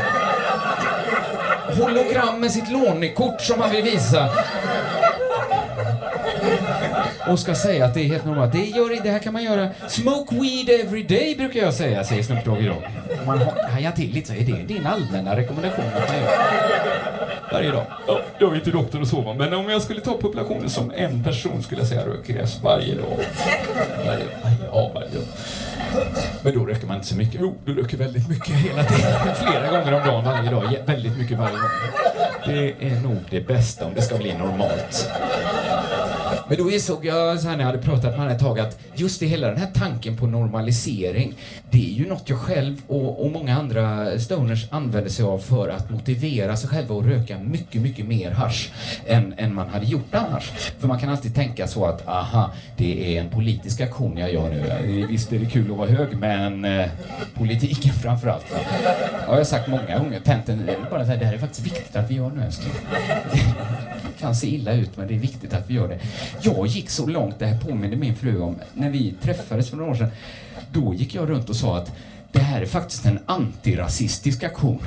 Hologram 1.77 2.39
med 2.39 2.51
sitt 2.51 2.71
lånekort 2.71 3.41
som 3.41 3.61
han 3.61 3.71
vill 3.71 3.83
visa 3.83 4.29
och 7.27 7.39
ska 7.39 7.55
säga 7.55 7.85
att 7.85 7.93
det 7.93 8.01
är 8.01 8.07
helt 8.07 8.25
normalt. 8.25 8.51
Det, 8.51 8.65
gör, 8.65 9.03
det 9.03 9.09
här 9.09 9.19
kan 9.19 9.33
man 9.33 9.43
göra. 9.43 9.69
Smoke 9.87 10.35
weed 10.35 10.69
every 10.69 11.03
day 11.03 11.35
brukar 11.35 11.59
jag 11.59 11.73
säga, 11.73 12.03
säger 12.03 12.23
Snoop 12.23 12.45
Dogg 12.45 12.61
idag. 12.61 12.83
Om 13.19 13.25
man 13.25 13.39
hajar 13.71 13.91
till 13.91 14.13
lite 14.13 14.27
så 14.27 14.33
är 14.33 14.45
det 14.45 14.73
din 14.73 14.85
allmänna 14.87 15.35
rekommendation 15.35 15.85
att 15.85 16.09
man 16.09 16.17
gör. 16.17 16.29
Varje 17.51 17.71
dag. 17.71 17.85
Ja, 18.07 18.19
jag 18.39 18.51
är 18.51 18.55
inte 18.55 18.71
doktor 18.71 19.01
och 19.01 19.07
så 19.07 19.33
men 19.33 19.53
om 19.53 19.69
jag 19.69 19.81
skulle 19.81 20.01
ta 20.01 20.13
populationen 20.13 20.69
som 20.69 20.91
en 20.95 21.23
person 21.23 21.63
skulle 21.63 21.81
jag 21.81 21.87
säga 21.87 22.05
rökgräs 22.05 22.59
varje 22.63 22.95
dag. 22.95 23.17
Varje, 24.05 24.25
ja, 24.71 24.91
varje 24.93 25.09
dag. 25.09 25.23
Men 26.41 26.53
då 26.53 26.65
röker 26.65 26.87
man 26.87 26.95
inte 26.95 27.07
så 27.07 27.15
mycket. 27.15 27.41
Jo, 27.41 27.55
du 27.65 27.75
röker 27.75 27.97
väldigt 27.97 28.29
mycket 28.29 28.55
hela 28.55 28.83
tiden. 28.83 29.35
Flera 29.35 29.79
gånger 29.79 29.93
om 29.93 30.07
dagen, 30.07 30.23
varje 30.23 30.51
dag. 30.51 30.77
Väldigt 30.85 31.17
mycket 31.17 31.37
varje 31.37 31.51
gång. 31.51 31.69
Det 32.45 32.87
är 32.87 32.99
nog 32.99 33.17
det 33.29 33.41
bästa 33.41 33.85
om 33.85 33.93
det 33.95 34.01
ska 34.01 34.17
bli 34.17 34.33
normalt. 34.33 35.09
Men 36.49 36.57
då 36.57 36.71
insåg 36.71 37.05
jag, 37.05 37.39
så 37.39 37.47
här 37.47 37.57
när 37.57 37.63
jag 37.63 37.71
hade 37.71 37.83
pratat 37.83 38.03
med 38.03 38.13
honom 38.13 38.33
ett 38.33 38.39
tag, 38.39 38.59
att 38.59 38.79
just 38.95 39.19
det 39.19 39.25
hela 39.25 39.47
den 39.47 39.57
här 39.57 39.69
tanken 39.73 40.17
på 40.17 40.27
normalisering, 40.27 41.33
det 41.71 41.89
är 41.89 41.93
ju 41.93 42.07
något 42.07 42.29
jag 42.29 42.39
själv 42.39 42.81
och, 42.87 43.25
och 43.25 43.31
många 43.31 43.57
andra 43.57 44.19
stoners 44.19 44.67
använder 44.71 45.09
sig 45.09 45.25
av 45.25 45.39
för 45.39 45.69
att 45.69 45.89
motivera 45.89 46.57
sig 46.57 46.69
själva 46.69 46.95
att 46.95 47.05
röka 47.05 47.37
mycket, 47.39 47.81
mycket 47.81 48.05
mer 48.05 48.31
hash 48.31 48.69
än, 49.07 49.33
än 49.37 49.53
man 49.53 49.69
hade 49.69 49.85
gjort 49.85 50.15
annars. 50.15 50.51
För 50.79 50.87
man 50.87 50.99
kan 50.99 51.09
alltid 51.09 51.35
tänka 51.35 51.67
så 51.67 51.85
att, 51.85 52.07
aha, 52.07 52.51
det 52.77 53.17
är 53.17 53.21
en 53.21 53.29
politisk 53.29 53.81
aktion 53.81 54.17
jag 54.17 54.33
gör 54.33 54.49
nu. 54.49 54.67
Eh, 54.67 55.07
visst 55.07 55.33
är 55.33 55.39
det 55.39 55.45
kul 55.45 55.71
att 55.71 55.77
vara 55.77 55.89
hög, 55.89 56.17
men 56.17 56.65
eh, 56.65 56.87
politiken 57.33 57.93
framförallt. 57.93 58.45
Ja, 58.53 58.59
jag 59.21 59.27
har 59.27 59.37
jag 59.37 59.47
sagt 59.47 59.67
många 59.67 59.99
gånger, 59.99 60.19
Tenten, 60.19 60.69
bara 60.91 61.05
så 61.05 61.11
här, 61.11 61.17
det 61.17 61.25
här 61.25 61.33
är 61.33 61.37
faktiskt 61.37 61.65
viktigt 61.65 61.95
att 61.95 62.11
vi 62.11 62.15
gör 62.15 62.29
nu 62.29 62.43
älskling 62.43 62.73
kan 64.19 64.35
se 64.35 64.47
illa 64.47 64.73
ut, 64.73 64.97
men 64.97 65.07
det 65.07 65.13
är 65.13 65.19
viktigt 65.19 65.53
att 65.53 65.69
vi 65.69 65.73
gör 65.73 65.87
det. 65.87 65.99
Jag 66.41 66.67
gick 66.67 66.89
så 66.89 67.05
långt, 67.07 67.39
det 67.39 67.45
här 67.45 67.59
påminner 67.59 67.97
min 67.97 68.15
fru 68.15 68.41
om, 68.41 68.55
när 68.73 68.89
vi 68.89 69.13
träffades 69.21 69.69
för 69.69 69.77
några 69.77 69.91
år 69.91 69.95
sedan. 69.95 70.09
Då 70.71 70.93
gick 70.93 71.15
jag 71.15 71.29
runt 71.29 71.49
och 71.49 71.55
sa 71.55 71.77
att 71.77 71.91
det 72.31 72.39
här 72.39 72.61
är 72.61 72.65
faktiskt 72.65 73.05
en 73.05 73.19
antirasistisk 73.25 74.43
aktion. 74.43 74.79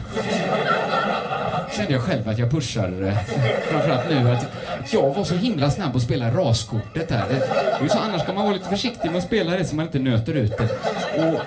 Kände 1.76 1.92
jag 1.92 2.02
själv 2.02 2.28
att 2.28 2.38
jag 2.38 2.50
pushar, 2.50 2.88
det. 2.88 3.18
framförallt 3.70 4.10
nu, 4.10 4.30
att 4.30 4.46
jag 4.92 5.14
var 5.14 5.24
så 5.24 5.34
himla 5.34 5.70
snabb 5.70 5.96
att 5.96 6.02
spela 6.02 6.30
raskortet 6.30 7.08
där. 7.08 7.24
Det 7.28 7.84
är 7.84 7.88
så, 7.88 7.98
annars 7.98 8.22
ska 8.22 8.32
man 8.32 8.44
vara 8.44 8.54
lite 8.54 8.68
försiktig 8.68 9.10
med 9.10 9.18
att 9.18 9.24
spela 9.24 9.50
det 9.50 9.64
så 9.64 9.76
man 9.76 9.86
inte 9.86 9.98
nöter 9.98 10.34
ut 10.34 10.58
det. 10.58 10.68
Och 11.22 11.40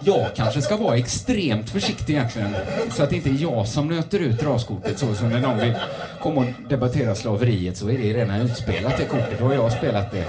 jag 0.00 0.26
kanske 0.34 0.62
ska 0.62 0.76
vara 0.76 0.96
extremt 0.96 1.70
försiktig 1.70 2.14
egentligen, 2.14 2.54
så 2.90 3.02
att 3.02 3.10
det 3.10 3.16
inte 3.16 3.30
är 3.30 3.42
jag 3.42 3.68
som 3.68 3.88
nöter 3.88 4.18
ut 4.18 4.42
raskortet 4.42 4.98
så 4.98 5.14
som 5.14 5.28
när 5.28 5.40
någon 5.40 5.58
vill 5.58 5.74
komma 6.22 6.40
och 6.40 6.68
debattera 6.68 7.14
slaveriet 7.14 7.76
så 7.76 7.90
är 7.90 7.98
det 7.98 8.14
redan 8.14 8.40
utspelat 8.40 8.96
det 8.98 9.04
kortet, 9.04 9.38
då 9.38 9.44
har 9.44 9.54
jag 9.54 9.72
spelat 9.72 10.12
det. 10.12 10.24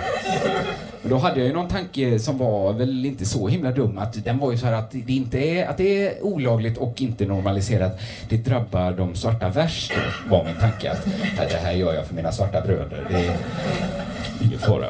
Men 1.02 1.12
då 1.12 1.18
hade 1.18 1.40
jag 1.40 1.48
ju 1.48 1.54
någon 1.54 1.68
tanke 1.68 2.20
som 2.20 2.38
var 2.38 2.74
väl 2.74 3.06
inte 3.06 3.26
så 3.26 3.48
himla 3.48 3.72
dum. 3.72 3.98
Att 3.98 4.24
den 4.24 4.38
var 4.38 4.52
ju 4.52 4.58
så 4.58 4.66
här 4.66 4.74
att 4.74 4.92
det 4.92 5.14
inte 5.14 5.40
är, 5.40 5.68
att 5.68 5.78
det 5.78 6.08
är 6.08 6.24
olagligt 6.24 6.78
och 6.78 7.02
inte 7.02 7.26
normaliserat. 7.26 8.00
Det 8.30 8.38
drabbar 8.38 8.92
de 8.92 9.16
svarta 9.16 9.50
värst, 9.50 9.92
var 10.30 10.46
min 10.46 10.56
tanke. 10.56 10.92
Att 10.92 11.50
det 11.50 11.58
här 11.58 11.72
gör 11.72 11.94
jag 11.94 12.06
för 12.06 12.16
mina 12.16 12.32
svarta 12.32 12.62
bröder. 12.62 13.08
Det 13.10 13.26
är 13.26 13.38
ingen 14.42 14.60
fara. 14.60 14.88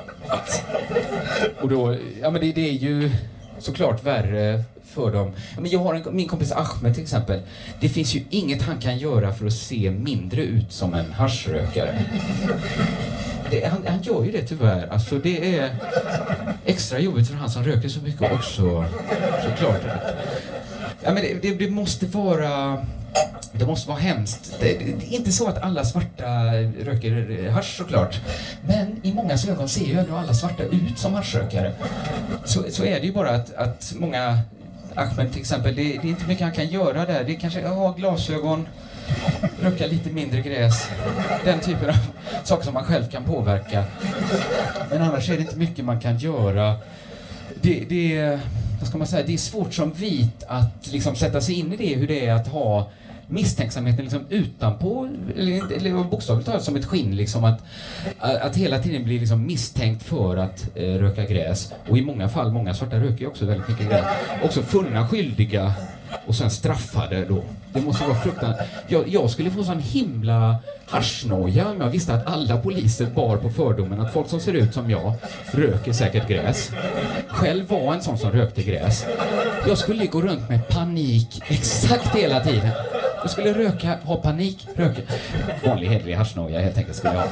Och 1.61 1.69
då, 1.69 1.95
ja 2.21 2.31
men 2.31 2.41
det, 2.41 2.51
det 2.51 2.69
är 2.69 2.73
ju 2.73 3.11
såklart 3.59 4.03
värre 4.03 4.63
för 4.85 5.11
dem. 5.11 5.31
Men 5.57 5.71
jag 5.71 5.79
har 5.79 5.93
en, 5.93 6.15
min 6.15 6.27
kompis 6.27 6.51
Ahmed 6.51 6.93
till 6.93 7.03
exempel. 7.03 7.41
Det 7.79 7.89
finns 7.89 8.15
ju 8.15 8.23
inget 8.29 8.61
han 8.61 8.77
kan 8.77 8.97
göra 8.97 9.33
för 9.33 9.45
att 9.45 9.53
se 9.53 9.91
mindre 9.91 10.41
ut 10.41 10.71
som 10.71 10.93
en 10.93 11.11
haschrökare 11.11 12.05
det, 13.51 13.65
han, 13.65 13.85
han 13.87 14.01
gör 14.01 14.23
ju 14.23 14.31
det 14.31 14.41
tyvärr. 14.41 14.87
Alltså 14.91 15.17
det 15.17 15.57
är 15.57 15.75
extra 16.65 16.99
jobbigt 16.99 17.27
för 17.27 17.35
han 17.35 17.49
som 17.49 17.63
röker 17.63 17.89
så 17.89 18.01
mycket 18.01 18.31
också, 18.31 18.85
såklart. 19.43 19.81
Ja, 21.03 21.13
men 21.13 21.15
det, 21.15 21.41
det, 21.41 21.55
det 21.55 21.69
måste 21.69 22.05
vara 22.05 22.85
det 23.53 23.65
måste 23.65 23.89
vara 23.89 23.99
hemskt. 23.99 24.55
Det, 24.59 24.79
det, 24.79 24.85
det 24.99 25.15
är 25.15 25.17
inte 25.17 25.31
så 25.31 25.47
att 25.47 25.57
alla 25.57 25.85
svarta 25.85 26.53
röker 26.83 27.49
hasch 27.49 27.77
såklart. 27.77 28.19
Men 28.67 28.99
i 29.03 29.13
många 29.13 29.37
ögon 29.49 29.69
ser 29.69 29.85
ju 29.85 29.99
ändå 29.99 30.15
alla 30.15 30.33
svarta 30.33 30.63
ut 30.63 30.99
som 30.99 31.13
haschrökare. 31.13 31.73
Så, 32.45 32.63
så 32.69 32.83
är 32.83 32.99
det 32.99 33.05
ju 33.05 33.13
bara 33.13 33.29
att, 33.29 33.53
att 33.53 33.93
många 33.99 34.39
Ahmed 34.95 35.31
till 35.31 35.41
exempel, 35.41 35.75
det, 35.75 35.83
det 35.83 35.89
är 35.89 36.05
inte 36.05 36.27
mycket 36.27 36.43
han 36.43 36.51
kan 36.51 36.67
göra 36.67 37.05
där. 37.05 37.23
Det 37.23 37.35
är 37.35 37.39
kanske 37.39 37.67
att 37.67 37.75
ha 37.75 37.91
glasögon, 37.91 38.67
röka 39.61 39.87
lite 39.87 40.09
mindre 40.09 40.41
gräs. 40.41 40.89
Den 41.45 41.59
typen 41.59 41.89
av 41.89 41.95
saker 42.43 42.65
som 42.65 42.73
man 42.73 42.83
själv 42.83 43.09
kan 43.11 43.23
påverka. 43.23 43.83
Men 44.89 45.01
annars 45.01 45.29
är 45.29 45.33
det 45.33 45.41
inte 45.41 45.57
mycket 45.57 45.85
man 45.85 45.99
kan 45.99 46.17
göra. 46.17 46.75
Det, 47.61 47.85
det, 47.89 48.39
vad 48.79 48.89
ska 48.89 48.97
man 48.97 49.07
säga, 49.07 49.23
det 49.27 49.33
är 49.33 49.37
svårt 49.37 49.73
som 49.73 49.91
vit 49.91 50.43
att 50.47 50.87
liksom 50.91 51.15
sätta 51.15 51.41
sig 51.41 51.55
in 51.55 51.73
i 51.73 51.77
det, 51.77 51.95
hur 51.95 52.07
det 52.07 52.27
är 52.27 52.33
att 52.33 52.47
ha 52.47 52.91
misstänksamheten 53.31 54.03
liksom 54.03 54.25
utanpå, 54.29 55.09
eller, 55.37 55.73
eller 55.77 56.03
bokstavligt 56.03 56.47
talat 56.47 56.63
som 56.63 56.75
ett 56.75 56.85
skinn, 56.85 57.15
liksom 57.15 57.43
att, 57.43 57.59
att 58.19 58.55
hela 58.55 58.79
tiden 58.79 59.03
bli 59.03 59.19
liksom 59.19 59.45
misstänkt 59.45 60.03
för 60.03 60.37
att 60.37 60.65
eh, 60.75 60.83
röka 60.83 61.25
gräs. 61.25 61.73
Och 61.89 61.97
i 61.97 62.01
många 62.01 62.29
fall, 62.29 62.51
många 62.51 62.73
svarta 62.73 62.99
röker 62.99 63.19
ju 63.19 63.27
också 63.27 63.45
väldigt 63.45 63.67
mycket 63.67 63.89
gräs. 63.89 64.05
Också 64.43 64.61
funna 64.61 65.07
skyldiga 65.07 65.73
och 66.25 66.35
sen 66.35 66.49
straffade 66.49 67.25
då. 67.25 67.43
Det 67.73 67.81
måste 67.81 68.07
vara 68.07 68.19
fruktansvärt. 68.19 68.67
Jag, 68.87 69.07
jag 69.07 69.29
skulle 69.29 69.51
få 69.51 69.63
sån 69.63 69.79
himla 69.79 70.55
haschnoja 70.89 71.69
om 71.69 71.81
jag 71.81 71.89
visste 71.89 72.13
att 72.13 72.27
alla 72.27 72.57
poliser 72.57 73.05
bar 73.05 73.37
på 73.37 73.49
fördomen 73.49 74.01
att 74.01 74.13
folk 74.13 74.29
som 74.29 74.39
ser 74.39 74.53
ut 74.53 74.73
som 74.73 74.89
jag 74.89 75.13
röker 75.51 75.93
säkert 75.93 76.27
gräs. 76.27 76.71
Själv 77.27 77.67
var 77.67 77.93
en 77.93 78.01
sån 78.01 78.17
som 78.17 78.31
rökte 78.31 78.63
gräs. 78.63 79.05
Jag 79.67 79.77
skulle 79.77 80.05
gå 80.05 80.21
runt 80.21 80.49
med 80.49 80.67
panik 80.67 81.41
exakt 81.47 82.15
hela 82.15 82.39
tiden. 82.39 82.71
Jag 83.21 83.31
skulle 83.31 83.53
röka, 83.53 83.97
ha 84.03 84.15
panik, 84.15 84.67
röka. 84.75 85.01
Vanlig 85.65 85.87
hederlig 85.87 86.13
haschnoja 86.13 86.59
helt 86.59 86.77
enkelt 86.77 86.97
skulle 86.97 87.13
jag 87.13 87.21
ha. 87.21 87.27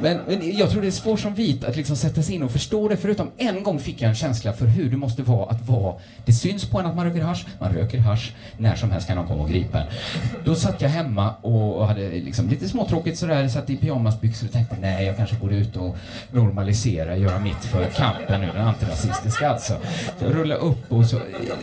Men, 0.00 0.20
men 0.26 0.56
jag 0.56 0.70
tror 0.70 0.82
det 0.82 0.86
är 0.86 0.90
svårt 0.90 1.20
som 1.20 1.34
vit 1.34 1.64
att 1.64 1.76
liksom 1.76 1.96
sätta 1.96 2.22
sig 2.22 2.34
in 2.34 2.42
och 2.42 2.50
förstå 2.50 2.88
det. 2.88 2.96
Förutom 2.96 3.30
en 3.36 3.62
gång 3.62 3.78
fick 3.80 4.02
jag 4.02 4.08
en 4.08 4.14
känsla 4.14 4.52
för 4.52 4.66
hur 4.66 4.90
det 4.90 4.96
måste 4.96 5.22
vara 5.22 5.50
att 5.50 5.68
vara... 5.68 5.94
Det 6.24 6.32
syns 6.32 6.64
på 6.64 6.78
en 6.78 6.86
att 6.86 6.96
man 6.96 7.04
röker 7.04 7.22
hasch. 7.22 7.46
Man 7.60 7.72
röker 7.72 7.98
hasch. 7.98 8.32
När 8.58 8.74
som 8.74 8.90
helst 8.90 9.06
kan 9.06 9.16
någon 9.16 9.26
komma 9.26 9.42
och 9.42 9.48
gripa 9.48 9.80
en. 9.80 9.86
Då 10.44 10.54
satt 10.54 10.80
jag 10.80 10.88
hemma 10.88 11.34
och 11.42 11.86
hade 11.86 12.08
liksom 12.08 12.48
lite 12.48 12.68
småtråkigt 12.68 13.18
sådär. 13.18 13.48
Satt 13.48 13.70
i 13.70 13.76
pyjamasbyxor 13.76 14.46
och 14.46 14.52
tänkte 14.52 14.76
nej, 14.80 15.06
jag 15.06 15.16
kanske 15.16 15.36
borde 15.36 15.54
ut 15.54 15.76
och 15.76 15.96
normalisera, 16.30 17.16
göra 17.16 17.38
mitt 17.38 17.64
för 17.64 17.84
kampen 17.84 18.40
nu, 18.40 18.50
den 18.54 18.66
antirasistiska 18.66 19.50
alltså. 19.50 19.76
Så 20.18 20.24
jag 20.24 20.34
rullade 20.34 20.60
upp 20.60 20.92
och 20.92 21.06
så 21.06 21.20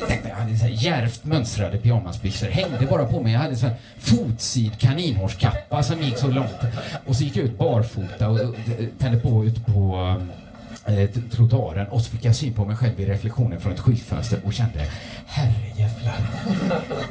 tänkte 0.08 0.30
jag 0.30 0.36
hade 0.36 0.58
så 0.58 0.66
här 0.66 0.72
djärvt 0.72 1.26
mönstrade 1.26 1.78
pyjamasbyxor. 1.78 2.48
Hängde 2.48 2.86
bara 2.86 3.06
på 3.12 3.22
mig. 3.22 3.34
Jag 3.34 3.40
hade 3.40 3.56
så 3.56 3.68
här 3.68 3.76
fotsid 3.98 4.80
kaninhårskappa 4.80 5.84
som 5.84 6.02
gick 6.02 6.18
så 6.18 6.28
långt. 6.28 6.60
Och 7.06 7.16
så 7.16 7.24
gick 7.24 7.36
jag 7.36 7.46
ut 7.46 7.58
barfota 7.58 8.30
och 8.30 8.40
och 8.40 8.56
tände 9.00 9.20
på 9.20 9.46
ut 9.46 9.66
på 9.66 10.16
eh, 10.86 11.00
eh 11.00 11.10
trottoaren 11.32 11.88
och 11.88 12.02
så 12.02 12.12
fick 12.12 12.26
jag 12.26 12.36
syn 12.36 12.54
på 12.54 12.66
mig 12.66 12.76
själv 12.76 13.00
i 13.00 13.06
reflektionen 13.06 13.62
från 13.62 13.74
ett 13.74 13.80
skyltfönster 13.80 14.40
och 14.46 14.54
kände 14.54 14.86
herrejävlar, 15.26 16.22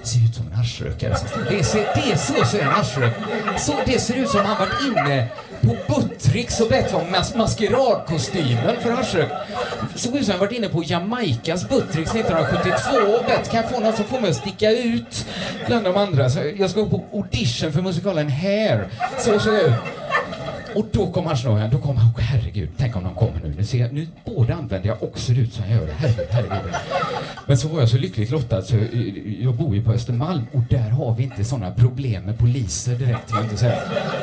ser 0.02 0.24
ut 0.24 0.34
som 0.34 0.46
en 0.46 0.52
haschrökare. 0.52 1.16
Det, 1.50 1.64
ser, 1.64 1.78
det 1.94 2.12
är 2.12 2.16
så 2.16 2.44
ser 2.44 2.60
en 2.60 2.68
haschrökare 2.68 3.58
så 3.58 3.74
Det 3.86 4.00
ser 4.00 4.14
ut 4.14 4.28
som 4.28 4.44
han 4.44 4.58
varit 4.58 4.82
inne 4.88 5.28
på 5.60 5.76
så 6.30 6.64
och 6.64 6.70
bett 6.70 6.94
om 6.94 7.10
mas 7.12 7.34
maskeradkostymen 7.34 8.80
för 8.80 8.90
haschrök. 8.90 9.28
Såg 9.94 10.16
ut 10.16 10.24
som 10.24 10.30
han 10.30 10.40
varit 10.40 10.52
inne 10.52 10.68
på 10.68 10.82
Jamaicas 10.84 11.68
Buttricks 11.68 12.14
1972 12.14 13.18
och 13.18 13.24
bett 13.24 13.50
kan 13.50 13.60
jag 13.60 13.70
få 13.70 13.80
någon 13.80 13.92
som 13.92 14.04
får 14.04 14.20
mig 14.20 14.30
att 14.30 14.36
sticka 14.36 14.70
ut 14.70 15.26
bland 15.66 15.84
de 15.84 15.96
andra. 15.96 16.30
Så 16.30 16.40
jag 16.56 16.70
ska 16.70 16.80
gå 16.80 16.88
på 16.88 17.04
audition 17.16 17.72
för 17.72 17.82
musikalen 17.82 18.28
Hair. 18.28 18.88
Så 19.18 19.38
såg 19.40 19.54
jag 19.54 19.62
ut. 19.62 19.99
Och 20.74 20.86
då 20.92 21.12
kom 21.12 21.26
haschnojan, 21.26 21.70
då 21.70 21.78
kom 21.78 21.96
han, 21.96 22.10
oh, 22.10 22.20
herregud, 22.20 22.68
tänk 22.78 22.96
om 22.96 23.04
de 23.04 23.14
kommer 23.14 23.40
nu. 23.44 23.54
Nu, 23.56 23.64
ser 23.64 23.78
jag, 23.78 23.92
nu 23.92 24.06
både 24.24 24.54
använder 24.54 24.88
jag 24.88 25.02
och 25.02 25.18
ser 25.18 25.38
ut 25.38 25.52
som 25.52 25.64
jag 25.64 25.80
gör. 25.80 25.88
Herregud, 25.92 26.26
herregud. 26.30 26.74
Men 27.46 27.58
så 27.58 27.68
var 27.68 27.80
jag 27.80 27.88
så 27.88 27.98
lyckligt 27.98 28.30
lottad 28.30 28.62
så 28.62 28.76
jag, 28.76 28.84
jag 29.40 29.54
bor 29.54 29.74
ju 29.74 29.84
på 29.84 29.92
Östermalm 29.92 30.42
och 30.52 30.62
där 30.70 30.90
har 30.90 31.14
vi 31.14 31.22
inte 31.22 31.44
sådana 31.44 31.70
problem 31.70 32.24
med 32.24 32.38
poliser 32.38 32.94
direkt, 32.94 33.30
jag 33.30 33.44
inte 33.44 33.56
säga. 33.56 33.82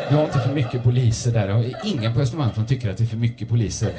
Vi 0.09 0.15
har 0.15 0.23
inte 0.23 0.39
för 0.39 0.53
mycket 0.53 0.83
poliser 0.83 1.31
där. 1.31 1.47
Jag 1.47 1.55
har 1.55 1.65
ingen 1.83 2.13
på 2.13 2.21
Östermalm 2.21 2.51
som 2.55 2.65
tycker 2.65 2.91
att 2.91 2.97
det 2.97 3.03
är 3.03 3.05
för 3.05 3.17
mycket 3.17 3.49
poliser. 3.49 3.91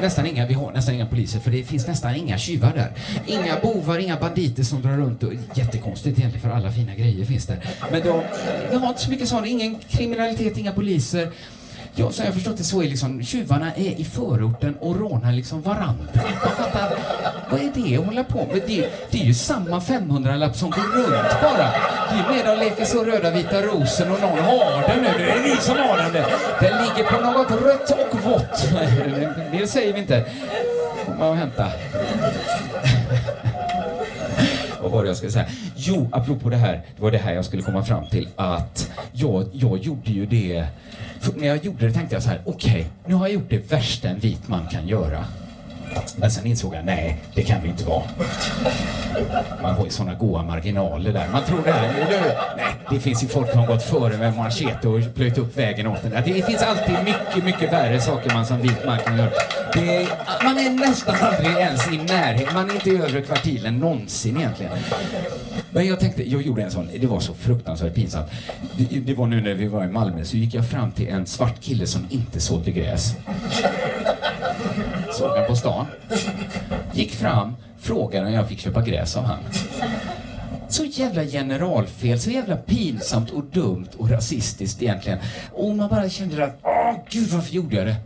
Nästan 0.00 0.26
inga, 0.26 0.46
vi 0.46 0.54
har 0.54 0.72
nästan 0.72 0.94
inga 0.94 1.06
poliser 1.06 1.40
för 1.40 1.50
det 1.50 1.62
finns 1.62 1.86
nästan 1.86 2.14
inga 2.14 2.38
tjuvar 2.38 2.72
där. 2.74 2.92
Inga 3.26 3.60
bovar, 3.62 3.98
inga 3.98 4.16
banditer 4.16 4.62
som 4.62 4.82
drar 4.82 4.96
runt 4.96 5.22
och 5.22 5.32
jättekonstigt 5.54 6.18
egentligen 6.18 6.50
för 6.50 6.56
alla 6.56 6.72
fina 6.72 6.94
grejer 6.94 7.24
finns 7.24 7.46
där. 7.46 7.58
Men 7.90 8.02
de, 8.02 8.22
vi 8.70 8.76
har 8.76 8.88
inte 8.88 9.00
så 9.00 9.10
mycket 9.10 9.28
sånt, 9.28 9.46
ingen 9.46 9.78
kriminalitet, 9.88 10.58
inga 10.58 10.72
poliser. 10.72 11.32
Ja, 11.94 12.12
så 12.12 12.22
jag 12.22 12.34
förstått 12.34 12.56
det 12.56 12.64
så 12.64 12.82
är 12.82 12.88
liksom 12.88 13.22
tjuvarna 13.22 13.74
är 13.74 14.00
i 14.00 14.04
förorten 14.04 14.76
och 14.80 14.96
rånar 14.96 15.32
liksom 15.32 15.62
varandra. 15.62 16.04
Jag 16.14 16.52
fattar, 16.52 16.98
vad 17.50 17.60
är 17.60 17.70
det 17.74 17.96
att 17.96 18.04
hålla 18.06 18.24
på 18.24 18.46
med? 18.52 18.62
Det, 18.66 18.88
det 19.10 19.20
är 19.20 19.24
ju 19.24 19.34
samma 19.34 19.78
500-lapp 19.78 20.56
som 20.56 20.70
går 20.70 20.82
runt 21.02 21.40
bara. 21.42 21.70
Det 22.10 22.18
är 22.18 22.34
mer 22.36 22.56
de 22.56 22.64
leker 22.64 22.84
så 22.84 23.04
röda 23.04 23.30
vita 23.30 23.62
rosen 23.62 24.10
och 24.12 24.20
någon 24.20 24.38
har 24.38 24.88
den 24.88 25.02
nu. 25.02 25.08
Det 25.18 25.30
är 25.30 25.42
ni 25.42 25.56
som 25.56 25.76
har 25.76 25.98
den. 25.98 26.12
Den 26.60 26.84
ligger 26.84 27.10
på 27.10 27.20
något 27.20 27.50
rött 27.50 27.90
och 27.90 28.20
vått. 28.20 28.68
Det 29.58 29.66
säger 29.66 29.92
vi 29.92 29.98
inte. 30.00 30.24
Kom 31.06 31.20
och 31.20 31.36
hämta. 31.36 31.66
Var 34.92 35.02
det 35.02 35.08
jag 35.08 35.16
skulle 35.16 35.32
säga? 35.32 35.46
Jo, 35.76 36.08
apropå 36.12 36.50
det 36.50 36.56
här, 36.56 36.72
det 36.96 37.02
var 37.02 37.10
det 37.10 37.18
här 37.18 37.34
jag 37.34 37.44
skulle 37.44 37.62
komma 37.62 37.84
fram 37.84 38.06
till 38.06 38.28
att 38.36 38.90
jag, 39.12 39.46
jag 39.52 39.78
gjorde 39.78 40.10
ju 40.10 40.26
det 40.26 40.66
för 41.20 41.32
när 41.32 41.46
jag 41.46 41.64
gjorde 41.64 41.86
det 41.86 41.92
tänkte 41.92 42.14
jag 42.14 42.22
så 42.22 42.28
här, 42.28 42.40
okej, 42.44 42.70
okay, 42.70 42.84
nu 43.06 43.14
har 43.14 43.26
jag 43.26 43.34
gjort 43.34 43.50
det 43.50 43.72
värsta 43.72 44.08
en 44.08 44.18
vit 44.18 44.48
man 44.48 44.66
kan 44.66 44.88
göra. 44.88 45.24
Men 46.16 46.30
sen 46.30 46.46
insåg 46.46 46.74
jag, 46.74 46.84
nej, 46.84 47.16
det 47.34 47.42
kan 47.42 47.62
det 47.62 47.68
inte 47.68 47.84
vara. 47.84 48.02
Man 49.62 49.74
har 49.74 49.84
ju 49.84 49.90
såna 49.90 50.14
goa 50.14 50.42
marginaler 50.42 51.12
där. 51.12 51.28
Man 51.32 51.44
tror 51.44 51.62
det 51.64 51.72
här, 51.72 51.92
nej, 52.56 52.66
det 52.90 53.00
finns 53.00 53.22
ju 53.22 53.28
folk 53.28 53.50
som 53.50 53.60
har 53.60 53.66
gått 53.66 53.82
före 53.82 54.16
med 54.16 54.36
machete 54.36 54.88
och 54.88 55.14
plöjt 55.14 55.38
upp 55.38 55.56
vägen 55.58 55.86
åt 55.86 56.02
den. 56.02 56.10
Det 56.10 56.46
finns 56.46 56.62
alltid 56.62 56.94
mycket, 57.04 57.44
mycket 57.44 57.72
värre 57.72 58.00
saker 58.00 58.34
man 58.34 58.46
som 58.46 58.60
vit 58.60 58.86
man 58.86 58.98
kan 58.98 59.18
göra. 59.18 59.30
Är, 59.74 60.08
man 60.44 60.58
är 60.58 60.70
nästan 60.70 61.14
aldrig 61.20 61.56
ens 61.56 61.92
i 61.92 61.96
närheten, 61.96 62.54
man 62.54 62.70
är 62.70 62.74
inte 62.74 62.90
i 62.90 62.96
övre 62.96 63.22
kvartilen 63.22 63.78
någonsin 63.78 64.36
egentligen. 64.36 64.72
Men 65.70 65.86
jag 65.86 66.00
tänkte, 66.00 66.30
jag 66.30 66.42
gjorde 66.42 66.62
en 66.62 66.70
sån, 66.70 66.88
det 67.00 67.06
var 67.06 67.20
så 67.20 67.34
fruktansvärt 67.34 67.94
pinsamt. 67.94 68.30
Det, 68.76 69.00
det 69.00 69.14
var 69.14 69.26
nu 69.26 69.40
när 69.40 69.54
vi 69.54 69.66
var 69.66 69.84
i 69.84 69.88
Malmö, 69.88 70.24
så 70.24 70.36
gick 70.36 70.54
jag 70.54 70.68
fram 70.68 70.92
till 70.92 71.08
en 71.08 71.26
svart 71.26 71.60
kille 71.60 71.86
som 71.86 72.06
inte 72.10 72.40
sålde 72.40 72.70
gräs. 72.70 73.14
Såg 75.22 75.36
han 75.36 75.46
på 75.46 75.56
stan. 75.56 75.86
Gick 76.92 77.10
fram, 77.14 77.56
frågade 77.80 78.26
om 78.26 78.32
jag 78.32 78.48
fick 78.48 78.60
köpa 78.60 78.82
gräs 78.82 79.16
av 79.16 79.24
han. 79.24 79.38
Så 80.68 80.84
jävla 80.84 81.24
generalfel, 81.24 82.20
så 82.20 82.30
jävla 82.30 82.56
pinsamt 82.56 83.30
och 83.30 83.44
dumt 83.44 83.88
och 83.96 84.10
rasistiskt 84.10 84.82
egentligen. 84.82 85.18
Och 85.52 85.76
man 85.76 85.88
bara 85.88 86.08
kände 86.08 86.44
att, 86.44 86.58
åh 86.62 86.94
gud 87.10 87.28
varför 87.28 87.54
gjorde 87.54 87.76
jag 87.76 87.86
det? 87.86 87.96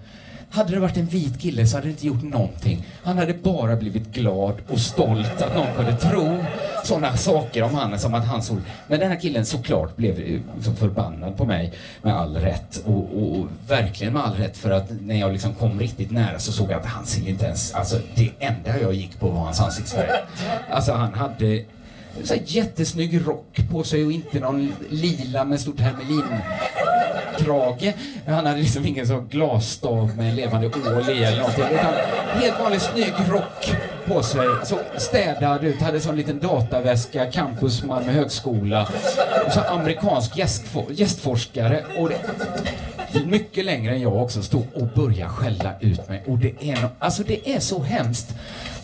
Hade 0.56 0.74
det 0.74 0.80
varit 0.80 0.96
en 0.96 1.06
vit 1.06 1.40
kille 1.40 1.66
så 1.66 1.76
hade 1.76 1.86
det 1.86 1.90
inte 1.90 2.06
gjort 2.06 2.22
någonting. 2.22 2.86
Han 3.02 3.18
hade 3.18 3.34
bara 3.34 3.76
blivit 3.76 4.12
glad 4.12 4.54
och 4.68 4.78
stolt 4.78 5.42
att 5.42 5.54
någon 5.54 5.74
kunde 5.76 5.96
tro 5.96 6.44
sådana 6.84 7.16
saker 7.16 7.62
om 7.62 7.74
han 7.74 7.98
som 7.98 8.14
att 8.14 8.26
han 8.26 8.42
såg... 8.42 8.58
Men 8.86 9.00
den 9.00 9.10
här 9.10 9.20
killen 9.20 9.46
såklart 9.46 9.96
blev 9.96 10.18
liksom 10.54 10.76
förbannad 10.76 11.36
på 11.36 11.44
mig 11.44 11.72
med 12.02 12.16
all 12.16 12.36
rätt. 12.36 12.82
Och, 12.86 12.94
och, 12.94 13.38
och, 13.38 13.46
verkligen 13.68 14.12
med 14.12 14.22
all 14.22 14.34
rätt 14.34 14.56
för 14.56 14.70
att 14.70 14.90
när 15.00 15.20
jag 15.20 15.32
liksom 15.32 15.54
kom 15.54 15.80
riktigt 15.80 16.10
nära 16.10 16.38
så 16.38 16.52
såg 16.52 16.70
jag 16.70 16.80
att 16.80 16.86
han 16.86 17.06
ser 17.06 17.28
inte 17.28 17.44
ens... 17.44 17.74
Alltså 17.74 17.98
det 18.14 18.30
enda 18.38 18.80
jag 18.80 18.94
gick 18.94 19.20
på 19.20 19.28
var 19.28 19.40
hans 19.40 19.60
ansiktsfärg. 19.60 20.10
Alltså 20.70 20.92
han 20.92 21.14
hade 21.14 21.64
så 22.24 22.34
jättesnygg 22.44 23.26
rock 23.26 23.58
på 23.70 23.84
sig 23.84 24.06
och 24.06 24.12
inte 24.12 24.40
någon 24.40 24.72
lila 24.90 25.44
med 25.44 25.60
stort 25.60 25.80
hermelinkrage. 25.80 27.94
Han 28.26 28.46
hade 28.46 28.60
liksom 28.60 28.86
ingen 28.86 29.06
sån 29.06 29.28
glasstav 29.28 30.16
med 30.16 30.30
en 30.30 30.36
levande 30.36 30.66
ål 30.66 31.10
i 31.10 31.24
eller 31.24 31.38
någonting. 31.38 31.64
Utan 31.64 31.94
helt 32.40 32.60
vanlig 32.60 32.80
snygg 32.80 33.12
rock 33.28 33.72
på 34.06 34.22
sig. 34.22 34.46
Så 34.64 34.78
städad 34.96 35.64
ut, 35.64 35.80
hade 35.80 36.00
sån 36.00 36.16
liten 36.16 36.38
dataväska, 36.38 37.30
campus 37.30 37.84
Malmö 37.84 38.12
högskola. 38.12 38.88
Och 39.46 39.52
så 39.52 39.60
amerikansk 39.60 40.36
gästfor 40.36 40.84
gästforskare. 40.88 41.84
Och 41.98 42.08
det, 42.08 42.18
mycket 43.26 43.64
längre 43.64 43.94
än 43.94 44.00
jag 44.00 44.22
också 44.22 44.42
stod 44.42 44.66
och 44.74 44.86
började 44.86 45.30
skälla 45.30 45.72
ut 45.80 46.08
mig. 46.08 46.22
Och 46.26 46.38
det 46.38 46.70
är, 46.70 46.82
no 46.82 46.88
alltså 46.98 47.22
det 47.22 47.50
är 47.50 47.60
så 47.60 47.82
hemskt 47.82 48.34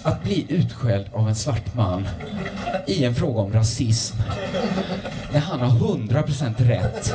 att 0.03 0.25
bli 0.25 0.47
utskälld 0.49 1.07
av 1.13 1.29
en 1.29 1.35
svart 1.35 1.75
man 1.75 2.09
i 2.87 3.05
en 3.05 3.15
fråga 3.15 3.41
om 3.41 3.53
rasism 3.53 4.17
när 5.33 5.41
han 5.41 5.61
har 5.61 5.79
100% 5.79 6.55
rätt 6.59 7.15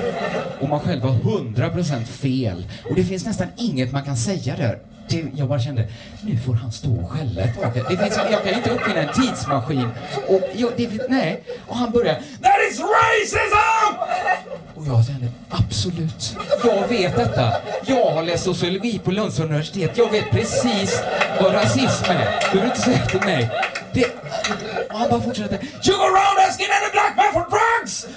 och 0.60 0.70
man 0.70 0.80
själv 0.80 1.02
har 1.02 1.14
100% 1.14 2.06
fel. 2.06 2.66
Och 2.90 2.96
det 2.96 3.04
finns 3.04 3.26
nästan 3.26 3.48
inget 3.58 3.92
man 3.92 4.04
kan 4.04 4.18
säga 4.18 4.56
där 4.56 4.80
det, 5.10 5.26
jag 5.36 5.48
bara 5.48 5.60
kände, 5.60 5.88
nu 6.22 6.38
får 6.38 6.54
han 6.54 6.72
stå 6.72 6.96
och 6.96 7.12
skälla 7.12 7.42
ett 7.42 7.62
tag. 7.62 7.72
Det 7.90 7.98
finns, 7.98 8.20
jag 8.32 8.44
kan 8.44 8.54
inte 8.54 8.70
uppfinna 8.70 9.02
en 9.02 9.14
tidsmaskin. 9.14 9.90
Och, 10.28 10.42
jag, 10.56 10.72
det, 10.78 11.10
nej. 11.10 11.44
och 11.68 11.76
han 11.76 11.92
börjar, 11.92 12.14
That 12.14 12.72
is 12.72 12.80
racism! 12.80 13.58
Och 14.76 14.88
jag 14.88 15.06
kände, 15.06 15.28
absolut. 15.50 16.38
Jag 16.64 16.88
vet 16.88 17.16
detta. 17.16 17.54
Jag 17.86 18.12
har 18.12 18.24
läst 18.24 18.44
sociologi 18.44 19.00
på 19.00 19.12
Lunds 19.12 19.40
universitet. 19.40 19.92
Jag 19.98 20.12
vet 20.12 20.32
precis 20.32 21.02
vad 21.42 21.54
rasism 21.54 22.06
är. 22.06 22.40
Du 22.42 22.52
behöver 22.52 22.66
inte 22.66 22.82
säga 22.82 23.06
till 23.06 23.20
mig. 23.20 23.50
Det, 23.94 24.06
och 24.90 25.00
han 25.00 25.10
bara 25.10 25.22
fortsätter. 25.22 25.56
You 25.56 25.98
go 25.98 26.04
around 26.04 26.40
asking 26.50 26.68
any 26.68 26.92
black 26.92 27.14
man 27.16 27.34
for 27.34 27.50
drugs! 27.50 28.08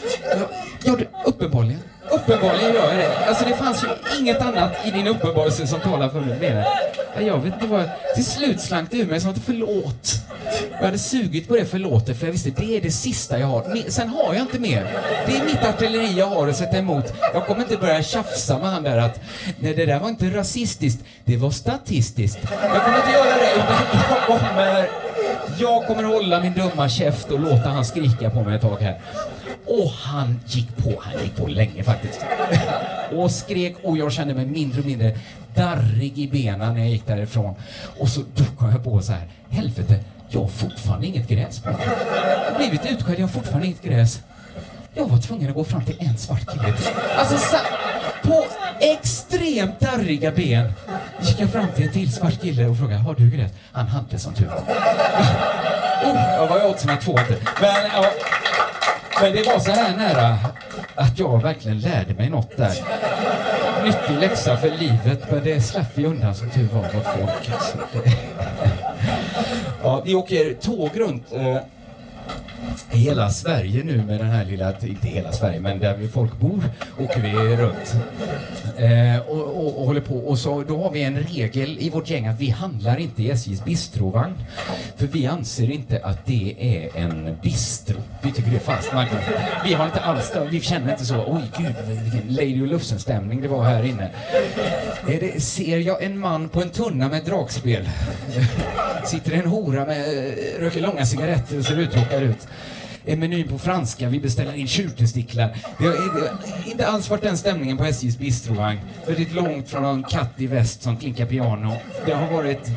Ja, 0.85 0.97
ja, 0.99 1.23
uppenbarligen. 1.25 1.81
Uppenbarligen 2.11 2.75
gör 2.75 2.89
jag 2.89 2.99
det. 2.99 3.27
Alltså 3.27 3.45
det 3.45 3.57
fanns 3.57 3.85
ju 3.85 4.19
inget 4.21 4.41
annat 4.43 4.73
i 4.87 4.91
din 4.91 5.07
uppenbarelse 5.07 5.67
som 5.67 5.81
talar 5.81 6.09
för 6.09 6.21
mig 6.21 6.39
mer. 6.41 6.65
Jag 7.19 7.39
vet 7.39 7.55
inte 7.55 7.67
vad... 7.67 7.91
Till 8.15 8.25
slut 8.25 8.61
slank 8.61 8.91
det 8.91 8.97
ur 8.97 9.07
mig 9.07 9.21
som 9.21 9.31
att 9.31 9.39
förlåt. 9.47 10.13
Jag 10.73 10.85
hade 10.85 10.99
sugit 10.99 11.49
på 11.49 11.57
det 11.57 11.65
förlåtet 11.65 12.19
för 12.19 12.27
jag 12.27 12.33
visste 12.33 12.51
det 12.51 12.77
är 12.77 12.81
det 12.81 12.91
sista 12.91 13.39
jag 13.39 13.47
har. 13.47 13.91
Sen 13.91 14.09
har 14.09 14.35
jag 14.35 14.43
inte 14.43 14.59
mer. 14.59 14.87
Det 15.27 15.37
är 15.37 15.45
mitt 15.45 15.65
artilleri 15.65 16.19
jag 16.19 16.27
har 16.27 16.49
att 16.49 16.57
sätta 16.57 16.79
emot. 16.79 17.05
Jag 17.35 17.47
kommer 17.47 17.61
inte 17.61 17.77
börja 17.77 18.03
tjafsa 18.03 18.59
med 18.59 18.71
han 18.71 18.83
där 18.83 18.99
att 18.99 19.21
nej 19.59 19.75
det 19.75 19.87
där 19.87 19.99
var 19.99 20.09
inte 20.09 20.27
rasistiskt, 20.27 21.05
det 21.25 21.37
var 21.37 21.51
statistiskt. 21.51 22.39
Jag 22.63 22.85
kommer 22.85 22.99
inte 22.99 23.11
göra 23.11 23.37
det 23.37 23.53
utan 23.55 23.77
jag 24.11 24.27
kommer 24.27 24.89
jag 25.59 25.87
kommer 25.87 26.03
hålla 26.03 26.41
min 26.41 26.53
dumma 26.53 26.89
käft 26.89 27.31
och 27.31 27.41
låta 27.41 27.69
han 27.69 27.85
skrika 27.85 28.31
på 28.31 28.43
mig 28.43 28.57
ett 28.57 28.63
tag 28.63 28.77
här. 28.81 29.01
Och 29.67 29.91
han 29.91 30.41
gick 30.47 30.77
på, 30.77 31.03
han 31.03 31.23
gick 31.23 31.37
på 31.37 31.47
länge 31.47 31.85
faktiskt. 31.85 32.21
Och 33.17 33.31
skrek 33.31 33.77
och 33.83 33.99
jag 33.99 34.13
kände 34.13 34.35
mig 34.35 34.47
mindre 34.47 34.81
och 34.81 34.87
mindre 34.87 35.17
darrig 35.55 36.19
i 36.19 36.29
benen 36.29 36.75
när 36.75 36.81
jag 36.81 36.91
gick 36.91 37.07
därifrån. 37.07 37.55
Och 37.99 38.09
så 38.09 38.21
då 38.35 38.45
kom 38.59 38.71
jag 38.71 38.85
på 38.85 39.03
så 39.03 39.13
här, 39.13 39.29
helvete, 39.51 39.99
jag 40.29 40.41
har 40.41 40.49
fortfarande 40.49 41.07
inget 41.07 41.29
gräs 41.29 41.61
på 41.61 41.71
mig. 41.71 41.89
Jag 42.45 42.53
har 42.53 42.59
blivit 42.59 42.87
utskälld, 42.87 43.19
jag 43.19 43.27
har 43.27 43.33
fortfarande 43.33 43.67
inget 43.67 43.83
gräs. 43.83 44.21
Jag 44.95 45.07
var 45.07 45.19
tvungen 45.19 45.49
att 45.49 45.55
gå 45.55 45.65
fram 45.65 45.85
till 45.85 45.97
en 45.99 46.19
svart 46.19 46.53
kille. 46.53 46.75
Alltså 47.17 47.57
på 48.23 48.45
extremt 48.81 49.81
darriga 49.81 50.33
ben 50.33 50.73
gick 51.23 51.41
jag 51.41 51.51
fram 51.51 51.67
till 51.77 51.87
en 51.87 51.93
till 51.93 52.13
svart 52.13 52.41
kille 52.41 52.67
och 52.67 52.79
frågade, 52.79 53.01
har 53.01 53.15
du 53.15 53.31
gräs? 53.31 53.53
Han 53.73 53.87
hade 53.87 54.19
som 54.19 54.35
tur 54.35 54.47
var. 54.47 54.63
Oh, 56.05 56.35
jag 56.35 56.47
var 56.47 56.71
åt 56.71 56.81
sina 56.81 56.97
två 56.97 57.19
inte. 57.19 57.37
Men, 57.61 57.91
ja, 57.93 58.05
men 59.23 59.33
det 59.33 59.47
var 59.47 59.59
så 59.59 59.71
här 59.71 59.97
nära 59.97 60.39
att 60.95 61.19
jag 61.19 61.43
verkligen 61.43 61.81
lärde 61.81 62.15
mig 62.15 62.31
något 62.31 62.57
där. 62.57 62.75
Nyttig 63.85 64.21
läxa 64.21 64.57
för 64.57 64.71
livet, 64.71 65.31
men 65.31 65.45
det 65.45 65.61
slapp 65.61 65.87
vi 65.95 66.07
undan 66.07 66.35
som 66.35 66.51
tur 66.51 66.69
var 66.73 66.83
mot 66.83 67.05
folk. 67.05 67.51
Alltså, 67.53 67.79
ja, 69.83 70.03
vi 70.05 70.15
åker 70.15 70.55
tåg 70.55 70.91
runt 70.95 71.33
eh, 71.33 71.57
hela 72.89 73.31
Sverige 73.31 73.85
nu 73.85 74.05
med 74.05 74.21
den 74.21 74.31
här 74.31 74.45
lilla, 74.45 74.73
inte 74.83 75.09
hela 75.09 75.33
Sverige, 75.33 75.61
men 75.61 75.79
där 75.79 75.97
vi 75.97 76.09
folk 76.09 76.41
bor 76.41 76.65
åker 76.99 77.21
vi 77.21 77.57
runt. 77.57 77.95
Eh, 78.77 79.29
och, 79.29 79.43
och, 79.43 79.81
och 79.81 79.87
håller 79.87 80.01
på. 80.01 80.15
Och 80.15 80.39
så, 80.39 80.63
då 80.63 80.83
har 80.83 80.91
vi 80.91 81.03
en 81.03 81.19
regel 81.19 81.79
i 81.79 81.91
vårt 81.91 82.11
gäng 82.11 82.27
att 82.27 82.41
vi 82.41 82.51
handlar 82.51 82.97
inte 82.97 83.23
i 83.23 83.31
SJs 83.31 83.65
bistrovagn. 83.65 84.35
För 84.97 85.07
vi 85.07 85.27
anser 85.27 85.71
inte 85.71 86.01
att 86.03 86.27
det 86.27 86.55
är 86.59 87.01
en 87.03 87.37
bistro. 87.43 87.97
Vi 88.23 88.33
tycker 88.33 88.51
det 88.51 88.57
är 88.57 88.61
fast 88.61 88.93
marknad. 88.93 89.21
Vi 89.65 89.75
har 89.75 89.87
inte 89.87 90.01
alls 90.01 90.33
vi 90.51 90.61
känner 90.61 90.93
inte 90.93 91.05
så, 91.07 91.25
oj 91.27 91.43
gud 91.59 91.75
vilken 91.87 92.35
Lady 92.35 92.63
och 92.63 92.67
Lufsen-stämning 92.67 93.41
det 93.41 93.49
var 93.49 93.65
här 93.65 93.83
inne. 93.83 94.11
Är 95.09 95.21
det, 95.21 95.41
ser 95.41 95.79
jag 95.79 96.03
en 96.03 96.19
man 96.19 96.49
på 96.49 96.63
en 96.63 96.71
tunna 96.71 97.09
med 97.09 97.25
dragspel? 97.25 97.91
Sitter 99.07 99.33
en 99.33 99.47
hora 99.47 99.87
med, 99.87 100.01
eh, 100.01 100.61
röker 100.61 100.81
långa 100.81 101.07
cigaretter 101.07 101.59
och 101.59 101.65
ser 101.65 101.79
uttråkad 101.79 102.23
ut. 102.23 102.49
En 103.05 103.21
meny 103.21 103.45
på 103.45 103.59
franska, 103.59 104.09
vi 104.09 104.21
beställer 104.21 104.55
in 104.55 104.67
tjurtestiklar. 104.67 105.57
Det 105.79 105.85
har, 105.85 105.93
det 105.93 106.29
har 106.29 106.71
inte 106.71 106.87
alls 106.87 107.11
varit 107.11 107.23
den 107.23 107.39
stämningen 107.39 107.77
på 107.77 107.85
SJs 107.85 108.19
bistrovagn. 108.19 108.79
Väldigt 109.07 109.35
långt 109.35 109.69
från 109.69 109.83
någon 109.83 110.03
katt 110.03 110.33
i 110.37 110.47
väst 110.47 110.83
som 110.83 110.97
klinkar 110.97 111.27
piano. 111.27 111.77
Det 112.07 112.13
har 112.13 112.31
varit 112.33 112.71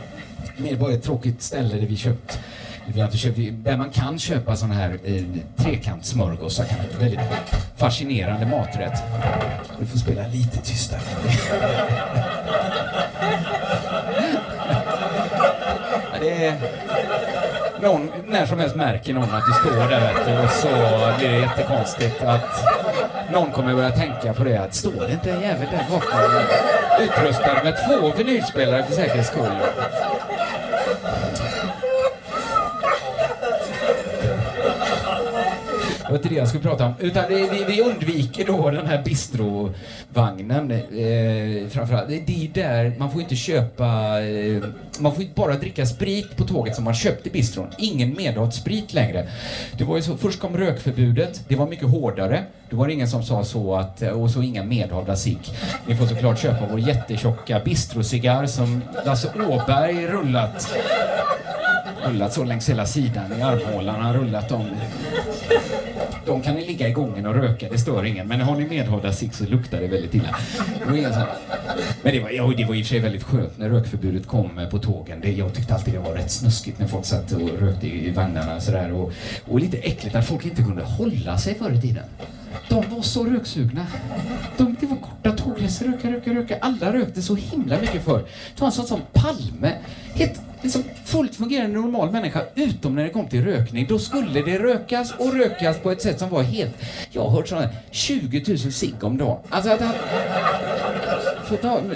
mer 0.58 0.76
bara 0.76 0.94
ett 0.94 1.04
tråkigt 1.04 1.42
ställe 1.42 1.76
där 1.76 1.88
vi 1.88 1.98
köpt 1.98 2.40
vi 2.88 3.00
har 3.00 3.06
inte 3.06 3.18
köpt, 3.18 3.38
där 3.38 3.78
man 3.78 3.90
kan 3.90 4.20
köpa 4.20 4.56
såna 4.56 4.74
här 4.74 5.00
eh, 5.04 5.24
trekantsmörgåsar. 5.58 6.66
Väldigt 7.00 7.20
fascinerande 7.76 8.46
maträtt. 8.46 9.04
Du 9.80 9.86
får 9.86 9.98
spela 9.98 10.28
lite 10.28 10.58
tystare. 10.58 11.02
Ja, 16.14 16.20
det 16.22 16.46
är... 16.46 16.54
Någon, 17.82 18.12
när 18.28 18.46
som 18.46 18.60
helst 18.60 18.76
märker 18.76 19.14
någon 19.14 19.36
att 19.36 19.44
du 19.46 19.70
står 19.70 19.90
där 19.90 20.00
vet 20.00 20.26
du, 20.28 20.44
och 20.44 20.50
så 20.50 20.68
blir 21.18 21.30
det 21.30 21.40
jättekonstigt 21.40 22.24
att 22.24 22.64
någon 23.32 23.52
kommer 23.52 23.76
börja 23.76 23.92
tänka 23.92 24.34
på 24.34 24.44
det 24.44 24.58
att 24.58 24.74
står 24.74 25.08
det 25.08 25.14
inte 25.14 25.32
en 25.32 25.42
jävel 25.42 25.68
där 25.72 25.86
bakom 25.90 26.20
utrustad 27.00 27.64
med 27.64 27.78
två 27.88 28.12
vinylspelare 28.18 28.84
för 28.84 28.94
säkerhets 28.94 29.30
skull. 29.30 29.52
Var 36.14 36.18
inte 36.18 36.30
det 36.30 36.36
jag 36.36 36.48
skulle 36.48 36.64
prata 36.64 36.86
om. 36.86 36.94
Utan 37.00 37.24
det, 37.30 37.36
vi, 37.36 37.64
vi 37.68 37.82
undviker 37.82 38.46
då 38.46 38.70
den 38.70 38.86
här 38.88 39.04
bistrovagnen 39.04 40.72
eh, 40.72 41.70
framförallt. 41.70 42.08
Det, 42.08 42.20
det 42.28 42.46
är 42.46 42.50
där, 42.54 42.96
man 43.00 43.12
får 43.12 43.22
inte 43.22 43.36
köpa, 43.36 43.86
eh, 44.22 44.64
man 45.00 45.14
får 45.14 45.22
inte 45.22 45.36
bara 45.36 45.54
dricka 45.54 45.86
sprit 45.86 46.38
på 46.38 46.44
tåget 46.44 46.76
som 46.76 46.84
man 46.84 46.94
köpte 46.94 47.30
i 47.30 47.32
bistron. 47.32 47.68
Ingen 47.78 48.14
medhavd 48.14 48.54
sprit 48.54 48.94
längre. 48.94 49.28
Det 49.78 49.84
var 49.84 49.96
ju 49.96 50.02
så, 50.02 50.18
först 50.18 50.40
kom 50.40 50.58
rökförbudet, 50.58 51.42
det 51.48 51.56
var 51.56 51.68
mycket 51.68 51.90
hårdare. 51.90 52.44
Det 52.70 52.76
var 52.76 52.88
ingen 52.88 53.08
som 53.08 53.24
sa 53.24 53.44
så 53.44 53.76
att, 53.76 54.02
och 54.02 54.32
så 54.32 54.42
inga 54.42 54.64
medhavda 54.64 55.16
cigg. 55.16 55.40
Ni 55.88 55.96
får 55.96 56.06
såklart 56.06 56.40
köpa 56.40 56.68
vår 56.72 56.80
jättetjocka 56.80 57.60
bistrocigarr 57.60 58.46
som 58.46 58.82
Lasse 59.06 59.28
Åberg 59.50 60.08
rullat 60.08 60.74
rullat 62.06 62.34
så 62.34 62.44
längs 62.44 62.70
hela 62.70 62.86
sidan 62.86 63.40
i 63.40 63.42
armhålan. 63.42 64.14
rullat 64.14 64.50
dem. 64.50 64.66
De 66.26 66.42
kan 66.42 66.56
ni 66.56 66.66
ligga 66.66 66.88
i 66.88 66.92
gången 66.92 67.26
och 67.26 67.36
röka, 67.36 67.68
det 67.72 67.78
stör 67.78 68.06
ingen. 68.06 68.28
Men 68.28 68.42
har 68.42 68.56
ni 68.56 68.66
medhavda 68.66 69.14
cigg 69.14 69.34
så 69.34 69.46
luktar 69.46 69.82
det 69.82 69.88
väldigt 69.88 70.16
illa. 70.16 70.36
Men 72.04 72.14
det 72.14 72.20
var, 72.20 72.30
ja, 72.30 72.54
det 72.58 72.66
var 72.66 72.76
i 72.76 72.82
och 72.82 72.86
för 72.86 72.90
sig 72.90 73.00
väldigt 73.00 73.24
skönt 73.24 73.58
när 73.58 73.70
rökförbudet 73.70 74.28
kom 74.28 74.60
eh, 74.60 74.70
på 74.70 74.80
tågen. 74.80 75.20
Det, 75.22 75.32
jag 75.32 75.54
tyckte 75.54 75.74
alltid 75.74 75.94
det 75.94 76.00
var 76.00 76.14
rätt 76.14 76.32
snuskigt 76.32 76.80
när 76.80 76.88
folk 76.88 77.06
satt 77.06 77.32
och 77.32 77.50
rökte 77.60 77.88
i 77.88 78.12
vagnarna 78.12 78.62
sådär. 78.62 78.94
Och, 78.94 79.12
och 79.48 79.60
lite 79.60 79.78
äckligt 79.78 80.16
att 80.16 80.28
folk 80.28 80.46
inte 80.46 80.64
kunde 80.64 80.84
hålla 80.84 81.38
sig 81.38 81.56
förr 81.56 81.72
i 81.72 81.82
tiden. 81.82 82.04
De 82.70 82.90
var 82.96 83.02
så 83.02 83.26
röksugna. 83.26 83.88
De, 84.58 84.76
det 84.80 84.86
var 84.86 84.98
korta 85.68 85.86
röka, 85.86 86.12
röka, 86.12 86.34
röka. 86.34 86.58
Alla 86.62 86.94
rökte 86.94 87.22
så 87.22 87.36
himla 87.36 87.80
mycket 87.80 88.06
förr. 88.06 88.26
Det 88.56 88.62
var 88.62 88.68
en 88.68 88.72
sån 88.72 88.88
som 88.88 89.02
Palme. 89.14 89.78
Helt 90.16 90.42
liksom, 90.62 90.84
fullt 91.06 91.36
fungerande 91.36 91.80
normal 91.80 92.12
människa, 92.12 92.42
utom 92.56 92.96
när 92.96 93.04
det 93.04 93.10
kom 93.10 93.28
till 93.28 93.46
rökning. 93.46 93.86
Då 93.90 94.00
skulle 94.00 94.42
det 94.42 94.60
rökas 94.60 95.14
och 95.20 95.34
rökas 95.34 95.78
på 95.78 95.92
ett 95.92 96.02
sätt 96.02 96.20
som 96.20 96.30
var 96.30 96.44
helt... 96.44 96.74
Jag 97.12 97.22
har 97.22 97.30
hört 97.30 97.48
sådana 97.48 97.70
20 97.92 98.44
000 98.48 98.58
cigg 98.58 99.04
om 99.04 99.18
dagen. 99.18 99.38
Alltså 99.50 99.72
att 99.72 99.82
han 99.82 99.94
får 101.46 101.58
ta 101.58 101.78
en 101.78 101.94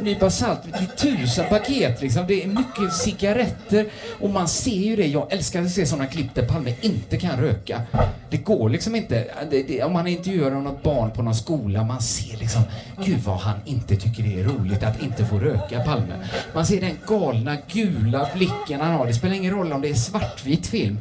nypa 0.00 0.30
salt. 0.30 0.60
Det 0.64 0.78
är 0.78 1.16
tusen 1.16 1.44
paket 1.48 2.02
liksom. 2.02 2.26
Det 2.26 2.44
är 2.44 2.48
mycket 2.48 2.92
cigaretter. 2.92 3.86
Och 4.20 4.30
man 4.30 4.48
ser 4.48 4.70
ju 4.70 4.96
det. 4.96 5.06
Jag 5.06 5.32
älskar 5.32 5.62
att 5.62 5.70
se 5.70 5.86
sådana 5.86 6.06
klipp 6.06 6.34
där 6.34 6.46
Palme 6.46 6.74
inte 6.80 7.16
kan 7.16 7.40
röka. 7.40 7.82
Det 8.30 8.36
går 8.36 8.68
liksom 8.68 8.94
inte. 8.94 9.24
Det, 9.50 9.62
det, 9.62 9.82
om 9.82 9.92
man 9.92 10.06
intervjuar 10.06 10.50
något 10.50 10.82
barn 10.82 11.10
på 11.10 11.22
någon 11.22 11.34
skola, 11.34 11.84
man 11.84 12.00
ser 12.00 12.36
liksom, 12.36 12.62
gud 13.04 13.18
vad 13.18 13.36
han 13.36 13.60
inte 13.64 13.96
tycker 13.96 14.22
det 14.22 14.40
är 14.40 14.44
roligt 14.44 14.82
att 14.82 15.02
inte 15.02 15.24
få 15.24 15.38
röka, 15.38 15.80
Palme. 15.84 16.14
Man 16.54 16.66
ser 16.66 16.80
den 16.80 16.98
galna 17.06 17.56
gula 17.72 18.28
blicken 18.34 18.80
han 18.80 18.92
har. 18.94 19.06
Det 19.06 19.14
spelar 19.14 19.34
ingen 19.34 19.54
roll 19.54 19.72
om 19.72 19.80
det 19.80 19.90
är 19.90 19.94
svartvit 19.94 20.66
film. 20.66 20.98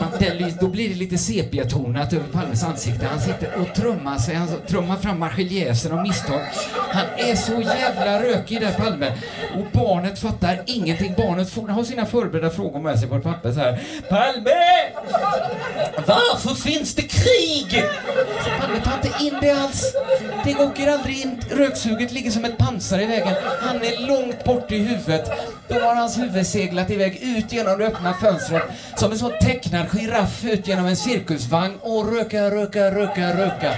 Man, 0.00 0.08
den, 0.18 0.52
då 0.60 0.68
blir 0.68 0.88
det 0.88 0.94
lite 0.94 1.18
sepiatonat 1.18 2.12
över 2.12 2.26
Palmes 2.32 2.64
ansikte. 2.64 3.06
Han 3.06 3.20
sitter 3.20 3.54
och 3.60 3.74
trummar 3.74 4.18
sig, 4.18 4.34
han 4.34 4.48
trummar 4.68 4.96
fram 4.96 5.18
marseljäsen 5.18 5.92
av 5.92 6.02
misstag. 6.02 6.40
Han 6.76 7.06
är 7.30 7.36
så 7.36 7.60
jävla 7.60 8.22
rökig 8.22 8.60
där 8.60 8.72
Palme. 8.72 9.12
Och 9.54 9.64
barnet 9.72 10.18
fattar 10.18 10.62
ingenting. 10.66 11.14
Barnet 11.16 11.50
får, 11.50 11.68
har 11.68 11.84
sina 11.84 12.06
förberedda 12.06 12.50
frågor 12.50 12.80
med 12.80 12.98
sig 12.98 13.08
på 13.08 13.16
ett 13.16 13.22
papper 13.22 13.52
så 13.52 13.60
här. 13.60 13.80
Palme! 14.08 14.50
Varför 16.06 16.54
finns 16.54 16.94
det 16.94 17.02
krig? 17.02 17.84
Så 18.44 18.50
Palme 18.60 18.80
tar 18.80 18.94
inte 18.94 19.24
in 19.24 19.38
det 19.40 19.50
alls. 19.50 19.92
Det 20.44 20.56
åker 20.56 20.88
aldrig 20.92 21.20
in. 21.20 21.40
Röksuget 21.50 22.12
ligger 22.12 22.30
som 22.30 22.44
ett 22.44 22.58
pansar 22.58 22.98
i 22.98 23.06
vägen. 23.06 23.34
Han 23.60 23.76
är 23.76 24.06
långt 24.06 24.44
bort 24.44 24.72
i 24.72 24.78
huvudet. 24.78 25.30
Då 25.68 25.74
har 25.74 25.94
hans 25.94 26.18
huvud 26.18 26.46
seglat 26.46 26.90
iväg 26.90 27.22
ut 27.22 27.52
genom 27.52 27.78
det 27.78 27.86
öppna 27.86 28.14
fönstret 28.14 28.62
som 28.96 29.12
en 29.12 29.18
sån 29.18 29.32
tecknad 29.40 29.86
giraff 29.92 30.44
ut 30.44 30.68
genom 30.68 30.86
en 30.86 30.96
cirkusvagn 30.96 31.74
och 31.80 32.12
röka, 32.12 32.50
röka, 32.50 32.94
röka, 32.94 33.38
röka. 33.38 33.74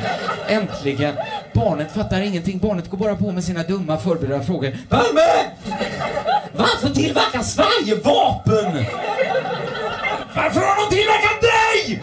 Äntligen. 0.49 1.15
Barnet 1.53 1.93
fattar 1.93 2.21
ingenting. 2.21 2.59
Barnet 2.59 2.91
går 2.91 2.99
bara 2.99 3.17
på 3.17 3.32
med 3.33 3.45
sina 3.45 3.63
dumma 3.63 3.99
förberedda 3.99 4.43
frågor. 4.43 4.77
Palme! 4.89 5.51
Varför 6.53 6.89
tillverkar 6.89 7.43
Sverige 7.43 7.95
vapen? 8.05 8.85
Varför 10.37 10.61
har 10.61 10.91
de 10.91 10.97
tillverkat 10.97 11.41
dig? 11.41 12.03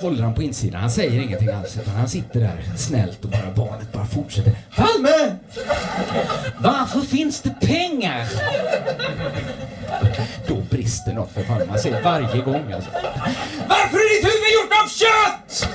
Håller 0.00 0.22
han 0.22 0.34
på 0.34 0.42
insidan. 0.42 0.80
Han 0.80 0.90
säger 0.90 1.20
ingenting 1.20 1.48
alls 1.48 1.76
utan 1.82 1.94
han 1.94 2.08
sitter 2.08 2.40
där 2.40 2.62
snällt 2.76 3.24
och 3.24 3.30
bara 3.30 3.50
barnet 3.56 3.92
bara 3.92 4.06
fortsätter. 4.06 4.52
Palme! 4.76 5.36
Varför 6.58 7.00
finns 7.00 7.40
det 7.40 7.66
pengar? 7.66 8.26
Då 10.46 10.54
brister 10.54 11.12
något 11.12 11.32
för 11.32 11.42
fan. 11.42 11.62
Man 11.68 11.78
ser 11.78 11.90
det 11.90 12.00
varje 12.00 12.42
gång 12.42 12.72
alltså. 12.72 12.90
Varför 13.68 13.96
är 13.96 14.16
ditt 14.16 14.24
huvud 14.24 14.52
gjort 14.54 14.72
av 14.84 14.88
kött? 14.88 15.68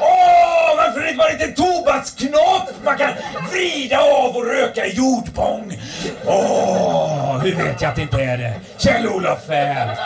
Åh, 0.00 0.76
varför 0.76 1.00
är 1.00 1.06
det 1.06 1.16
bara 1.16 1.32
inte 1.32 1.44
en 1.44 1.54
tobaksknopp 1.54 2.84
man 2.84 2.98
kan 2.98 3.10
vrida 3.50 3.98
av 4.00 4.36
och 4.36 4.46
röka 4.46 4.86
i 4.86 4.94
jordbång? 4.94 5.78
Åh, 6.26 7.38
hur 7.38 7.54
vet 7.54 7.82
jag 7.82 7.88
att 7.88 7.96
det 7.96 8.02
inte 8.02 8.22
är 8.22 8.38
det? 8.38 8.54
Kjell-Olof 8.78 9.46
Feldt! 9.46 10.00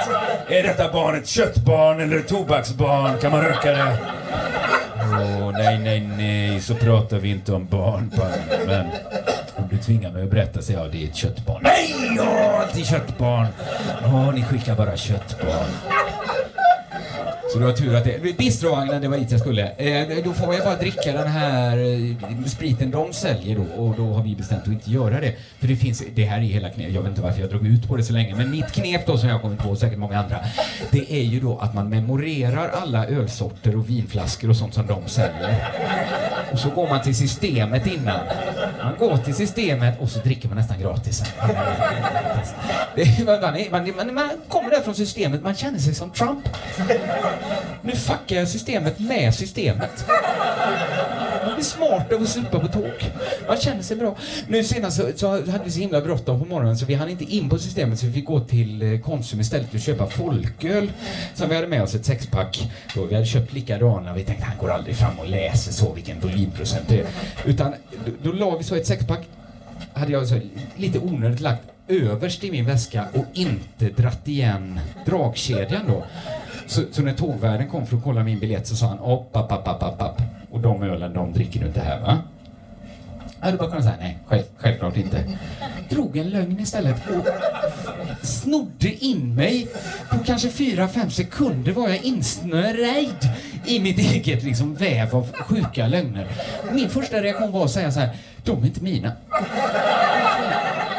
Är 0.49 0.63
detta 0.63 0.93
barn 0.93 1.15
ett 1.17 1.29
köttbarn 1.29 2.01
eller 2.01 2.17
ett 2.17 2.29
tobaksbarn? 2.29 3.19
Kan 3.19 3.33
man 3.33 3.43
röka 3.43 3.71
det? 3.71 3.97
Åh, 5.13 5.51
nej, 5.53 5.79
nej, 5.79 6.01
nej, 6.01 6.61
så 6.61 6.75
pratar 6.75 7.17
vi 7.17 7.31
inte 7.31 7.53
om 7.53 7.67
barn, 7.67 8.13
Palme. 8.17 8.65
Men 8.67 8.87
du 9.75 9.83
tvingar 9.83 10.11
mig 10.11 10.23
att 10.23 10.31
berätta 10.31 10.63
säger 10.63 10.81
ja, 10.81 10.89
det 10.93 11.05
är 11.05 11.09
ett 11.09 11.17
köttbarn. 11.17 11.61
Nej, 11.63 12.15
jag 12.17 12.25
har 12.25 12.65
inte 12.65 12.91
köttbarn. 12.91 13.47
Ja, 14.03 14.31
ni 14.31 14.43
skickar 14.43 14.77
bara 14.77 14.97
köttbarn. 14.97 15.71
Så 17.53 17.59
det 17.59 17.65
var 17.65 17.73
tur 17.73 17.95
att 17.95 18.05
det... 18.05 18.37
Bistrovagnen, 18.39 19.03
det 19.03 19.09
var 19.09 19.19
dit 19.19 19.31
jag 19.31 19.41
skulle. 19.41 19.71
Eh, 19.71 20.25
då 20.25 20.33
får 20.33 20.55
jag 20.55 20.65
bara 20.65 20.77
dricka 20.77 21.13
den 21.13 21.29
här 21.29 21.77
eh, 21.79 22.45
spriten 22.47 22.91
de 22.91 23.13
säljer 23.13 23.57
då 23.57 23.83
och 23.83 23.97
då 23.97 24.13
har 24.13 24.23
vi 24.23 24.37
bestämt 24.37 24.63
att 24.63 24.69
inte 24.69 24.91
göra 24.91 25.21
det. 25.21 25.35
För 25.59 25.69
det 25.69 25.77
finns, 25.77 26.03
det 26.15 26.25
här 26.25 26.39
är 26.39 26.43
hela 26.43 26.69
knep, 26.69 26.91
jag 26.93 27.03
vet 27.03 27.11
inte 27.11 27.23
varför 27.23 27.41
jag 27.41 27.51
drog 27.51 27.67
ut 27.67 27.89
på 27.89 27.97
det 27.97 28.03
så 28.03 28.13
länge, 28.13 28.35
men 28.35 28.51
mitt 28.51 28.73
knep 28.73 29.07
då 29.07 29.19
som 29.19 29.29
jag 29.29 29.37
har 29.37 29.43
kommit 29.43 29.59
på 29.59 29.69
och 29.69 29.79
säkert 29.79 29.99
många 29.99 30.19
andra, 30.19 30.39
det 30.91 31.13
är 31.13 31.23
ju 31.23 31.41
då 31.41 31.59
att 31.59 31.75
man 31.75 31.89
memorerar 31.89 32.69
alla 32.69 33.07
ölsorter 33.07 33.77
och 33.77 33.91
vinflaskor 33.91 34.51
och 34.51 34.57
sånt 34.57 34.75
som 34.75 34.87
de 34.87 35.09
säljer. 35.09 35.69
Och 36.55 36.61
så 36.61 36.71
går 36.71 36.89
man 36.89 37.03
till 37.03 37.17
systemet 37.17 37.87
innan. 37.87 38.21
Man 38.83 38.95
går 38.99 39.17
till 39.17 39.35
systemet 39.35 40.01
och 40.01 40.09
så 40.09 40.19
dricker 40.19 40.49
man 40.49 40.59
nästan 40.59 40.81
gratis. 40.81 41.23
Det, 42.95 43.25
man, 43.27 43.41
man, 43.71 43.97
man, 43.97 44.15
man 44.15 44.31
kommer 44.49 44.71
där 44.71 44.81
från 44.81 44.95
systemet, 44.95 45.43
man 45.43 45.55
känner 45.55 45.79
sig 45.79 45.95
som 45.95 46.11
Trump. 46.11 46.49
Nu 47.83 47.93
fuckar 47.93 48.37
jag 48.37 48.49
systemet 48.49 48.99
med 48.99 49.35
systemet. 49.35 50.05
Man 51.55 51.61
blir 51.61 51.65
smart 51.65 52.13
av 52.13 52.23
att 52.23 52.29
supa 52.29 52.61
på 52.61 52.69
tåg. 52.69 53.11
Man 53.49 53.57
känner 53.57 53.83
sig 53.83 53.97
bra. 53.97 54.17
Nu 54.49 54.65
senast 54.65 54.97
så, 54.97 55.11
så 55.17 55.31
hade 55.31 55.65
vi 55.65 55.71
så 55.71 55.81
himla 55.81 56.01
bråttom 56.01 56.41
på 56.41 56.47
morgonen 56.47 56.77
så 56.77 56.87
vi 56.87 56.95
hann 56.95 57.09
inte 57.09 57.25
in 57.25 57.49
på 57.49 57.59
systemet 57.59 57.99
så 57.99 58.07
vi 58.07 58.13
fick 58.13 58.25
gå 58.25 58.41
till 58.41 58.83
eh, 58.83 59.01
Konsum 59.01 59.41
istället 59.41 59.75
och 59.75 59.81
köpa 59.81 60.07
folköl. 60.07 60.93
Som 61.35 61.49
vi 61.49 61.55
hade 61.55 61.67
med 61.67 61.83
oss 61.83 61.95
ett 61.95 62.05
sexpack. 62.05 62.71
Då 62.95 63.05
vi 63.05 63.15
hade 63.15 63.27
köpt 63.27 63.53
likadana. 63.53 64.15
Vi 64.15 64.25
tänkte 64.25 64.45
han 64.45 64.59
går 64.59 64.71
aldrig 64.71 64.97
fram 64.97 65.19
och 65.19 65.29
läser 65.29 65.73
så 65.73 65.93
vilken 65.93 66.21
volymprocent 66.21 66.89
det 66.89 67.01
är. 67.01 67.07
Utan 67.45 67.75
då, 68.05 68.13
då 68.23 68.33
la 68.33 68.57
vi 68.57 68.65
så 68.65 68.75
ett 68.75 68.87
sexpack 68.87 69.29
hade 69.93 70.13
jag 70.13 70.29
så 70.29 70.41
lite 70.77 70.99
onödigt 70.99 71.41
lagt 71.41 71.63
överst 71.89 72.45
i 72.45 72.51
min 72.51 72.67
väska 72.67 73.05
och 73.13 73.25
inte 73.33 73.89
dratt 73.89 74.29
igen 74.29 74.81
dragkedjan 75.07 75.83
då. 75.89 76.05
Så, 76.67 76.83
så 76.91 77.03
när 77.03 77.13
tågvärden 77.13 77.69
kom 77.69 77.87
för 77.87 77.97
att 77.97 78.05
kolla 78.05 78.25
min 78.25 78.39
biljett 78.39 78.67
så 78.67 78.77
sa 78.77 78.87
han 78.87 78.99
upp, 78.99 79.29
upp, 79.33 79.53
upp, 79.53 79.83
upp, 79.83 80.01
upp. 80.01 80.44
Och 80.55 80.61
de 80.61 80.83
ölen, 80.83 81.13
de 81.13 81.33
dricker 81.33 81.61
du 81.61 81.67
inte 81.67 81.81
här 81.81 82.01
va? 82.01 82.19
Jag 83.41 83.47
hade 83.47 83.59
bara 83.59 83.69
kunnat 83.69 83.85
säga 83.85 83.97
nej, 84.01 84.19
själv, 84.27 84.43
självklart 84.57 84.97
inte. 84.97 85.25
Drog 85.91 86.17
en 86.17 86.31
lögn 86.31 86.61
istället 86.61 86.97
och 87.09 87.27
snodde 88.27 89.05
in 89.05 89.35
mig. 89.35 89.69
På 90.11 90.19
kanske 90.19 90.49
fyra, 90.49 90.89
fem 90.89 91.11
sekunder 91.11 91.73
var 91.73 91.89
jag 91.89 92.03
insnörejd 92.03 93.29
i 93.67 93.81
mitt 93.81 93.99
eget 94.13 94.43
liksom, 94.43 94.75
väv 94.75 95.17
av 95.17 95.33
sjuka 95.33 95.87
lögner. 95.87 96.27
Min 96.73 96.91
första 96.91 97.23
reaktion 97.23 97.53
var 97.53 97.65
att 97.65 97.71
säga 97.71 97.93
så 97.93 98.01
här, 98.01 98.11
de 98.45 98.63
är 98.63 98.67
inte 98.67 98.83
mina. 98.83 99.13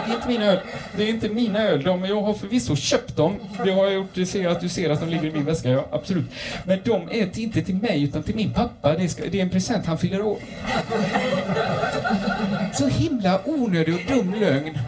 Det 0.06 0.12
är 0.12 0.16
inte 0.16 0.28
mina 0.28 0.46
öl. 0.46 0.60
Det 0.98 1.04
är 1.04 1.08
inte 1.08 1.30
mina 1.30 1.60
öl. 1.60 1.84
De, 1.84 2.06
jag 2.06 2.22
har 2.22 2.34
förvisso 2.34 2.76
köpt 2.76 3.16
dem. 3.16 3.36
Det 3.64 3.72
har 3.72 3.86
jag 3.86 3.94
gjort. 3.94 4.10
Du 4.14 4.26
ser 4.26 4.48
att 4.48 4.62
du 4.62 4.70
ser 4.70 4.90
att 4.90 5.00
de 5.00 5.10
ligger 5.10 5.26
i 5.26 5.32
min 5.32 5.46
väska. 5.46 5.70
Ja, 5.70 5.86
absolut. 5.92 6.26
Men 6.66 6.80
de 6.84 7.10
är 7.12 7.40
inte 7.40 7.62
till 7.62 7.76
mig 7.76 8.04
utan 8.04 8.24
till 8.24 8.36
min 8.36 8.54
pappa. 8.54 8.94
Det 8.98 9.04
är, 9.04 9.08
ska, 9.08 9.24
det 9.32 9.38
är 9.40 9.44
en 9.44 9.50
present. 9.50 9.86
Han 9.86 9.98
fyller 9.98 10.22
år. 10.22 10.38
Så 12.74 12.88
himla 12.88 13.42
onödig 13.46 13.96
och 13.96 14.02
dum 14.16 14.36
lögn. 14.40 14.80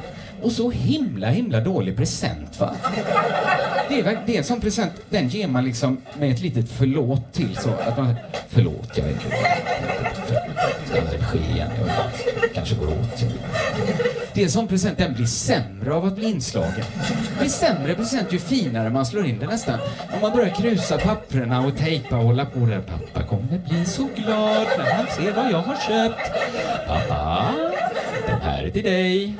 Och 0.41 0.51
så 0.51 0.70
himla, 0.70 1.30
himla 1.30 1.59
dålig 1.59 1.97
present 1.97 2.59
va? 2.59 2.76
Det 3.89 3.99
är, 3.99 4.20
det 4.26 4.34
är 4.34 4.38
en 4.38 4.43
sån 4.43 4.61
present, 4.61 4.91
den 5.09 5.30
ger 5.30 5.47
man 5.47 5.65
liksom 5.65 5.97
med 6.20 6.32
ett 6.32 6.41
litet 6.41 6.70
förlåt 6.70 7.34
till 7.34 7.57
så 7.57 7.70
att 7.70 7.97
man, 7.97 8.15
förlåt, 8.49 8.91
jag 8.95 9.03
vet 9.03 9.13
inte. 9.13 9.30
Det 9.30 10.89
ska 10.89 11.01
aldrig 11.01 11.22
ske 11.22 11.39
igen. 11.53 11.72
Jag 12.41 12.53
kanske 12.53 12.76
går 12.76 12.88
åt. 12.88 13.24
Det 14.38 14.41
är 14.41 14.45
en 14.45 14.51
sån 14.51 14.67
present, 14.67 14.97
den 14.97 15.13
blir 15.13 15.25
sämre 15.25 15.93
av 15.93 16.05
att 16.05 16.15
bli 16.15 16.25
inslagen. 16.25 16.85
Det 17.33 17.39
blir 17.39 17.49
sämre 17.49 17.95
present 17.95 18.33
ju 18.33 18.39
finare 18.39 18.89
man 18.89 19.05
slår 19.05 19.25
in 19.25 19.39
den 19.39 19.49
nästan. 19.49 19.79
Om 20.13 20.21
man 20.21 20.31
börjar 20.31 20.49
krusa 20.49 20.97
papperna 20.97 21.61
och 21.61 21.77
tejpa 21.77 22.17
och 22.17 22.23
hålla 22.23 22.45
på 22.45 22.59
där. 22.59 22.81
Pappa 22.81 23.27
kommer 23.27 23.59
bli 23.69 23.85
så 23.85 24.07
glad 24.15 24.67
när 24.77 24.91
han 24.91 25.05
ser 25.07 25.33
vad 25.33 25.51
jag 25.51 25.61
har 25.61 25.75
köpt. 25.75 26.31
Pappa, 26.88 27.53
här 28.41 28.63
är 28.63 28.69
till 28.69 28.84
dig. 28.84 29.34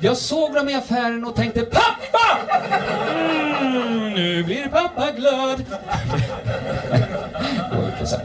Jag 0.00 0.16
såg 0.16 0.54
dem 0.54 0.68
i 0.68 0.74
affären 0.74 1.24
och 1.24 1.34
tänkte 1.34 1.60
pappa! 1.60 2.38
Mm, 3.60 4.12
nu 4.14 4.44
blir 4.44 4.68
pappa 4.68 5.10
glad. 5.16 5.64
Dålig 7.72 7.98
present. 7.98 8.22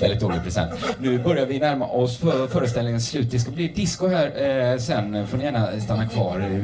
Väldigt 0.00 0.20
dålig 0.20 0.42
present. 0.42 0.70
Nu 0.98 1.18
börjar 1.18 1.46
vi 1.46 1.58
närma 1.58 1.86
oss 1.86 2.18
för 2.18 2.46
föreställningens 2.46 3.08
slut. 3.08 3.30
Det 3.30 3.38
ska 3.38 3.50
bli 3.50 3.68
disco 3.68 4.08
här 4.08 4.26
eh, 4.72 4.78
sen. 4.78 5.26
Får 5.26 5.38
ni 5.38 5.44
gärna 5.44 5.80
stanna 5.80 6.08
kvar. 6.08 6.62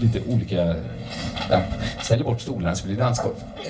Lite 0.00 0.20
olika... 0.28 0.74
Ja, 1.50 1.60
ställer 2.02 2.24
bort 2.24 2.40
stolarna 2.40 2.74
så 2.74 2.86
blir 2.86 2.96
det 2.96 3.02
dansgolv. 3.02 3.34
Eh, 3.56 3.68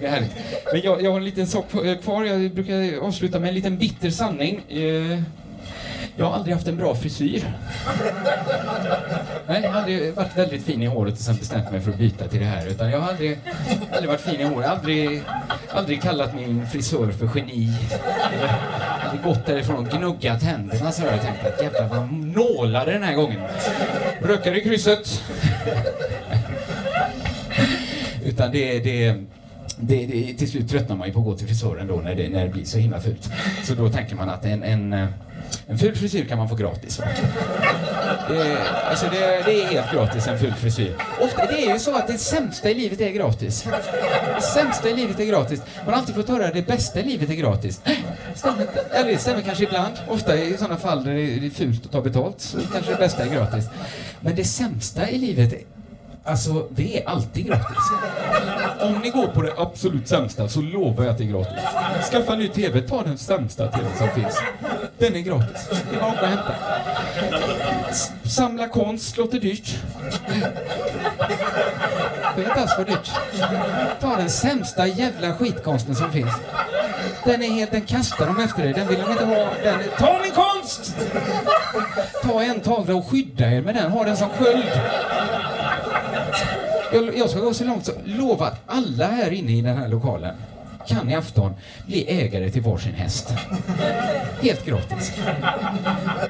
det 0.00 0.06
är 0.06 0.10
härligt. 0.10 0.32
Men 0.72 0.80
jag, 0.80 1.02
jag 1.02 1.10
har 1.10 1.18
en 1.18 1.24
liten 1.24 1.46
sak 1.46 1.64
kvar. 2.02 2.24
Jag 2.24 2.50
brukar 2.50 3.06
avsluta 3.06 3.38
med 3.38 3.48
en 3.48 3.54
liten 3.54 3.78
bitter 3.78 4.10
sanning. 4.10 4.60
Eh, 4.68 5.20
jag 6.16 6.26
har 6.26 6.34
aldrig 6.34 6.54
haft 6.54 6.68
en 6.68 6.76
bra 6.76 6.94
frisyr. 6.94 7.52
Nej, 9.46 9.60
jag 9.62 9.70
har 9.70 9.78
aldrig 9.80 10.14
varit 10.14 10.36
väldigt 10.36 10.64
fin 10.64 10.82
i 10.82 10.86
håret 10.86 11.14
och 11.14 11.20
sen 11.20 11.36
bestämt 11.36 11.70
mig 11.70 11.80
för 11.80 11.90
att 11.90 11.98
byta 11.98 12.28
till 12.28 12.40
det 12.40 12.46
här. 12.46 12.66
Utan 12.66 12.90
jag 12.90 13.00
har 13.00 13.08
aldrig, 13.08 13.38
aldrig 13.92 14.08
varit 14.08 14.20
fin 14.20 14.40
i 14.40 14.44
håret. 14.44 14.68
Aldrig, 14.68 15.22
aldrig 15.70 16.02
kallat 16.02 16.34
min 16.34 16.66
frisör 16.66 17.12
för 17.12 17.30
geni. 17.34 17.72
Eller 18.32 18.54
aldrig 19.04 19.22
gått 19.24 19.46
därifrån 19.46 19.76
och 19.76 19.92
gnuggat 19.92 20.42
händerna 20.42 20.92
så 20.92 21.02
har 21.02 21.10
jag 21.10 21.22
tänkt 21.22 21.46
att 21.46 21.62
jävlar 21.62 21.88
vad 21.88 22.12
nålar 22.12 22.86
den 22.86 23.02
här 23.02 23.14
gången. 23.14 23.40
Rökare 24.22 24.60
i 24.60 24.64
krysset. 24.64 25.22
Utan 28.24 28.52
det, 28.52 28.78
det, 28.78 29.14
det, 29.78 30.06
det, 30.06 30.34
till 30.34 30.50
slut 30.50 30.70
tröttnar 30.70 30.96
man 30.96 31.06
ju 31.06 31.12
på 31.14 31.18
att 31.18 31.24
gå 31.24 31.36
till 31.36 31.46
frisören 31.46 31.86
då 31.86 31.96
när 31.96 32.14
det, 32.14 32.28
när 32.28 32.44
det 32.44 32.50
blir 32.50 32.64
så 32.64 32.78
himla 32.78 33.00
fult. 33.00 33.30
Så 33.64 33.74
då 33.74 33.88
tänker 33.88 34.16
man 34.16 34.28
att 34.28 34.44
en, 34.44 34.62
en, 34.62 35.08
en 35.66 35.78
ful 35.78 35.96
frisyr 35.96 36.24
kan 36.24 36.38
man 36.38 36.48
få 36.48 36.54
gratis. 36.54 36.98
Va? 36.98 37.04
Det, 38.28 38.58
alltså 38.90 39.06
det, 39.06 39.42
det 39.44 39.62
är 39.62 39.66
helt 39.66 39.92
gratis, 39.92 40.26
en 40.26 40.38
ful 40.38 40.54
frisyr. 40.54 40.96
Ofta, 41.20 41.46
det 41.46 41.66
är 41.66 41.72
ju 41.72 41.78
så 41.78 41.96
att 41.96 42.06
det 42.06 42.18
sämsta 42.18 42.70
i 42.70 42.74
livet 42.74 43.00
är 43.00 43.10
gratis. 43.10 43.66
Det 44.36 44.42
sämsta 44.42 44.88
i 44.88 44.96
livet 44.96 45.20
är 45.20 45.24
gratis. 45.24 45.62
Man 45.84 45.94
har 45.94 46.00
alltid 46.00 46.14
fått 46.14 46.28
höra 46.28 46.46
att 46.46 46.54
det 46.54 46.66
bästa 46.66 47.00
i 47.00 47.02
livet 47.02 47.30
är 47.30 47.34
gratis. 47.34 47.80
Stämmer. 48.34 48.66
Eller 48.92 49.10
det 49.12 49.18
stämmer 49.18 49.42
kanske 49.42 49.64
ibland. 49.64 49.94
Ofta 50.08 50.36
i 50.36 50.56
sådana 50.56 50.76
fall 50.76 51.04
där 51.04 51.12
det 51.14 51.46
är 51.46 51.50
fult 51.50 51.86
att 51.86 51.92
ta 51.92 52.00
betalt 52.00 52.40
så 52.40 52.58
kanske 52.72 52.92
det 52.92 52.98
bästa 52.98 53.24
är 53.24 53.28
gratis. 53.28 53.64
Men 54.20 54.36
det 54.36 54.44
sämsta 54.44 55.10
i 55.10 55.18
livet 55.18 55.52
är 55.52 55.60
Alltså, 56.26 56.66
det 56.70 57.02
är 57.02 57.08
alltid 57.08 57.46
gratis. 57.46 57.76
Om 58.80 58.98
ni 58.98 59.10
går 59.10 59.26
på 59.26 59.42
det 59.42 59.52
absolut 59.56 60.08
sämsta 60.08 60.48
så 60.48 60.60
lovar 60.60 61.04
jag 61.04 61.12
att 61.12 61.18
det 61.18 61.24
är 61.24 61.28
gratis. 61.28 61.64
Skaffa 62.10 62.32
en 62.32 62.38
ny 62.38 62.48
TV, 62.48 62.80
ta 62.80 63.02
den 63.02 63.18
sämsta 63.18 63.68
TVn 63.68 63.90
som 63.98 64.08
finns. 64.08 64.38
Den 64.98 65.16
är 65.16 65.20
gratis. 65.20 65.68
Det 65.90 65.96
är 65.96 66.00
bara 66.00 66.10
att 66.10 66.16
åka 66.16 66.22
och 66.22 66.28
hämta. 66.28 66.54
Samla 68.28 68.68
konst 68.68 69.16
låter 69.16 69.40
dyrt. 69.40 69.78
Det 72.36 72.42
är 72.42 72.48
inte 72.48 72.60
alls 72.60 72.74
för 72.74 72.84
dyrt. 72.84 73.10
Ta 74.00 74.16
den 74.16 74.30
sämsta 74.30 74.86
jävla 74.86 75.34
skitkonsten 75.34 75.94
som 75.94 76.12
finns. 76.12 76.32
Den 77.24 77.42
är 77.42 77.48
helt, 77.48 77.70
den 77.70 77.80
kastar 77.80 78.26
de 78.26 78.40
efter 78.40 78.62
dig. 78.62 78.72
Den 78.72 78.88
vill 78.88 78.98
de 79.00 79.12
inte 79.12 79.24
ha. 79.24 79.48
Den 79.62 79.80
är, 79.80 79.88
ta 79.98 80.20
min 80.22 80.32
konst! 80.32 80.96
Ta 82.22 82.42
en 82.42 82.60
tavla 82.60 82.94
och 82.94 83.06
skydda 83.06 83.50
er 83.50 83.62
med 83.62 83.74
den. 83.74 83.92
Ha 83.92 84.04
den 84.04 84.16
som 84.16 84.28
sköld. 84.28 84.64
Jag, 86.92 87.18
jag 87.18 87.30
ska 87.30 87.40
gå 87.40 87.54
så 87.54 87.64
långt 87.64 87.86
så 87.86 87.92
lova 88.04 88.46
att 88.46 88.60
alla 88.66 89.06
här 89.06 89.32
inne 89.32 89.52
i 89.52 89.60
den 89.60 89.76
här 89.76 89.88
lokalen, 89.88 90.34
kan 90.88 91.10
i 91.10 91.14
afton 91.14 91.54
bli 91.86 92.04
ägare 92.08 92.50
till 92.50 92.62
varsin 92.62 92.94
häst. 92.94 93.34
Helt 94.42 94.66
gratis. 94.66 95.12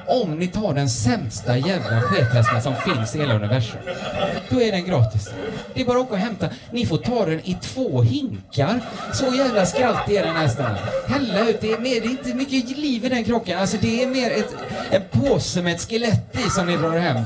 Om 0.05 0.39
ni 0.39 0.47
tar 0.47 0.73
den 0.73 0.89
sämsta 0.89 1.57
jävla 1.57 2.01
skethästen 2.01 2.61
som 2.61 2.75
finns 2.75 3.15
i 3.15 3.19
hela 3.19 3.35
universum, 3.35 3.79
då 4.49 4.61
är 4.61 4.71
den 4.71 4.85
gratis. 4.85 5.29
Det 5.73 5.81
är 5.81 5.85
bara 5.85 5.97
att 5.97 6.05
åka 6.05 6.13
och 6.13 6.19
hämta. 6.19 6.49
Ni 6.71 6.85
får 6.85 6.97
ta 6.97 7.25
den 7.25 7.39
i 7.43 7.57
två 7.61 8.01
hinkar. 8.01 8.79
Så 9.13 9.35
jävla 9.35 9.65
skraltig 9.65 10.15
är 10.15 10.23
den 10.23 10.35
hästen. 10.35 10.75
Hälla 11.07 11.49
ut. 11.49 11.61
Det 11.61 11.71
är, 11.71 11.79
mer, 11.79 12.01
det 12.01 12.07
är 12.07 12.11
inte 12.11 12.33
mycket 12.33 12.77
liv 12.77 13.05
i 13.05 13.09
den 13.09 13.23
krocken. 13.23 13.59
Alltså 13.59 13.77
det 13.81 14.03
är 14.03 14.07
mer 14.07 14.31
ett, 14.31 14.55
en 14.91 15.01
påse 15.11 15.61
med 15.61 15.75
ett 15.75 15.89
skelett 15.89 16.37
i 16.45 16.49
som 16.49 16.67
ni 16.67 16.77
drar 16.77 16.97
hem. 16.97 17.23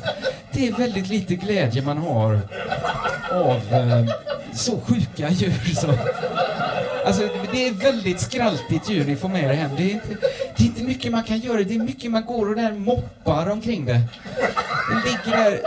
Det 0.51 0.67
är 0.67 0.71
väldigt 0.71 1.07
lite 1.07 1.35
glädje 1.35 1.81
man 1.81 1.97
har 1.97 2.39
av 3.31 3.73
eh, 3.73 4.05
så 4.53 4.79
sjuka 4.79 5.29
djur 5.29 5.53
som... 7.03 7.07
Alltså 7.07 7.40
det 7.51 7.67
är 7.67 7.71
väldigt 7.71 8.19
skraltigt 8.19 8.89
djur 8.89 9.05
ni 9.05 9.15
får 9.15 9.29
med 9.29 9.43
er 9.43 9.53
hem. 9.53 9.71
Det 9.77 9.83
är, 9.83 9.93
inte, 9.93 10.07
det 10.57 10.63
är 10.63 10.67
inte 10.67 10.83
mycket 10.83 11.11
man 11.11 11.23
kan 11.23 11.39
göra. 11.39 11.63
Det 11.63 11.75
är 11.75 11.79
mycket 11.79 12.11
man 12.11 12.25
går 12.25 12.49
och 12.49 12.55
där 12.55 12.71
moppar 12.71 13.49
omkring 13.49 13.85
det. 13.85 14.01
Den 14.89 15.01
ligger 15.05 15.37
där... 15.43 15.61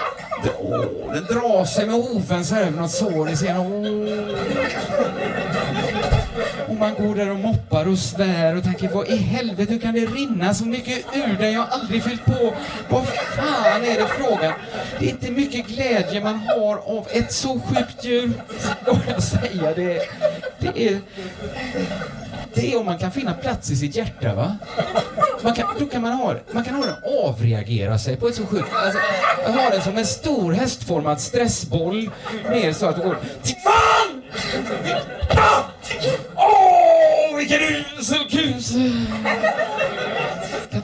Åh, 0.58 1.14
den 1.14 1.24
drar 1.24 1.64
sig 1.64 1.86
med 1.86 1.94
hoven 1.94 2.44
så 2.44 2.54
här 2.54 2.62
över 2.62 2.80
något 2.80 2.90
sår. 2.90 3.26
Ni 3.26 3.36
ser 3.36 3.58
åh. 3.58 4.84
Och 6.68 6.74
man 6.74 6.94
går 6.94 7.14
där 7.14 7.30
och 7.30 7.38
moppar 7.38 7.88
och 7.88 7.98
svär 7.98 8.56
och 8.56 8.64
tänker 8.64 8.88
vad 8.88 9.08
i 9.08 9.16
helvete, 9.16 9.72
hur 9.72 9.80
kan 9.80 9.94
det 9.94 10.06
rinna 10.06 10.54
så 10.54 10.64
mycket 10.64 11.04
ur 11.14 11.36
den? 11.38 11.52
Jag 11.52 11.60
har 11.60 11.80
aldrig 11.80 12.02
fyllt 12.02 12.24
på. 12.24 12.54
Vad 12.88 13.06
fan 13.06 13.84
är 13.84 14.00
det 14.00 14.06
frågan? 14.06 14.52
Det 14.98 15.06
är 15.06 15.10
inte 15.10 15.30
mycket 15.30 15.66
glädje 15.66 16.20
man 16.20 16.34
har 16.38 16.76
av 16.76 17.06
ett 17.10 17.32
så 17.32 17.60
sjukt 17.60 18.04
djur. 18.04 18.32
Ska 18.58 18.96
jag 19.08 19.22
säga 19.22 19.74
det? 19.74 20.00
Det 20.58 20.88
är... 20.88 21.00
Det 22.54 22.72
är 22.72 22.78
om 22.78 22.86
man 22.86 22.98
kan 22.98 23.12
finna 23.12 23.34
plats 23.34 23.70
i 23.70 23.76
sitt 23.76 23.96
hjärta, 23.96 24.34
va? 24.34 24.56
Man 25.42 25.54
kan, 25.54 25.66
då 25.78 25.86
kan 25.86 26.02
man 26.02 26.12
ha, 26.12 26.34
man 26.52 26.64
kan 26.64 26.74
ha 26.74 26.84
den 26.84 26.94
avreagera 27.24 27.98
sig 27.98 28.16
på 28.16 28.28
ett 28.28 28.34
så 28.34 28.46
sjukt... 28.46 28.68
Alltså, 28.72 28.98
ha 29.60 29.70
den 29.70 29.82
som 29.82 29.98
en 29.98 30.06
stor 30.06 30.52
hästformad 30.52 31.20
stressboll 31.20 32.10
ner 32.50 32.72
så 32.72 32.86
att 32.86 32.96
det 32.96 33.02
går... 33.02 33.16
Fan! 33.64 34.22
Åh, 36.36 36.74
Åh, 37.34 37.38
vilken 37.38 37.60
usel 37.98 38.28
kus! 38.30 38.72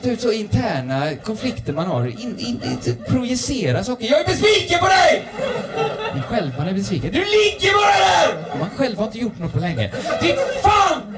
Kan 0.01 0.09
ta 0.09 0.13
ut 0.13 0.21
så 0.21 0.31
interna 0.31 1.15
konflikter 1.15 1.73
man 1.73 1.87
har. 1.87 2.05
In, 2.07 2.39
in, 2.39 2.61
in, 2.63 2.95
projicera 3.07 3.83
saker. 3.83 4.05
Jag 4.05 4.21
är 4.21 4.25
besviken 4.25 4.79
på 4.79 4.87
dig! 4.87 5.25
Men 6.13 6.23
själv 6.23 6.51
man 6.57 6.67
är 6.67 6.73
besviken. 6.73 7.11
Du 7.11 7.19
ligger 7.19 7.73
bara 7.73 7.97
där! 8.05 8.59
Man 8.59 8.69
själv 8.69 8.97
har 8.97 9.05
inte 9.05 9.19
gjort 9.19 9.39
något 9.39 9.53
på 9.53 9.59
länge. 9.59 9.91
Ditt 10.21 10.39
fan! 10.63 11.17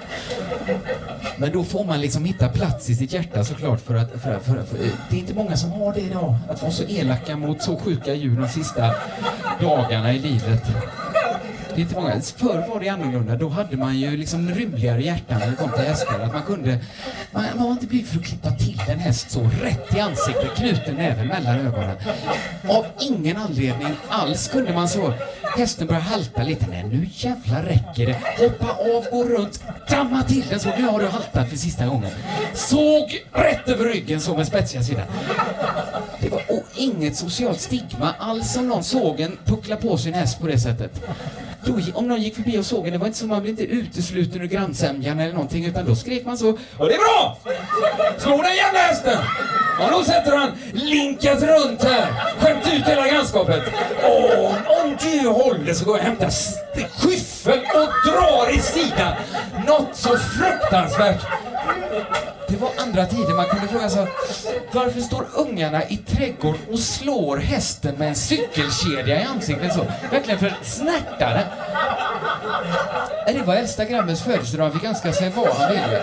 Men 1.37 1.51
då 1.51 1.63
får 1.63 1.85
man 1.85 2.01
liksom 2.01 2.25
hitta 2.25 2.49
plats 2.49 2.89
i 2.89 2.95
sitt 2.95 3.13
hjärta 3.13 3.43
såklart 3.43 3.81
för 3.81 3.95
att, 3.95 4.11
för, 4.11 4.39
för, 4.39 4.63
för, 4.63 4.77
det 5.09 5.15
är 5.15 5.19
inte 5.19 5.33
många 5.33 5.57
som 5.57 5.71
har 5.71 5.93
det 5.93 6.01
idag. 6.01 6.35
Att 6.49 6.61
vara 6.61 6.71
så 6.71 6.83
elaka 6.83 7.37
mot 7.37 7.61
så 7.61 7.77
sjuka 7.77 8.13
djur 8.13 8.39
de 8.39 8.47
sista 8.49 8.95
dagarna 9.61 10.13
i 10.13 10.19
livet. 10.19 10.63
Det 11.75 11.81
är 11.81 11.83
inte 11.83 11.95
många. 11.95 12.21
Förr 12.21 12.67
var 12.69 12.79
det 12.79 12.89
annorlunda. 12.89 13.35
Då 13.35 13.49
hade 13.49 13.77
man 13.77 13.99
ju 13.99 14.17
liksom 14.17 14.49
rymligare 14.49 15.03
hjärtan 15.03 15.39
när 15.39 15.49
det 15.49 15.55
kom 15.55 15.71
till 15.71 15.83
hästar. 15.83 16.19
Att 16.19 16.33
man 16.33 16.43
kunde... 16.43 16.79
Man, 17.31 17.43
man 17.55 17.65
var 17.65 17.71
inte 17.71 17.87
blyg 17.87 18.07
för 18.07 18.19
att 18.19 18.25
klippa 18.25 18.51
till 18.51 18.81
en 18.87 18.99
häst 18.99 19.31
så 19.31 19.49
rätt 19.61 19.95
i 19.95 19.99
ansiktet, 19.99 20.55
knuten 20.55 20.95
näven 20.95 21.27
mellan 21.27 21.55
ögonen. 21.59 21.95
Av 22.69 22.85
ingen 22.99 23.37
anledning 23.37 23.95
alls 24.09 24.47
kunde 24.47 24.73
man 24.73 24.89
så... 24.89 25.13
Hästen 25.57 25.87
började 25.87 26.05
halta 26.05 26.43
lite. 26.43 26.65
Nej, 26.69 26.83
nu 26.83 27.07
jävlar 27.11 27.63
räcker 27.63 28.05
det. 28.05 28.17
Hoppa 28.43 28.71
av, 28.71 29.05
gå 29.11 29.23
runt, 29.23 29.63
damma 29.89 30.23
till 30.23 30.43
den 30.49 30.59
så. 30.59 30.69
Nu 30.77 30.83
har 30.83 30.99
du 30.99 31.07
haltat 31.07 31.49
för 31.49 31.57
sista 31.57 31.85
gången. 31.85 32.11
Såg 32.53 33.25
rätt 33.31 33.69
över 33.69 33.85
ryggen 33.85 34.21
så 34.21 34.37
med 34.37 34.47
spetsiga 34.47 34.83
sidan. 34.83 35.05
Det 36.21 36.29
var 36.29 36.41
och 36.49 36.63
inget 36.75 37.15
socialt 37.15 37.59
stigma 37.59 38.13
alls 38.19 38.57
om 38.57 38.67
någon 38.67 38.83
såg 38.83 39.19
en 39.19 39.37
puckla 39.45 39.75
på 39.75 39.97
sin 39.97 40.13
häst 40.13 40.39
på 40.39 40.47
det 40.47 40.59
sättet. 40.59 41.01
Då, 41.65 41.79
om 41.93 42.07
någon 42.07 42.21
gick 42.21 42.35
förbi 42.35 42.57
och 42.57 42.65
såg 42.65 42.87
en, 42.87 42.93
det 42.93 42.97
var 42.97 43.07
inte 43.07 43.19
så 43.19 43.25
man 43.25 43.41
blev 43.41 43.59
inte 43.59 43.63
utesluten 43.63 44.41
ur 44.41 44.45
grannsämjan 44.45 45.19
eller 45.19 45.33
någonting, 45.33 45.65
utan 45.65 45.85
då 45.85 45.95
skrek 45.95 46.25
man 46.25 46.37
så. 46.37 46.49
Och 46.77 46.87
det 46.87 46.93
är 46.93 46.99
bra! 46.99 47.37
Slå 48.17 48.41
den 48.41 48.55
jävla 48.55 48.79
hästen! 48.79 49.17
Ja, 49.79 49.89
då 49.91 50.03
sätter 50.03 50.37
han 50.37 50.51
linkat 50.73 51.41
runt 51.41 51.83
här, 51.83 52.07
skämt 52.39 52.73
ut 52.73 52.87
hela 52.87 53.07
grannskapet. 53.07 53.63
Åh, 54.03 54.55
om 54.83 54.97
du 55.01 55.27
håller 55.27 55.73
så 55.73 55.85
går 55.85 55.97
jag 55.97 56.01
och 56.01 56.05
hämtar 56.05 56.29
skyffeln 56.29 57.33
skyffel 57.43 57.59
och 57.59 58.11
drar 58.11 58.55
i 58.55 58.59
sidan. 58.59 59.13
Något 59.67 59.95
så 59.95 60.17
fruktansvärt. 60.17 61.21
Det 62.47 62.55
var 62.57 62.69
andra 62.77 63.05
tider 63.05 63.35
man 63.35 63.45
kunde 63.45 63.67
fråga 63.67 63.89
sig 63.89 64.07
varför 64.71 64.99
står 65.01 65.25
ungarna 65.35 65.83
i 65.83 65.97
trädgården 65.97 66.61
och 66.71 66.79
slår 66.79 67.37
hästen 67.37 67.95
med 67.95 68.07
en 68.07 68.15
cykelkedja 68.15 69.21
i 69.21 69.23
ansiktet 69.23 69.73
så? 69.73 69.85
Verkligen 70.11 70.39
för 70.39 70.57
snärtare. 70.61 71.43
Det 73.27 73.43
var 73.47 73.55
äldsta 73.55 73.85
grabbens 73.85 74.21
födelsedag. 74.21 74.63
Han 74.63 74.79
fick 74.79 74.89
önska 74.89 75.13
sig 75.13 75.29
vad 75.35 75.47
han 75.47 75.71
ville. 75.71 76.01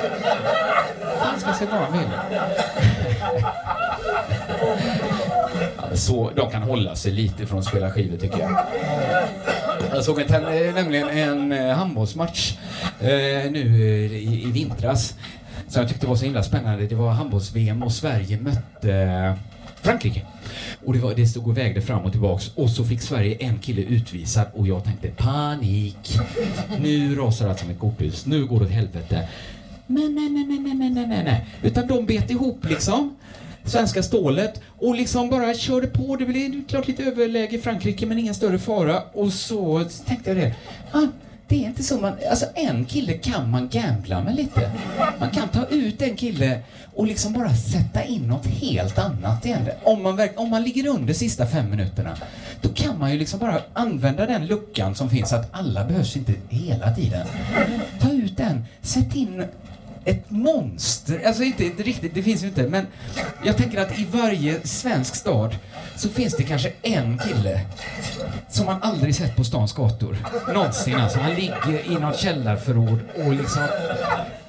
Han 1.19 1.41
ska 1.41 1.53
sig 1.53 1.67
vad 1.67 1.81
han 1.81 1.93
ville. 1.93 2.21
Så 5.97 6.31
de 6.37 6.51
kan 6.51 6.63
hålla 6.63 6.97
sig 6.97 7.13
lite 7.13 7.47
från 7.47 7.59
att 7.59 7.65
spela 7.65 7.91
skivor 7.91 8.17
tycker 8.17 8.39
jag. 8.39 8.67
Jag 9.95 10.05
såg 10.05 10.21
en, 10.21 10.75
nämligen 10.75 11.09
en 11.09 11.53
eh, 11.53 11.77
handbollsmatch 11.77 12.53
eh, 13.01 13.09
nu 13.51 13.61
eh, 13.65 14.17
i, 14.17 14.43
i 14.47 14.51
vintras 14.51 15.15
som 15.71 15.81
jag 15.81 15.89
tyckte 15.89 16.07
var 16.07 16.17
så 16.17 16.25
himla 16.25 16.43
spännande. 16.43 16.87
Det 16.87 16.95
var 16.95 17.11
handbolls-VM 17.11 17.83
och 17.83 17.93
Sverige 17.93 18.41
mötte 18.41 18.95
eh, 18.95 19.35
Frankrike. 19.83 20.23
Och 20.85 20.93
det, 20.93 20.99
var, 20.99 21.15
det 21.15 21.27
stod 21.27 21.49
och 21.49 21.59
vägde 21.59 21.81
fram 21.81 22.03
och 22.03 22.13
tillbaks 22.13 22.51
och 22.55 22.71
så 22.71 22.85
fick 22.85 23.01
Sverige 23.01 23.37
en 23.41 23.59
kille 23.59 23.83
utvisad 23.83 24.47
och 24.55 24.67
jag 24.67 24.85
tänkte 24.85 25.09
panik. 25.09 26.19
Nu 26.81 27.15
rasar 27.15 27.49
allt 27.49 27.59
som 27.59 27.71
ett 27.71 27.79
korthus. 27.79 28.27
Nu 28.27 28.47
går 28.47 28.61
det 28.61 28.67
åt 28.67 28.71
helvete. 28.71 29.29
Men 29.87 30.15
nej, 30.15 30.29
nej, 30.31 30.45
nej, 30.47 30.59
nej, 30.59 30.91
nej, 30.91 31.07
nej, 31.07 31.25
nej. 31.25 31.47
Utan 31.63 31.87
de 31.87 32.07
bet 32.07 32.31
ihop 32.31 32.65
liksom. 32.69 33.17
Svenska 33.65 34.03
stålet 34.03 34.61
och 34.79 34.95
liksom 34.95 35.31
bara 35.31 35.55
körde 35.55 35.87
på. 35.87 36.17
Det 36.17 36.27
blev 36.27 36.65
klart 36.69 36.89
lite 36.89 37.05
överläge 37.05 37.57
i 37.57 37.61
Frankrike 37.61 38.07
men 38.07 38.19
ingen 38.19 38.35
större 38.35 38.59
fara. 38.59 39.03
Och 39.13 39.33
så 39.33 39.85
tänkte 40.07 40.31
jag 40.31 40.37
det. 40.37 40.55
Ah, 40.93 41.07
det 41.51 41.65
är 41.65 41.67
inte 41.67 41.83
så 41.83 41.99
man... 41.99 42.13
Alltså 42.31 42.47
en 42.55 42.85
kille 42.85 43.13
kan 43.13 43.51
man 43.51 43.69
gambla 43.69 44.21
med 44.21 44.35
lite. 44.37 44.71
Man 45.19 45.31
kan 45.31 45.49
ta 45.49 45.67
ut 45.67 46.03
en 46.03 46.17
kille 46.17 46.61
och 46.95 47.07
liksom 47.07 47.33
bara 47.33 47.55
sätta 47.55 48.05
in 48.05 48.23
något 48.23 48.47
helt 48.47 48.99
annat 48.99 49.47
igen. 49.47 49.69
Om 49.83 50.03
man, 50.03 50.17
verk, 50.17 50.33
om 50.37 50.51
man 50.51 50.63
ligger 50.63 50.87
under 50.87 51.15
sista 51.15 51.47
fem 51.47 51.71
minuterna, 51.71 52.17
då 52.61 52.69
kan 52.69 52.99
man 52.99 53.13
ju 53.13 53.19
liksom 53.19 53.41
bara 53.41 53.61
använda 53.73 54.27
den 54.27 54.47
luckan 54.47 54.95
som 54.95 55.11
finns, 55.11 55.33
att 55.33 55.49
alla 55.51 55.85
behövs 55.85 56.17
inte 56.17 56.35
hela 56.49 56.95
tiden. 56.95 57.27
Ta 58.01 58.13
ut 58.13 58.37
den, 58.37 58.65
sätt 58.83 59.15
in 59.15 59.45
ett 60.05 60.31
monster, 60.31 61.27
alltså 61.27 61.43
inte, 61.43 61.65
inte 61.65 61.83
riktigt, 61.83 62.15
det 62.15 62.23
finns 62.23 62.43
ju 62.43 62.47
inte, 62.47 62.63
men 62.63 62.87
jag 63.45 63.57
tänker 63.57 63.81
att 63.81 63.99
i 63.99 64.07
varje 64.13 64.67
svensk 64.67 65.15
stad 65.15 65.57
så 65.97 66.09
finns 66.09 66.37
det 66.37 66.43
kanske 66.43 66.73
en 66.83 67.19
kille 67.19 67.61
som 68.49 68.67
man 68.67 68.83
aldrig 68.83 69.15
sett 69.15 69.37
på 69.37 69.45
stans 69.45 69.73
gator. 69.73 70.17
Någonsin 70.55 70.95
alltså. 70.95 71.19
Han 71.19 71.35
ligger 71.35 71.93
i 71.93 71.95
något 71.95 72.19
källarförråd 72.19 72.99
och 73.17 73.33
liksom 73.33 73.63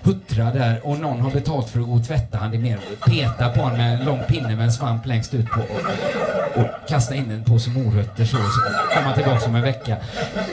huttrar 0.04 0.54
där 0.54 0.82
och 0.84 0.99
någon 0.99 1.20
har 1.20 1.32
betalt 1.32 1.70
för 1.70 1.80
att 1.80 1.86
gå 1.86 1.93
och 1.93 2.08
tvätta 2.08 2.38
han. 2.38 2.52
Det 2.52 2.58
är 2.58 2.62
mer 2.62 2.80
peta 3.08 3.49
på 3.49 3.62
honom 3.62 3.78
med 3.78 3.99
en 3.99 4.06
lång 4.06 4.20
pinne 4.28 4.56
med 4.56 4.66
en 4.66 4.72
svamp 4.72 5.06
längst 5.06 5.34
ut 5.34 5.45
på 5.49 5.60
och, 5.60 6.62
och 6.62 6.89
kasta 6.89 7.16
in 7.16 7.32
en 7.32 7.43
påse 7.43 7.70
morötter 7.70 8.26
så, 8.26 8.38
så 8.38 8.62
kommer 8.93 9.08
han 9.08 9.14
tillbaka 9.14 9.45
om 9.45 9.56
en 9.56 9.62
vecka. 9.62 9.97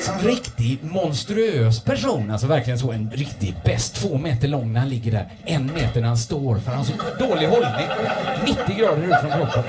Så 0.00 0.12
en 0.12 0.18
riktig 0.18 0.78
monstruös 0.82 1.80
person, 1.80 2.30
alltså 2.30 2.46
verkligen 2.46 2.78
så 2.78 2.92
en 2.92 3.10
riktig 3.14 3.54
bäst. 3.64 3.94
Två 3.94 4.18
meter 4.18 4.48
lång 4.48 4.72
när 4.72 4.80
han 4.80 4.88
ligger 4.88 5.12
där, 5.12 5.28
en 5.44 5.66
meter 5.66 6.00
när 6.00 6.08
han 6.08 6.18
står 6.18 6.58
för 6.58 6.70
han 6.70 6.78
har 6.78 6.84
så 6.84 6.92
dålig 7.18 7.46
hållning. 7.46 7.88
90 8.46 8.76
grader 8.78 9.02
ut 9.02 9.20
från 9.20 9.30
kroppen. 9.30 9.62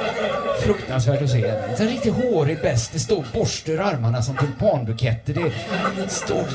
Fruktansvärt 0.61 1.21
att 1.21 1.29
se. 1.29 1.47
En 1.79 1.87
riktigt 1.87 2.13
hårig 2.13 2.61
bäst. 2.61 2.93
Det 2.93 2.99
står 2.99 3.25
borste 3.33 3.71
ur 3.71 3.79
armarna 3.79 4.21
som 4.21 4.37
tulpanbuketter. 4.37 5.33
Det 5.33 6.09
står 6.09 6.45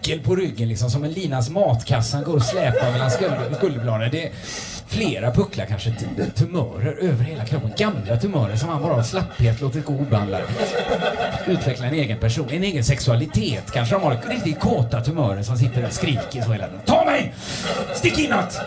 nyckel 0.00 0.20
på 0.20 0.36
ryggen 0.36 0.68
liksom 0.68 0.90
som 0.90 1.04
en 1.04 1.12
linas 1.12 1.50
matkassan 1.50 2.24
går 2.24 2.36
och 2.36 2.42
släpar 2.42 2.92
mellan 2.92 3.10
skulderbladen. 3.10 4.10
Det 4.10 4.24
är 4.24 4.30
flera 4.86 5.30
pucklar 5.30 5.66
kanske, 5.66 5.94
tumörer 6.34 6.96
över 7.00 7.24
hela 7.24 7.44
kroppen. 7.44 7.72
Gamla 7.76 8.16
tumörer 8.16 8.56
som 8.56 8.68
han 8.68 8.82
bara 8.82 8.94
av 8.94 9.02
slapphet 9.02 9.60
låtit 9.60 9.84
gå 9.84 9.92
obehandlade. 9.92 10.44
Utveckla 11.46 11.86
en 11.86 11.94
egen 11.94 12.18
person, 12.18 12.48
en 12.50 12.64
egen 12.64 12.84
sexualitet. 12.84 13.70
Kanske 13.72 13.94
de 13.94 14.02
har 14.02 14.18
riktigt 14.28 14.60
kåta 14.60 15.00
tumörer 15.00 15.42
som 15.42 15.56
sitter 15.56 15.86
och 15.86 15.92
skriker 15.92 16.42
så 16.42 16.52
hela 16.52 16.66
tiden. 16.66 16.80
Ta 16.86 17.04
mig! 17.04 17.34
Stick 17.94 18.18
inåt! 18.18 18.60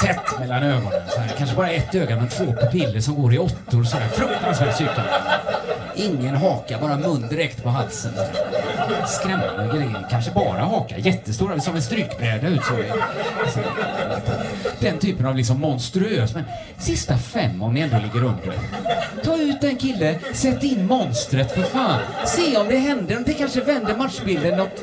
Tätt 0.00 0.40
mellan 0.40 0.62
ögonen. 0.62 1.02
Så 1.08 1.20
här. 1.20 1.34
Kanske 1.38 1.56
bara 1.56 1.70
ett 1.70 1.94
öga 1.94 2.16
men 2.16 2.28
två 2.28 2.44
pupiller 2.44 3.00
som 3.00 3.22
går 3.22 3.34
i 3.34 3.38
åttor. 3.38 3.84
Så 3.84 3.96
här. 3.96 4.08
Fruktansvärt 4.08 4.74
psykande. 4.74 5.10
Ingen 5.94 6.36
haka, 6.36 6.78
bara 6.78 6.96
mun 6.96 7.28
direkt 7.28 7.62
på 7.62 7.68
halsen 7.68 8.12
skrämmande 9.06 9.76
grejer. 9.76 10.06
Kanske 10.10 10.30
bara 10.30 10.60
haka, 10.60 10.98
jättestora, 10.98 11.60
som 11.60 11.76
en 11.76 11.82
strykbräda 11.82 12.48
ut 12.48 12.64
så. 12.64 12.74
Alltså, 13.42 13.60
Den 14.80 14.98
typen 14.98 15.26
av 15.26 15.36
liksom 15.36 15.60
monstruös, 15.60 16.34
men 16.34 16.44
sista 16.78 17.18
fem 17.18 17.62
om 17.62 17.74
ni 17.74 17.80
ändå 17.80 17.96
ligger 17.98 18.26
under. 18.26 18.52
Ta 19.24 19.36
ut 19.36 19.64
en 19.64 19.76
kille, 19.76 20.18
sätt 20.32 20.62
in 20.62 20.86
monstret 20.86 21.52
för 21.52 21.62
fan. 21.62 22.00
Se 22.26 22.56
om 22.56 22.68
det 22.68 22.76
händer, 22.76 23.16
om 23.16 23.24
det 23.24 23.32
kanske 23.32 23.60
vänder 23.60 23.96
matchbilden 23.96 24.58
något 24.58 24.80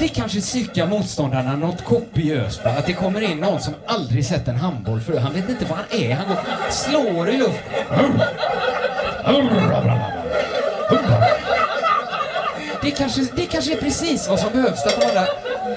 det 0.00 0.08
kanske 0.08 0.40
psykar 0.40 0.86
motståndarna 0.86 1.56
något 1.56 1.84
kopiöst. 1.84 2.60
Att 2.64 2.86
det 2.86 2.92
kommer 2.92 3.20
in 3.20 3.40
någon 3.40 3.60
som 3.60 3.74
aldrig 3.86 4.26
sett 4.26 4.48
en 4.48 4.56
handboll 4.56 5.00
förut. 5.00 5.20
Han 5.20 5.32
vet 5.32 5.48
inte 5.48 5.64
vad 5.64 5.78
han 5.78 6.00
är. 6.00 6.14
Han 6.14 6.28
går, 6.28 6.38
slår 6.70 7.28
i 7.28 7.36
luften. 7.36 8.20
Det 12.82 12.90
kanske, 12.90 13.20
det 13.36 13.46
kanske 13.46 13.72
är 13.72 13.76
precis 13.76 14.28
vad 14.28 14.40
som 14.40 14.52
behövs. 14.52 14.86
Att 14.86 15.00
de 15.00 15.06
andra, 15.06 15.26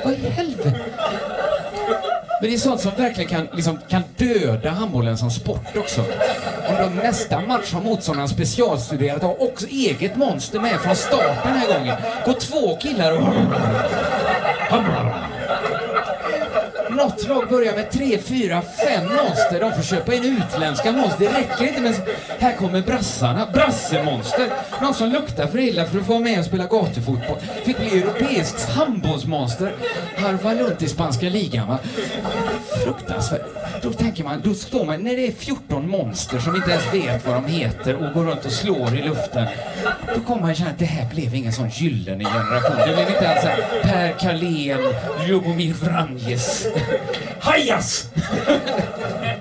vad 0.03 0.13
i 0.13 0.29
helvete? 0.29 0.73
Men 2.41 2.49
det 2.49 2.53
är 2.53 2.59
sånt 2.59 2.81
som 2.81 2.91
verkligen 2.97 3.29
kan, 3.29 3.47
liksom, 3.55 3.79
kan 3.89 4.03
döda 4.17 4.69
handbollen 4.69 5.17
som 5.17 5.31
sport 5.31 5.77
också. 5.77 6.01
Om 6.69 6.75
de 6.79 6.95
nästa 6.95 7.41
match 7.41 7.73
har 7.73 7.81
motståndaren 7.81 8.29
specialstuderat 8.29 9.23
och 9.23 9.29
har 9.29 9.43
också 9.43 9.67
eget 9.67 10.15
monster 10.15 10.59
med 10.59 10.79
från 10.81 10.95
start 10.95 11.43
den 11.43 11.53
här 11.53 11.67
gången. 11.77 11.95
Går 12.25 12.33
två 12.33 12.75
killar 12.75 13.11
och... 13.11 13.33
Något 16.95 17.27
lag 17.27 17.49
börjar 17.49 17.75
med 17.75 17.91
tre, 17.91 18.17
fyra, 18.17 18.61
fem 18.61 19.07
monster. 19.07 19.59
De 19.59 19.71
får 19.71 19.83
köpa 19.83 20.13
in 20.13 20.37
utländska 20.37 20.91
monster. 20.91 21.19
Det 21.19 21.39
räcker 21.39 21.67
inte 21.67 21.81
med... 21.81 21.95
Här 22.39 22.55
kommer 22.57 22.81
brassarna. 22.81 23.47
Brassemonster. 23.53 24.49
Någon 24.81 24.93
som 24.93 25.09
luktar 25.09 25.47
för 25.47 25.59
illa 25.59 25.85
för 25.85 25.99
att 25.99 26.05
få 26.05 26.13
vara 26.13 26.23
med 26.23 26.39
och 26.39 26.45
spela 26.45 26.65
gatufotboll. 26.65 27.37
Fick 27.63 27.77
bli 27.77 28.01
europeiskt 28.01 28.69
handbollsmonster. 28.69 29.75
Harva 30.17 30.55
runt 30.55 30.81
i 30.81 30.89
spanska 30.89 31.29
ligan. 31.29 31.67
Va? 31.67 31.79
Fruktansvärt. 32.83 33.41
Då 33.81 33.93
tänker 33.93 34.23
man, 34.23 34.41
då 34.43 34.53
står 34.53 34.85
man, 34.85 35.01
när 35.01 35.15
det 35.15 35.27
är 35.27 35.31
14 35.31 35.89
monster 35.89 36.39
som 36.39 36.55
inte 36.55 36.71
ens 36.71 36.93
vet 36.93 37.27
vad 37.27 37.35
de 37.35 37.45
heter 37.45 37.95
och 37.95 38.13
går 38.13 38.23
runt 38.23 38.45
och 38.45 38.51
slår 38.51 38.95
i 38.95 39.01
luften. 39.01 39.47
Då 40.15 40.21
kommer 40.21 40.41
man 40.41 40.55
känna 40.55 40.69
att 40.69 40.79
det 40.79 40.85
här 40.85 41.09
blev 41.09 41.35
ingen 41.35 41.53
sån 41.53 41.69
gyllene 41.69 42.23
generation. 42.23 42.77
Det 42.77 42.93
blev 42.95 43.09
inte 43.09 43.29
alls 43.29 43.45
Per 43.83 44.19
Carlén, 44.19 44.79
Ljubomir 45.27 45.73
Vranjes. 45.73 46.67
Hajas! 47.39 48.09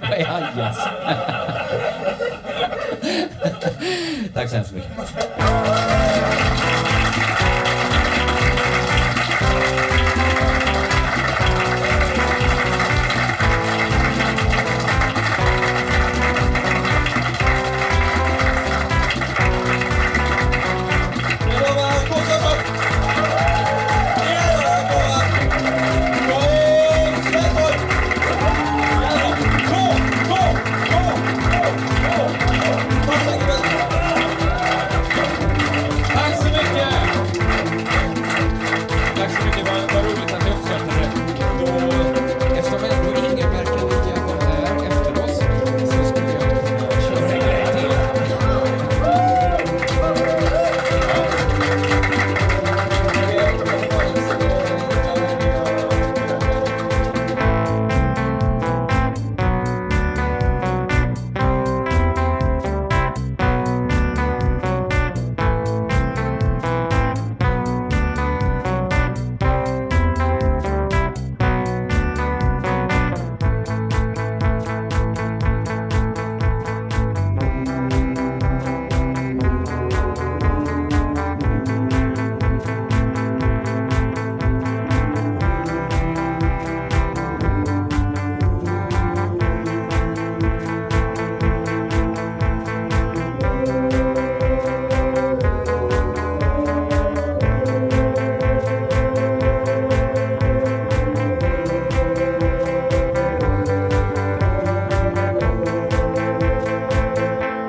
Vad 0.01 0.19
är 0.19 0.25
Hajas? 0.25 0.79
Tack 4.35 4.51
så 4.51 4.57
hemskt 4.57 4.73
mycket. 4.73 4.91